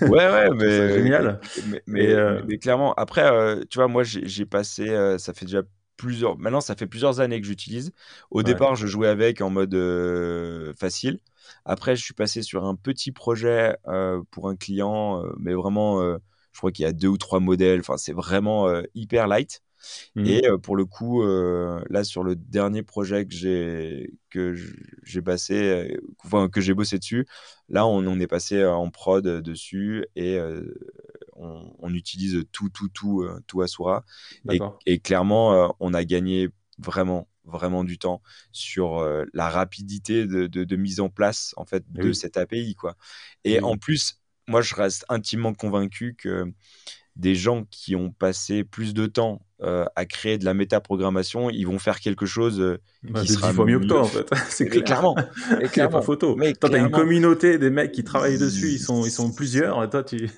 Ouais, 0.02 0.10
ouais, 0.10 0.50
mais 0.56 0.94
génial. 0.94 1.40
Mais, 1.68 1.82
mais, 1.88 2.16
mais, 2.46 2.58
clairement, 2.58 2.94
après, 2.96 3.66
tu 3.70 3.80
vois, 3.80 3.88
moi, 3.88 4.04
j'ai 4.04 4.46
passé, 4.46 4.88
ça 5.18 5.34
fait 5.34 5.46
déjà 5.46 5.64
plusieurs. 5.96 6.38
Maintenant, 6.38 6.62
ça 6.62 6.76
fait 6.76 6.88
plusieurs 6.88 7.22
années 7.22 7.40
que 7.40 7.48
j'utilise. 7.48 7.92
Au 8.30 8.44
départ, 8.44 8.76
je 8.76 8.86
jouais 8.86 9.08
avec 9.08 9.42
en 9.42 9.50
mode 9.50 9.76
facile. 10.78 11.20
Après, 11.66 11.96
je 11.96 12.04
suis 12.04 12.14
passé 12.14 12.42
sur 12.42 12.66
un 12.66 12.76
petit 12.76 13.12
projet 13.12 13.76
euh, 13.88 14.22
pour 14.32 14.50
un 14.50 14.56
client, 14.56 15.24
euh, 15.24 15.30
mais 15.40 15.54
vraiment, 15.54 16.02
euh, 16.02 16.18
je 16.52 16.60
crois 16.60 16.72
qu'il 16.72 16.84
y 16.84 16.88
a 16.88 16.94
deux 16.94 17.08
ou 17.08 17.18
trois 17.18 17.40
modèles. 17.40 17.80
Enfin, 17.80 17.98
c'est 17.98 18.14
vraiment 18.14 18.68
hyper 18.96 19.28
light. 19.28 19.62
Mmh. 20.16 20.26
Et 20.26 20.42
pour 20.64 20.76
le 20.76 20.86
coup, 20.86 21.24
là, 21.24 22.04
sur 22.04 22.24
le 22.24 22.36
dernier 22.36 22.82
projet 22.82 23.28
que 23.28 23.36
j'ai 23.36 24.12
que 24.32 24.56
j'ai 25.04 25.22
passé, 25.22 25.96
enfin 26.26 26.50
que 26.50 26.60
j'ai 26.60 26.74
bossé 26.74 26.98
dessus, 26.98 27.28
là, 27.70 27.86
on, 27.86 28.06
on, 28.08 28.20
est 28.20 28.28
passé 28.28 28.66
en 28.66 28.90
prod 28.90 29.24
dessus 29.24 30.08
et 30.16 30.40
on, 31.34 31.72
on, 31.78 31.94
utilise 31.94 32.44
tout, 32.52 32.70
tout, 32.70 32.90
tout, 32.90 33.28
tout 33.46 33.62
Asura. 33.62 34.04
Et, 34.52 34.60
et, 34.88 34.98
clairement, 34.98 35.76
on 35.80 35.94
a 35.94 36.04
gagné 36.04 36.50
vraiment 36.80 37.28
vraiment 37.48 37.84
du 37.84 37.98
temps 37.98 38.22
sur 38.52 39.08
la 39.34 39.50
rapidité 39.50 40.26
de, 40.26 40.76
mise 40.76 41.00
en 41.00 41.10
place 41.10 41.54
en 41.58 41.66
fait 41.66 41.84
de 41.92 42.14
cette 42.14 42.38
API 42.38 42.76
quoi. 42.76 42.96
Et 43.44 43.62
en 43.62 43.78
plus, 43.78 44.20
moi 44.48 44.62
je 44.62 44.76
reste 44.76 45.06
intimement 45.10 45.54
convaincu 45.54 46.16
que 46.18 46.46
des 47.18 47.36
gens 47.36 47.66
qui 47.72 47.96
ont 47.96 48.12
passé 48.12 48.64
plus 48.64 48.94
de 48.94 49.06
temps 49.06 49.42
à 49.60 50.06
créer 50.06 50.38
de 50.38 50.46
la 50.46 50.54
métaprogrammation, 50.54 51.50
ils 51.50 51.66
vont 51.66 51.80
faire 51.80 52.00
quelque 52.00 52.26
chose 52.26 52.78
bah, 53.04 53.22
qui 53.22 53.30
sera 53.30 53.52
mieux 53.54 53.80
que 53.80 53.86
toi 53.86 54.02
en 54.02 54.06
fait. 54.06 54.30
C'est 54.50 54.68
clairement. 54.68 55.16
Et 55.62 55.68
clairement. 55.68 56.00
pas 56.00 56.06
photo. 56.06 56.36
Mais 56.36 56.54
toi, 56.54 56.70
t'as 56.70 56.80
une 56.80 56.92
communauté 56.92 57.58
des 57.58 57.72
mecs 57.72 57.92
qui 57.92 58.04
travaillent 58.04 58.38
dessus, 58.38 58.70
ils 58.70 58.80
sont, 58.80 59.04
ils 59.04 59.12
sont 59.12 59.32
plusieurs, 59.36 59.84
et 59.84 59.90
toi, 59.90 60.04
tu 60.04 60.30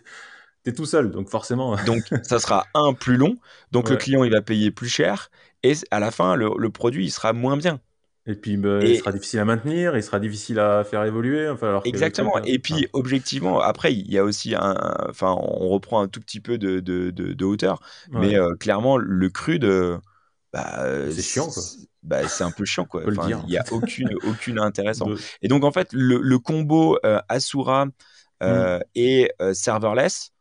es 0.66 0.72
tout 0.72 0.86
seul, 0.86 1.12
donc 1.12 1.30
forcément. 1.30 1.76
donc, 1.86 2.03
ça 2.24 2.39
sera 2.39 2.66
un 2.74 2.93
plus 2.93 3.18
long. 3.18 3.38
Donc, 3.72 3.89
le 3.89 3.97
client, 3.97 4.24
il 4.24 4.32
va 4.32 4.41
payer 4.41 4.72
plus 4.72 4.89
cher. 4.89 5.30
Et 5.64 5.74
à 5.91 5.99
la 5.99 6.12
fin, 6.12 6.36
le, 6.36 6.70
produit, 6.70 7.05
il 7.05 7.12
sera 7.12 7.34
moins 7.34 7.57
bien. 7.57 7.80
Et 8.26 8.36
puis, 8.36 8.57
bah, 8.57 8.80
il 8.84 8.97
sera 8.97 9.12
difficile 9.12 9.39
à 9.39 9.45
maintenir, 9.45 9.97
il 9.97 10.03
sera 10.03 10.20
difficile 10.20 10.60
à 10.60 10.84
faire 10.84 11.03
évoluer. 11.03 11.49
Enfin, 11.49 11.70
alors 11.70 11.82
Exactement. 11.86 12.38
et 12.43 12.60
puis, 12.60 12.88
objectivement, 12.93 13.60
après, 13.60 13.93
il 13.93 14.12
y 14.12 14.18
a 14.18 14.24
aussi 14.24 14.55
un. 14.55 14.76
Enfin, 15.10 15.36
on 15.39 15.70
reprend 15.70 16.01
un 16.01 16.07
tout 16.07 16.20
petit 16.20 16.39
peu 16.39 16.57
de, 16.57 16.80
de, 16.80 17.10
de, 17.12 17.45
hauteur. 17.45 17.80
Mais 18.12 18.36
euh, 18.36 18.55
clairement, 18.55 18.97
le 18.97 19.30
crude. 19.30 19.68
Bah, 20.53 20.86
c'est 21.12 21.22
chiant, 21.22 21.47
quoi. 21.47 21.64
Bah, 22.03 22.28
c'est 22.28 22.43
un 22.43 22.51
peu 22.51 22.66
chiant, 22.66 22.86
quoi. 22.86 23.03
il 23.07 23.49
n'y 23.49 23.57
a 23.57 23.64
aucune, 23.72 24.14
aucune 24.28 24.60
intéressant. 24.60 25.10
Et 25.41 25.47
donc, 25.47 25.64
en 25.64 25.72
fait, 25.72 25.89
le, 25.91 26.38
combo 26.38 26.97
euh, 27.05 27.20
Asura 27.30 27.88
euh, 28.43 28.80
mmh. 28.80 28.84
et 28.95 29.32
serverless, 29.53 30.32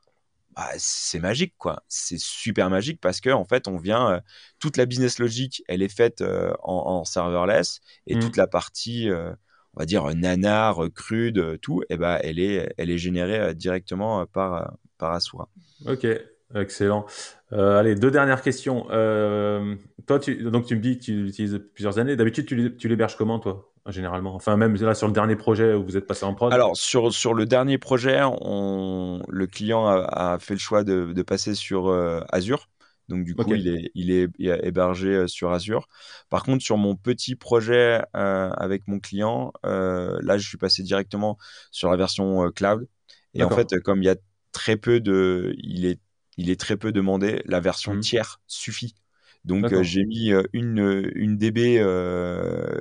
bah, 0.59 0.71
c'est 0.77 1.21
magique, 1.21 1.55
quoi. 1.57 1.85
C'est 1.87 2.19
super 2.19 2.69
magique 2.69 3.01
parce 3.01 3.21
que 3.21 3.31
en 3.31 3.45
fait, 3.45 3.69
on 3.69 3.77
vient 3.77 4.15
euh, 4.15 4.21
toute 4.59 4.77
la 4.77 4.87
business 4.87 5.21
logic, 5.21 5.63
elle 5.69 5.83
est 5.83 5.95
faite 5.97 6.21
euh, 6.21 6.53
en, 6.65 7.05
serverless 7.05 7.79
et 8.09 8.17
mmh. 8.17 8.19
toute 8.19 8.37
la 8.37 8.49
partie, 8.49 9.09
euh, 9.09 9.31
on 9.75 9.79
va 9.79 9.87
dire 9.87 10.05
nanar, 10.17 10.81
crude, 10.93 11.61
tout, 11.63 11.83
et 11.83 11.87
eh 11.91 11.97
ben, 11.97 12.19
elle 12.25 12.41
est, 12.41 12.75
elle 12.77 12.91
est 12.91 12.99
générée 12.99 13.55
directement 13.55 14.27
par 14.27 14.77
par 14.99 15.13
Asura. 15.13 15.49
Ok, 15.87 16.05
excellent. 16.57 17.07
allez, 17.53 17.95
deux 17.95 18.11
dernières 18.11 18.43
questions. 18.43 18.83
toi, 18.89 20.19
tu, 20.21 20.51
donc 20.51 20.67
tu 20.67 20.75
me 20.75 20.81
dis 20.81 20.99
que 20.99 21.05
tu 21.05 21.23
l'utilises 21.23 21.61
plusieurs 21.73 22.01
années. 22.01 22.17
D'habitude, 22.17 22.77
tu 22.77 22.89
l'héberges 22.89 23.17
comment, 23.17 23.39
toi? 23.39 23.73
Généralement 23.91 24.35
Enfin, 24.35 24.57
même 24.57 24.75
là, 24.77 24.95
sur 24.95 25.07
le 25.07 25.13
dernier 25.13 25.37
projet 25.37 25.75
où 25.75 25.85
vous 25.85 25.97
êtes 25.97 26.07
passé 26.07 26.25
en 26.25 26.35
prod 26.35 26.53
Alors, 26.53 26.77
sur, 26.77 27.13
sur 27.13 27.35
le 27.35 27.47
dernier 27.47 27.79
projet, 27.79 28.21
on, 28.23 29.23
le 29.29 29.47
client 29.47 29.87
a, 29.87 30.39
fait 30.39 30.55
le 30.55 30.61
choix 30.61 30.85
de, 30.85 31.13
de 31.13 31.23
passer 31.23 31.55
sur 31.55 31.89
euh, 31.89 32.21
Azure. 32.31 32.69
Donc, 33.09 33.25
du 33.25 33.35
coup, 33.35 33.55
il, 33.55 33.69
est, 33.69 33.91
il 33.95 34.11
est 34.11 34.29
hébergé 34.39 35.09
euh, 35.09 35.27
sur 35.27 35.51
Azure. 35.51 35.89
Par 36.29 36.43
contre, 36.43 36.63
sur 36.63 36.77
mon 36.77 36.95
petit 36.95 37.37
projet 37.37 38.03
euh, 38.15 38.51
avec 38.51 38.87
mon 38.87 39.01
client, 39.01 39.53
là, 39.63 40.37
je 40.37 40.47
suis 40.47 40.59
passé 40.59 40.83
directement 40.83 41.39
sur 41.71 41.91
la 41.91 41.97
version 41.97 42.51
cloud. 42.51 42.87
Et 43.35 43.43
en 43.43 43.51
fait, 43.51 43.79
comme 43.81 44.03
il 44.03 44.07
y 44.07 44.11
a 44.11 44.17
très 44.53 44.77
peu 44.77 45.01
de. 45.01 45.55
Il 45.59 45.87
est, 45.87 46.01
il 46.37 46.51
est 46.51 46.61
très 46.61 46.77
peu 46.77 46.93
demandé, 46.93 47.43
la 47.47 47.61
version 47.61 47.95
mmh. 47.95 48.01
tiers 48.01 48.41
suffit. 48.47 48.95
Donc, 49.45 49.73
j'ai 49.83 50.05
mis 50.05 50.33
une, 50.53 51.11
une 51.15 51.39
DB 51.39 51.81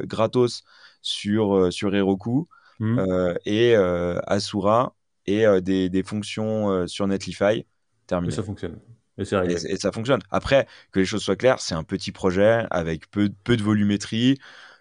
gratos 0.03 0.63
sur, 1.07 1.55
euh, 1.55 1.71
sur 1.71 1.95
Heroku 1.95 2.47
mmh. 2.79 2.99
euh, 2.99 3.33
et 3.45 3.75
euh, 3.75 4.19
Asura 4.27 4.95
et 5.25 5.45
des, 5.61 5.89
des, 5.89 6.03
fonctions 6.03 6.87
sur 6.87 7.05
Netlify. 7.05 7.65
Terminé. 8.05 8.31
Et 8.31 8.35
ça 8.35 8.43
fonctionne. 8.43 8.79
Et, 9.17 9.23
et, 9.23 9.75
ça 9.75 9.91
fonctionne. 9.91 10.21
Après, 10.31 10.67
que 10.93 11.01
les 11.01 11.05
choses 11.05 11.21
soient 11.21 11.35
claires, 11.35 11.59
c'est 11.59 11.75
un 11.75 11.83
petit 11.83 12.13
projet 12.13 12.65
avec 12.71 13.11
peu, 13.11 13.29
peu 13.43 13.57
de 13.57 13.61
volumétrie. 13.61 14.37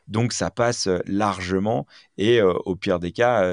Donc 0.08 0.32
ça 0.32 0.50
passe 0.50 0.88
largement 1.06 1.86
et 2.16 2.40
au 2.42 2.76
pire 2.76 3.00
des 3.00 3.12
cas, 3.12 3.44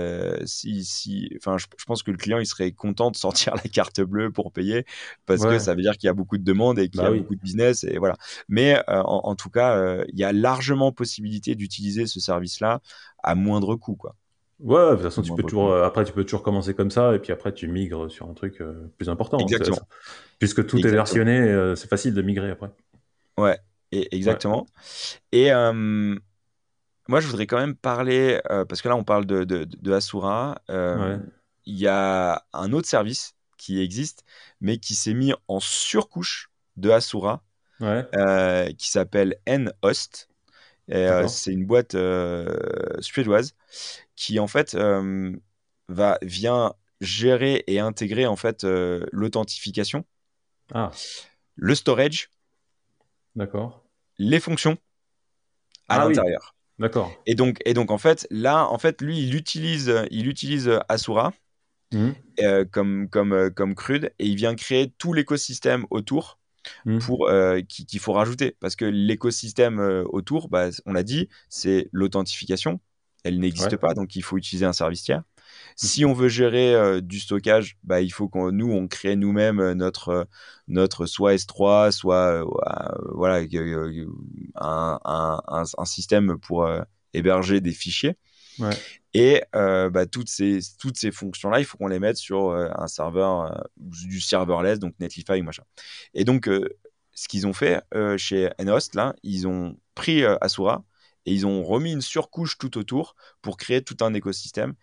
si, 0.46 0.86
si, 0.86 1.30
enfin, 1.38 1.58
je, 1.58 1.66
pense 1.88 2.04
que 2.04 2.12
le 2.12 2.18
client 2.18 2.38
il 2.38 2.46
serait 2.46 2.72
content 2.72 3.12
de 3.12 3.16
sortir 3.16 3.56
la 3.64 3.70
carte 3.70 4.02
bleue 4.02 4.32
pour 4.32 4.52
payer 4.52 4.86
parce 5.26 5.44
que 5.44 5.58
ça 5.58 5.74
veut 5.74 5.82
dire 5.82 5.98
qu'il 5.98 6.08
y 6.08 6.10
a 6.10 6.14
beaucoup 6.14 6.38
de 6.38 6.44
demandes 6.44 6.80
et 6.80 6.90
qu'il 6.90 7.02
y 7.02 7.04
a 7.04 7.10
bah 7.10 7.18
beaucoup 7.18 7.36
de 7.36 7.42
business 7.42 7.84
et 7.84 7.98
voilà. 7.98 8.16
Mais 8.50 8.80
en, 8.88 9.36
tout 9.36 9.50
cas, 9.50 10.04
il 10.08 10.20
y 10.20 10.24
a 10.24 10.32
largement 10.32 10.92
possibilité 10.92 11.56
d'utiliser 11.56 12.06
ce 12.06 12.20
service-là 12.20 12.82
à 13.24 13.36
moindre 13.36 13.76
coût, 13.76 13.96
quoi. 13.96 14.16
Ouais, 14.60 14.92
de 14.92 14.96
toute 14.96 15.04
façon, 15.04 15.22
tu 15.24 15.34
peux 15.34 15.44
toujours, 15.44 15.76
après, 15.76 16.06
tu 16.06 16.14
peux 16.14 16.24
toujours 16.24 16.44
commencer 16.44 16.74
comme 16.74 16.92
ça, 16.92 17.16
et 17.16 17.20
puis 17.20 17.34
après, 17.34 17.54
tu 17.54 17.68
migres 17.68 18.10
sur 18.10 18.30
un 18.30 18.34
truc 18.34 18.62
plus 18.98 19.10
important. 19.10 19.38
Hein, 19.38 19.44
exactement. 19.44 19.80
Puisque 20.40 20.66
tout 20.66 20.78
est 20.78 20.92
versionné, 20.92 21.74
c'est 21.76 21.90
facile 21.90 22.14
de 22.14 22.22
migrer 22.22 22.52
après. 22.52 22.70
Ouais, 23.38 23.58
et, 23.92 24.16
exactement. 24.16 24.68
Et 25.32 25.52
moi, 27.08 27.20
je 27.20 27.28
voudrais 27.28 27.48
quand 27.48 27.58
même 27.58 27.76
parler, 27.76 28.40
euh, 28.50 28.66
parce 28.66 28.82
que 28.82 28.88
là, 28.88 28.96
on 28.96 29.04
parle 29.04 29.26
de, 29.26 29.44
de, 29.44 29.92
Asura. 29.92 30.62
Euh, 30.70 31.18
il 31.66 31.78
y 31.78 31.88
a 31.88 32.46
un 32.54 32.72
autre 32.72 32.88
service 32.88 33.36
qui 33.58 33.82
existe, 33.82 34.24
mais 34.62 34.78
qui 34.78 34.96
s'est 34.96 35.14
mis 35.14 35.34
en 35.48 35.60
surcouche 35.60 36.50
de 36.78 36.90
Asura, 36.90 37.44
euh, 37.82 38.72
qui 38.74 38.90
s'appelle 38.90 39.38
nhost. 39.48 40.30
C'est 40.88 41.52
une 41.52 41.66
boîte 41.66 41.96
suédoise 43.00 43.56
qui, 44.16 44.40
en 44.40 44.48
fait, 44.48 44.78
va, 45.90 46.18
vient 46.22 46.74
gérer 47.02 47.66
et 47.68 47.80
intégrer 47.80 48.28
en 48.28 48.38
fait 48.38 48.64
l'authentification, 48.64 50.06
ah. 50.74 50.92
le 51.56 51.76
storage, 51.76 52.30
d'accord, 53.36 53.84
les 54.18 54.40
fonctions 54.40 54.78
à 55.90 55.96
ah 55.96 56.08
l'intérieur. 56.08 56.53
D'accord. 56.80 57.14
Et 57.26 57.36
donc, 57.36 57.60
et 57.66 57.74
donc, 57.74 57.92
en 57.92 57.98
fait, 57.98 58.28
là, 58.32 58.68
en 58.68 58.78
fait, 58.78 59.02
lui, 59.02 59.20
il 59.20 59.36
utilise, 59.36 59.94
il 60.12 60.28
utilise 60.28 60.80
Asura 60.90 61.34
mmh. 61.92 62.10
euh, 62.42 62.66
comme, 62.66 63.10
comme, 63.10 63.34
euh, 63.34 63.50
comme 63.50 63.76
crude 63.76 64.14
et 64.20 64.26
il 64.28 64.36
vient 64.36 64.56
créer 64.56 64.92
tout 64.98 65.14
l'écosystème 65.14 65.86
autour. 65.90 66.40
mmh. 66.86 67.00
pour 67.00 67.30
qu'il 67.68 68.00
faut 68.00 68.14
rajouter 68.14 68.56
parce 68.60 68.76
que 68.76 68.86
l'écosystème 68.86 69.80
autour, 70.12 70.48
bah, 70.50 70.70
on 70.86 70.94
l'a 70.94 71.04
dit, 71.04 71.30
c'est 71.50 71.90
l'authentification. 71.92 72.80
Elle 73.24 73.40
n'existe 73.40 73.78
pas, 73.78 73.94
donc 73.94 74.16
il 74.16 74.24
faut 74.24 74.38
utiliser 74.38 74.66
un 74.66 74.74
service 74.74 75.04
tiers. 75.04 75.24
Si 75.76 76.06
on 76.06 76.14
veut 76.14 76.30
gérer 76.30 77.02
du 77.02 77.20
stockage, 77.20 77.78
bah, 77.84 78.02
il 78.02 78.12
faut 78.12 78.28
qu'on 78.28 78.52
nous 78.52 78.72
on 78.72 78.88
crée 78.88 79.16
nous-mêmes 79.16 79.74
notre 79.74 80.28
notre 80.68 81.06
soit 81.06 81.36
S3, 81.36 81.92
soit 81.92 82.44
voilà 83.14 83.44
un, 84.56 85.00
un, 85.04 85.64
un, 85.78 85.86
système 85.86 86.38
pour 86.40 86.70
héberger 87.14 87.62
des 87.62 87.72
fichiers. 87.72 88.18
Et 89.14 89.44
bah, 89.54 90.06
toutes 90.06 90.30
ces 90.30 90.60
toutes 90.80 90.98
ces 90.98 91.12
fonctions 91.12 91.50
là, 91.50 91.60
il 91.60 91.66
faut 91.66 91.78
qu'on 91.78 91.88
les 91.88 92.00
mette 92.00 92.18
sur 92.18 92.52
un 92.52 92.88
serveur 92.88 93.68
du 93.78 94.22
serverless, 94.22 94.80
donc 94.80 94.94
Netlify 95.00 95.42
machin. 95.42 95.64
Et 96.14 96.24
donc 96.24 96.50
ce 97.14 97.28
qu'ils 97.28 97.48
ont 97.48 97.54
fait 97.54 97.82
chez 98.18 98.50
Nhost 98.60 98.96
là, 98.96 99.16
ils 99.24 99.48
ont 99.48 99.78
pris 99.96 100.24
Asura 100.24 100.84
et 101.26 101.34
ils 101.34 101.46
ont 101.46 101.64
remis 101.64 101.92
une 101.92 102.02
surcouche 102.02 102.58
tout 102.58 102.78
autour 102.78 103.16
pour 103.42 103.58
créer 103.58 103.82
tout 103.82 103.98
un 104.02 104.14
écosystème. 104.14 104.74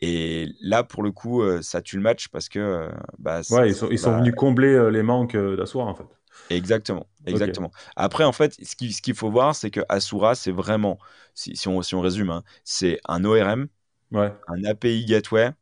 Et 0.00 0.48
là, 0.60 0.82
pour 0.82 1.02
le 1.02 1.12
coup, 1.12 1.42
euh, 1.42 1.62
ça 1.62 1.80
tue 1.80 1.96
le 1.96 2.02
match 2.02 2.28
parce 2.28 2.48
que. 2.48 2.58
Euh, 2.58 2.88
bah, 3.18 3.40
ouais, 3.50 3.68
ils 3.70 3.74
sont, 3.74 3.88
ils 3.90 3.98
sont 3.98 4.10
bah 4.10 4.18
venus 4.18 4.34
combler 4.36 4.74
euh, 4.74 4.90
les 4.90 5.02
manques 5.02 5.36
d'Asura, 5.36 5.86
en 5.86 5.94
fait. 5.94 6.04
Exactement, 6.50 7.06
exactement. 7.26 7.70
Après, 7.96 8.24
en 8.24 8.32
fait, 8.32 8.54
ce 8.62 8.74
qu'il 8.76 9.14
faut 9.14 9.30
voir, 9.30 9.54
c'est 9.54 9.70
que 9.70 9.80
Asura, 9.88 10.34
c'est 10.34 10.50
vraiment, 10.50 10.98
si, 11.34 11.56
si, 11.56 11.68
on, 11.68 11.80
si 11.80 11.94
on 11.94 12.00
résume, 12.00 12.30
hein, 12.30 12.42
c'est 12.64 13.00
un 13.06 13.24
ORM, 13.24 13.68
ouais. 14.12 14.32
un 14.48 14.64
API 14.64 15.04
gateway 15.06 15.52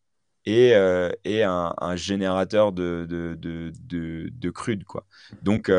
et, 0.46 0.72
et 1.24 1.42
un, 1.44 1.74
un, 1.78 1.94
générateur 1.94 2.72
de, 2.72 3.06
de, 3.08 3.36
de, 3.38 3.70
de, 3.80 4.30
de 4.32 4.50
crude. 4.50 4.84
Quoi. 4.84 5.06
Donc, 5.42 5.70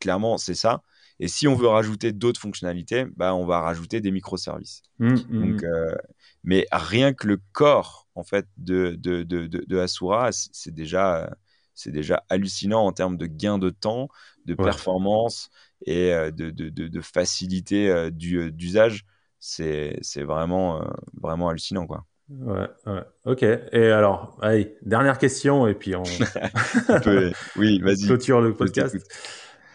clairement, 0.00 0.36
c'est 0.36 0.54
ça. 0.54 0.82
Et 1.20 1.28
si 1.28 1.46
on 1.46 1.54
veut 1.54 1.68
rajouter 1.68 2.12
d'autres 2.12 2.40
fonctionnalités, 2.40 3.04
bah, 3.16 3.34
on 3.34 3.44
va 3.46 3.60
rajouter 3.60 4.00
des 4.00 4.10
microservices. 4.10 4.82
Mmh, 4.98 5.08
mmh, 5.08 5.40
Donc, 5.40 5.62
mmh. 5.62 5.96
mais 6.44 6.66
rien 6.72 7.12
que 7.12 7.28
le 7.28 7.38
corps 7.52 8.08
en 8.14 8.24
fait 8.24 8.46
de, 8.56 8.96
de, 8.98 9.22
de, 9.22 9.46
de, 9.46 9.78
Asura, 9.78 10.30
c'est 10.32 10.74
déjà, 10.74 11.30
c'est 11.74 11.92
déjà 11.92 12.24
hallucinant 12.28 12.84
en 12.84 12.92
termes 12.92 13.16
de 13.16 13.26
gain 13.26 13.58
de 13.58 13.70
temps, 13.70 14.08
de 14.46 14.54
performance 14.54 15.50
et 15.86 16.12
euh, 16.12 16.30
de, 16.30 16.50
de, 16.50 16.68
de, 16.68 17.00
facilité 17.00 17.90
euh, 17.90 18.10
d'usage. 18.10 19.04
C'est, 19.38 20.00
vraiment, 20.16 20.82
euh, 20.82 20.86
vraiment 21.20 21.48
hallucinant. 21.48 21.86
Quoi. 21.86 22.04
Ouais, 22.28 22.68
ouais, 22.86 23.02
ok. 23.24 23.42
Et 23.42 23.90
alors, 23.90 24.38
allez, 24.42 24.76
dernière 24.82 25.18
question 25.18 25.66
et 25.66 25.74
puis 25.74 25.96
on, 25.96 26.02
oui, 27.56 27.80
vas-y. 27.80 28.06
clôture 28.06 28.40
le 28.40 28.54
podcast. 28.54 28.96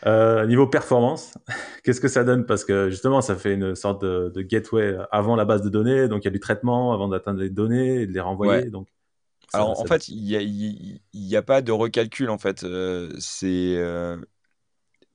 Euh, 0.05 0.45
niveau 0.45 0.67
performance, 0.67 1.33
qu'est-ce 1.83 1.99
que 1.99 2.07
ça 2.07 2.23
donne? 2.23 2.45
Parce 2.45 2.63
que 2.63 2.89
justement, 2.89 3.21
ça 3.21 3.35
fait 3.35 3.55
une 3.55 3.75
sorte 3.75 4.03
de, 4.03 4.41
gateway 4.41 4.95
avant 5.11 5.35
la 5.35 5.45
base 5.45 5.63
de 5.63 5.69
données, 5.69 6.07
donc 6.07 6.23
il 6.23 6.25
y 6.25 6.27
a 6.27 6.31
du 6.31 6.39
traitement 6.39 6.93
avant 6.93 7.07
d'atteindre 7.07 7.39
les 7.39 7.49
données 7.49 8.01
et 8.01 8.07
de 8.07 8.11
les 8.13 8.19
renvoyer. 8.19 8.69
Donc, 8.69 8.87
alors 9.53 9.79
en 9.79 9.85
fait, 9.85 10.07
il 10.09 10.99
n'y 11.13 11.35
a, 11.35 11.41
pas 11.41 11.61
de 11.61 11.71
recalcul 11.71 12.29
en 12.29 12.37
fait. 12.37 12.63
Euh, 12.63 13.11
c'est 13.17 13.75
euh, 13.77 14.17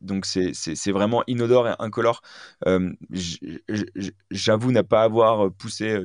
donc 0.00 0.26
c'est 0.26 0.90
vraiment 0.90 1.22
inodore 1.28 1.68
et 1.68 1.74
incolore. 1.78 2.22
J'avoue 4.30 4.72
n'a 4.72 4.82
pas 4.82 5.02
avoir 5.02 5.52
poussé 5.52 6.00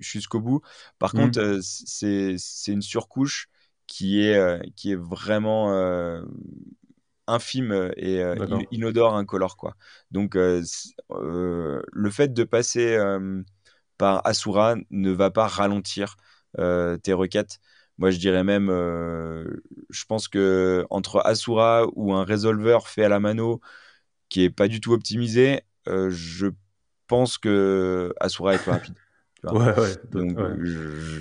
jusqu'au 0.00 0.40
bout. 0.40 0.62
Par 0.98 1.14
mmh. 1.14 1.18
contre, 1.18 1.58
c'est 1.60 2.38
une 2.68 2.82
surcouche 2.82 3.48
qui 3.86 4.22
est, 4.22 4.72
qui 4.76 4.92
est 4.92 4.98
vraiment 4.98 6.22
infime 7.26 7.72
euh, 7.72 7.90
et 7.96 8.22
euh, 8.22 8.36
inodore, 8.70 9.16
incolore. 9.16 9.56
Quoi. 9.56 9.76
Donc, 10.10 10.36
euh, 10.36 10.62
le 11.10 12.10
fait 12.10 12.32
de 12.32 12.44
passer 12.44 12.98
par 13.98 14.26
Asura 14.26 14.76
ne 14.90 15.10
va 15.10 15.30
pas 15.30 15.46
ralentir 15.46 16.16
tes 16.56 17.12
requêtes. 17.12 17.58
Moi, 17.98 18.10
je 18.10 18.18
dirais 18.18 18.44
même, 18.44 18.68
je 18.68 20.04
pense 20.06 20.28
que 20.28 20.84
entre 20.90 21.20
Asura 21.24 21.86
ou 21.94 22.12
un 22.14 22.24
résolver 22.24 22.78
fait 22.84 23.04
à 23.04 23.08
la 23.08 23.20
mano 23.20 23.60
qui 24.28 24.44
est 24.44 24.50
pas 24.50 24.68
du 24.68 24.80
tout 24.80 24.92
optimisé, 24.92 25.62
je 25.86 26.48
pense 27.06 27.38
que 27.38 28.12
Asura 28.20 28.54
est 28.54 28.58
plus 28.58 28.70
rapide. 28.70 28.98
Ouais, 29.50 29.78
ouais, 29.78 29.94
donc, 30.10 30.38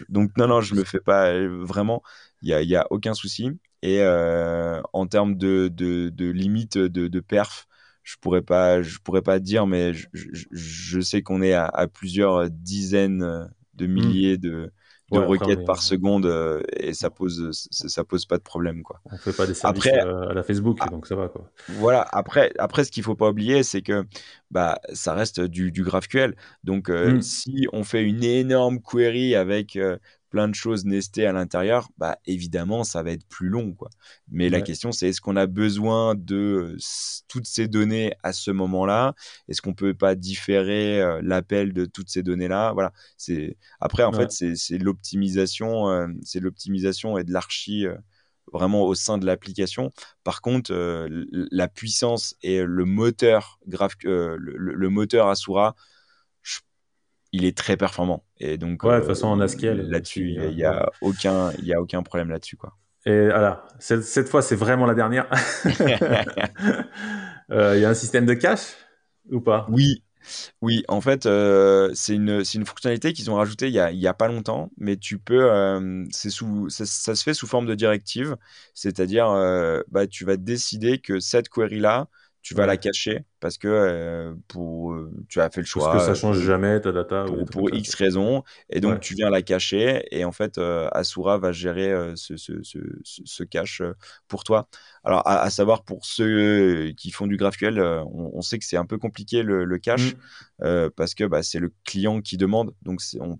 donc, 0.09 0.31
non, 0.37 0.47
non, 0.47 0.61
je 0.61 0.75
me 0.75 0.83
fais 0.83 0.99
pas 0.99 1.33
vraiment. 1.47 2.01
Il 2.41 2.47
n'y 2.47 2.53
a, 2.53 2.61
y 2.61 2.75
a 2.75 2.87
aucun 2.89 3.13
souci. 3.13 3.49
Et 3.83 3.99
euh, 3.99 4.81
en 4.93 5.07
termes 5.07 5.35
de, 5.35 5.67
de, 5.67 6.07
de 6.07 6.29
limite 6.29 6.77
de, 6.77 7.09
de, 7.09 7.19
perf, 7.19 7.67
je 8.01 8.15
pourrais 8.15 8.41
pas, 8.41 8.81
je 8.81 8.97
pourrais 8.99 9.21
pas 9.21 9.39
dire, 9.39 9.67
mais 9.67 9.93
je, 9.93 10.07
je, 10.13 10.99
sais 11.01 11.21
qu'on 11.21 11.41
est 11.41 11.51
à, 11.51 11.65
à, 11.65 11.87
plusieurs 11.87 12.49
dizaines 12.49 13.49
de 13.73 13.85
mmh. 13.85 13.91
milliers 13.91 14.37
de, 14.37 14.71
requêtes 15.11 15.65
par 15.65 15.81
seconde 15.81 16.25
euh, 16.25 16.61
et 16.77 16.93
ça 16.93 17.09
pose 17.09 17.51
ça, 17.51 18.03
pose 18.05 18.25
pas 18.25 18.37
de 18.37 18.43
problème 18.43 18.83
quoi. 18.83 19.01
On 19.11 19.17
fait 19.17 19.33
pas 19.33 19.45
des 19.45 19.53
services 19.53 19.85
après, 19.85 20.05
euh, 20.05 20.29
à 20.29 20.33
la 20.33 20.43
Facebook 20.43 20.77
ah, 20.81 20.89
donc 20.89 21.05
ça 21.05 21.15
va 21.15 21.27
quoi. 21.27 21.51
Voilà 21.67 22.07
après 22.11 22.51
après 22.57 22.83
ce 22.83 22.91
qu'il 22.91 23.03
faut 23.03 23.15
pas 23.15 23.29
oublier 23.29 23.61
c'est 23.61 23.83
que 23.83 24.05
bah 24.49 24.79
ça 24.93 25.13
reste 25.13 25.39
du, 25.39 25.71
du 25.71 25.83
GraphQL 25.83 26.35
donc 26.63 26.89
mmh. 26.89 27.21
si 27.21 27.67
on 27.73 27.83
fait 27.83 28.03
une 28.03 28.23
énorme 28.23 28.79
query 28.81 29.35
avec 29.35 29.77
plein 30.33 30.47
de 30.47 30.55
choses 30.55 30.83
nestées 30.83 31.27
à 31.27 31.31
l'intérieur, 31.31 31.89
bah 31.99 32.17
évidemment 32.25 32.83
ça 32.83 33.03
va 33.03 33.11
être 33.11 33.25
plus 33.27 33.49
long 33.49 33.73
quoi. 33.73 33.91
Mais 34.31 34.49
la 34.49 34.61
question 34.61 34.91
c'est 34.91 35.09
est-ce 35.09 35.21
qu'on 35.21 35.35
a 35.35 35.45
besoin 35.45 36.15
de 36.15 36.75
toutes 37.27 37.45
ces 37.45 37.67
données 37.67 38.15
à 38.23 38.33
ce 38.33 38.49
moment-là? 38.49 39.13
Est-ce 39.47 39.61
qu'on 39.61 39.75
peut 39.75 39.93
pas 39.93 40.15
différer 40.15 40.99
euh, 40.99 41.21
l'appel 41.23 41.71
de 41.71 41.85
toutes 41.85 42.09
ces 42.09 42.23
données 42.23 42.47
là 42.47 42.73
Voilà, 42.73 42.93
c'est 43.15 43.57
après 43.79 44.01
en 44.03 44.11
fait 44.11 44.31
c'est 44.31 44.77
l'optimisation, 44.79 45.87
euh, 45.89 46.07
c'est 46.23 46.39
l'optimisation 46.39 47.19
et 47.19 47.23
de 47.23 47.31
l'archi 47.31 47.85
euh, 47.85 47.95
vraiment 48.51 48.81
au 48.81 48.95
sein 48.95 49.19
de 49.19 49.27
l'application. 49.27 49.91
Par 50.23 50.41
contre, 50.41 50.73
la 51.31 51.67
puissance 51.67 52.35
et 52.41 52.63
le 52.63 52.85
moteur 52.85 53.59
graph, 53.67 53.93
le, 54.03 54.37
le, 54.37 54.89
moteur 54.89 55.27
Asura 55.27 55.75
il 57.33 57.45
est 57.45 57.57
très 57.57 57.75
performant. 57.75 58.23
Et 58.39 58.57
donc, 58.57 58.83
ouais, 58.83 58.93
de 58.93 58.99
toute 58.99 59.07
façon, 59.09 59.27
en 59.27 59.39
Haskell. 59.41 59.89
Là-dessus, 59.89 60.35
il 60.37 60.55
n'y 60.55 60.63
a, 60.63 60.89
aucun, 61.01 61.51
y 61.63 61.73
a 61.73 61.81
aucun 61.81 62.03
problème 62.03 62.29
là-dessus. 62.29 62.55
Quoi. 62.55 62.77
Et 63.05 63.25
voilà, 63.25 63.65
cette, 63.79 64.03
cette 64.03 64.29
fois, 64.29 64.41
c'est 64.41 64.55
vraiment 64.55 64.85
la 64.85 64.93
dernière. 64.93 65.27
Euh, 67.51 67.75
il 67.75 67.81
y 67.81 67.85
a 67.85 67.89
un 67.89 67.93
système 67.93 68.25
de 68.25 68.33
cache 68.33 68.77
ou 69.29 69.41
pas? 69.41 69.67
Oui. 69.69 70.01
Oui, 70.61 70.81
en 70.87 71.01
fait, 71.01 71.25
euh, 71.25 71.91
c'est 71.93 72.15
une, 72.15 72.41
une, 72.55 72.65
fonctionnalité 72.65 73.11
qu'ils 73.11 73.29
ont 73.29 73.35
rajoutée 73.35 73.67
il 73.67 73.73
n'y 73.73 73.79
a, 73.79 73.91
y 73.91 74.07
a, 74.07 74.13
pas 74.13 74.29
longtemps, 74.29 74.71
mais 74.77 74.95
tu 74.95 75.19
peux, 75.19 75.51
euh, 75.51 76.05
sous, 76.09 76.69
ça, 76.69 76.85
ça, 76.85 77.15
se 77.15 77.21
fait 77.23 77.33
sous 77.33 77.45
forme 77.45 77.65
de 77.65 77.75
directive, 77.75 78.37
c'est-à-dire, 78.73 79.27
bah, 79.89 80.07
tu 80.07 80.23
vas 80.23 80.37
décider 80.37 80.99
que 80.99 81.19
cette 81.19 81.49
query-là, 81.49 82.07
tu 82.43 82.53
vas 82.55 82.65
la 82.65 82.75
cacher 82.75 83.23
parce 83.39 83.57
que 83.57 83.69
euh, 83.69 84.33
pour, 84.49 84.91
euh, 84.91 85.09
tu 85.29 85.39
as 85.39 85.49
fait 85.49 85.61
le 85.61 85.65
choix. 85.65 85.91
Parce 85.91 86.07
que 86.07 86.13
ça 86.13 86.19
change 86.19 86.39
jamais 86.41 86.79
ta 86.81 86.91
data. 86.91 87.23
Pour, 87.23 87.45
pour 87.45 87.73
X 87.73 87.95
raisons. 87.95 88.43
Et 88.69 88.81
donc, 88.81 88.99
tu 88.99 89.15
viens 89.15 89.29
la 89.29 89.41
cacher. 89.41 90.03
Et 90.11 90.25
en 90.25 90.33
fait, 90.33 90.57
euh, 90.57 90.89
Asura 90.91 91.37
va 91.37 91.53
gérer 91.53 91.93
ce, 92.15 92.35
ce, 92.35 92.61
ce, 92.61 92.79
ce, 93.03 93.43
cache 93.43 93.81
pour 94.27 94.43
toi. 94.43 94.67
Alors, 95.05 95.25
à, 95.25 95.49
savoir, 95.49 95.83
pour 95.83 96.05
ceux 96.05 96.91
qui 96.97 97.11
font 97.11 97.27
du 97.27 97.37
GraphQL, 97.37 97.79
on, 97.79 98.31
on 98.33 98.41
sait 98.41 98.59
que 98.59 98.65
c'est 98.65 98.77
un 98.77 98.85
peu 98.85 98.97
compliqué 98.97 99.41
le, 99.41 99.63
le 99.63 99.77
cache 99.77 100.15
mmh. 100.59 100.89
parce 100.97 101.15
que 101.15 101.23
bah, 101.23 101.43
c'est 101.43 101.59
le 101.59 101.71
client 101.85 102.21
qui 102.21 102.35
demande. 102.35 102.73
Donc, 102.81 102.99
on, 103.21 103.39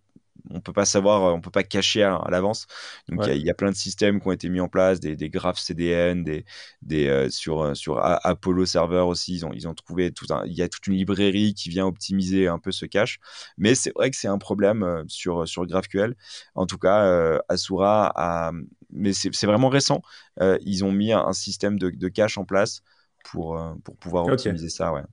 on 0.49 0.59
peut 0.59 0.73
pas 0.73 0.85
savoir, 0.85 1.33
on 1.33 1.41
peut 1.41 1.51
pas 1.51 1.63
cacher 1.63 2.03
à, 2.03 2.21
l'avance. 2.29 2.67
Donc 3.07 3.25
il 3.27 3.45
y, 3.45 3.49
a 3.49 3.53
plein 3.53 3.71
de 3.71 3.75
systèmes 3.75 4.19
qui 4.19 4.27
ont 4.27 4.31
été 4.31 4.49
mis 4.49 4.59
en 4.59 4.67
place, 4.67 4.99
des, 4.99 5.15
des 5.15 5.29
graphes 5.29 5.59
CDN, 5.59 6.23
des, 6.23 6.45
des 6.81 7.07
euh, 7.07 7.29
sur 7.29 7.61
euh, 7.61 7.73
sur 7.73 7.99
Apollo 8.03 8.65
Server 8.65 8.99
aussi, 8.99 9.35
ils 9.35 9.45
ont 9.45 9.53
ils 9.53 9.67
ont 9.67 9.73
trouvé 9.73 10.11
tout 10.11 10.27
un, 10.31 10.45
il 10.45 10.53
y 10.53 10.61
a 10.61 10.69
toute 10.69 10.87
une 10.87 10.95
librairie 10.95 11.53
qui 11.53 11.69
vient 11.69 11.85
optimiser 11.85 12.47
un 12.47 12.59
peu 12.59 12.71
ce 12.71 12.85
cache. 12.85 13.19
Mais 13.57 13.75
c'est 13.75 13.93
vrai 13.95 14.09
que 14.11 14.17
c'est 14.17 14.27
un 14.27 14.37
problème 14.37 14.83
euh, 14.83 15.03
sur 15.07 15.47
sur 15.47 15.65
GraphQL. 15.65 16.15
En 16.55 16.65
tout 16.65 16.77
cas, 16.77 17.39
Asura 17.49 18.11
a, 18.15 18.51
mais 18.91 19.13
c'est 19.13 19.45
vraiment 19.45 19.69
récent. 19.69 20.01
ils 20.39 20.83
ont 20.83 20.91
mis 20.91 21.13
un, 21.13 21.33
système 21.33 21.79
de, 21.79 21.89
de, 21.89 22.07
cache 22.09 22.37
en 22.37 22.45
place 22.45 22.81
pour 23.23 23.59
pour 23.83 23.97
pouvoir 23.97 24.25
optimiser 24.25 24.69
ça, 24.69 24.93
ouais. 24.93 25.03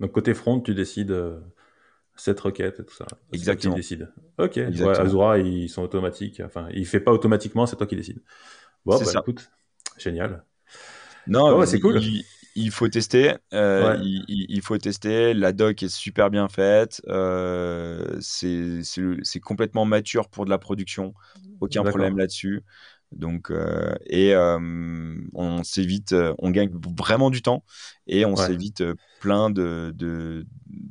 Donc 0.00 0.12
côté 0.12 0.34
front, 0.34 0.60
tu 0.60 0.74
décides 0.74 1.14
cette 2.20 2.40
requête 2.40 2.80
et 2.80 2.84
tout 2.84 2.94
ça. 2.94 3.06
Exactement. 3.32 3.74
Qui 3.74 3.80
décide. 3.80 4.12
Ok. 4.38 4.58
Azura, 4.58 5.38
ils 5.38 5.68
sont 5.68 5.82
automatiques. 5.82 6.40
Enfin, 6.44 6.68
il 6.72 6.86
fait 6.86 7.00
pas 7.00 7.12
automatiquement, 7.12 7.66
c'est 7.66 7.76
toi 7.76 7.86
qui 7.86 7.96
décides. 7.96 8.22
Bon, 8.84 8.98
bah, 8.98 9.04
ça. 9.04 9.20
écoute, 9.20 9.50
génial. 9.98 10.44
Non, 11.26 11.64
c'est 11.66 11.80
cool. 11.80 12.00
Il, 12.56 12.70
faut 12.70 12.88
tester. 12.88 13.34
Euh, 13.54 13.96
il, 14.00 14.60
faut 14.62 14.76
tester. 14.76 15.34
La 15.34 15.52
doc 15.52 15.82
est 15.82 15.88
super 15.88 16.30
bien 16.30 16.48
faite. 16.48 17.00
Euh, 17.08 18.18
c'est 18.20 19.40
complètement 19.42 19.84
mature 19.84 20.28
pour 20.28 20.44
de 20.44 20.50
la 20.50 20.58
production. 20.58 21.14
Aucun 21.60 21.84
problème 21.84 22.18
là-dessus. 22.18 22.62
Donc, 23.12 23.52
et 24.06 24.34
on 24.36 25.64
s'évite, 25.64 26.14
on 26.38 26.50
gagne 26.50 26.70
vraiment 26.96 27.30
du 27.30 27.42
temps 27.42 27.64
et 28.06 28.24
on 28.24 28.36
s'évite 28.36 28.84
plein 29.20 29.50
de, 29.50 29.92
de, 29.94 30.46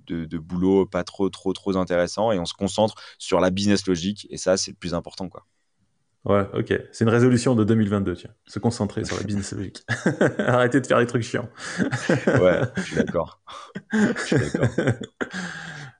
de, 0.07 0.37
boulot 0.37 0.85
pas 0.85 1.03
trop, 1.03 1.29
trop, 1.29 1.53
trop 1.53 1.77
intéressant 1.77 2.31
et 2.31 2.39
on 2.39 2.45
se 2.45 2.53
concentre 2.53 2.95
sur 3.17 3.39
la 3.39 3.49
business 3.49 3.87
logique 3.87 4.27
et 4.29 4.37
ça, 4.37 4.57
c'est 4.57 4.71
le 4.71 4.77
plus 4.77 4.93
important, 4.93 5.29
quoi. 5.29 5.45
Ouais, 6.25 6.45
ok. 6.53 6.73
C'est 6.91 7.05
une 7.05 7.09
résolution 7.09 7.55
de 7.55 7.63
2022, 7.63 8.15
tiens. 8.15 8.31
Se 8.45 8.59
concentrer 8.59 9.05
sur 9.05 9.17
la 9.17 9.23
business 9.25 9.53
logique. 9.53 9.83
Arrêtez 10.39 10.81
de 10.81 10.85
faire 10.87 10.99
des 10.99 11.07
trucs 11.07 11.23
chiants. 11.23 11.49
ouais, 11.79 12.61
je 12.77 12.81
suis 12.81 12.95
d'accord. 12.95 13.41
Je 13.93 14.25
suis 14.25 14.37
d'accord. 14.37 14.93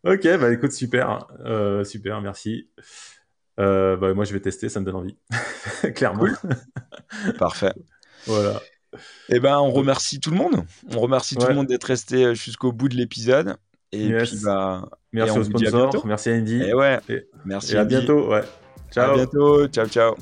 ok, 0.04 0.24
bah 0.40 0.52
écoute, 0.52 0.74
super. 0.74 1.28
Euh, 1.46 1.84
super, 1.84 2.22
merci. 2.22 2.70
Euh, 3.60 3.98
bah, 3.98 4.14
moi, 4.14 4.26
je 4.26 4.34
vais 4.34 4.40
tester, 4.40 4.70
ça 4.70 4.80
me 4.80 4.86
donne 4.86 4.96
envie. 4.96 5.18
Clairement. 5.96 6.28
Parfait. 7.38 7.74
Voilà. 8.26 8.62
Eh 9.30 9.40
ben, 9.40 9.60
on 9.60 9.72
remercie 9.72 10.20
tout 10.20 10.32
le 10.32 10.38
monde. 10.38 10.64
On 10.94 11.00
remercie 11.00 11.36
tout 11.36 11.48
le 11.48 11.54
monde 11.54 11.68
d'être 11.68 11.86
resté 11.86 12.26
euh, 12.26 12.34
jusqu'au 12.34 12.72
bout 12.72 12.90
de 12.90 12.96
l'épisode. 12.96 13.58
Et 13.92 14.12
puis, 14.14 14.40
bah, 14.44 14.88
merci 15.12 15.40
aux 15.40 15.44
sponsors, 15.44 16.06
merci 16.06 16.30
Andy. 16.30 16.62
Et 16.62 16.74
ouais, 16.74 17.00
merci. 17.46 17.74
Et 17.74 17.78
à 17.78 17.86
bientôt, 17.86 18.30
ouais. 18.30 18.44
Ciao. 18.92 19.12
À 19.12 19.16
bientôt. 19.16 19.68
Ciao, 19.68 19.88
ciao. 19.88 20.16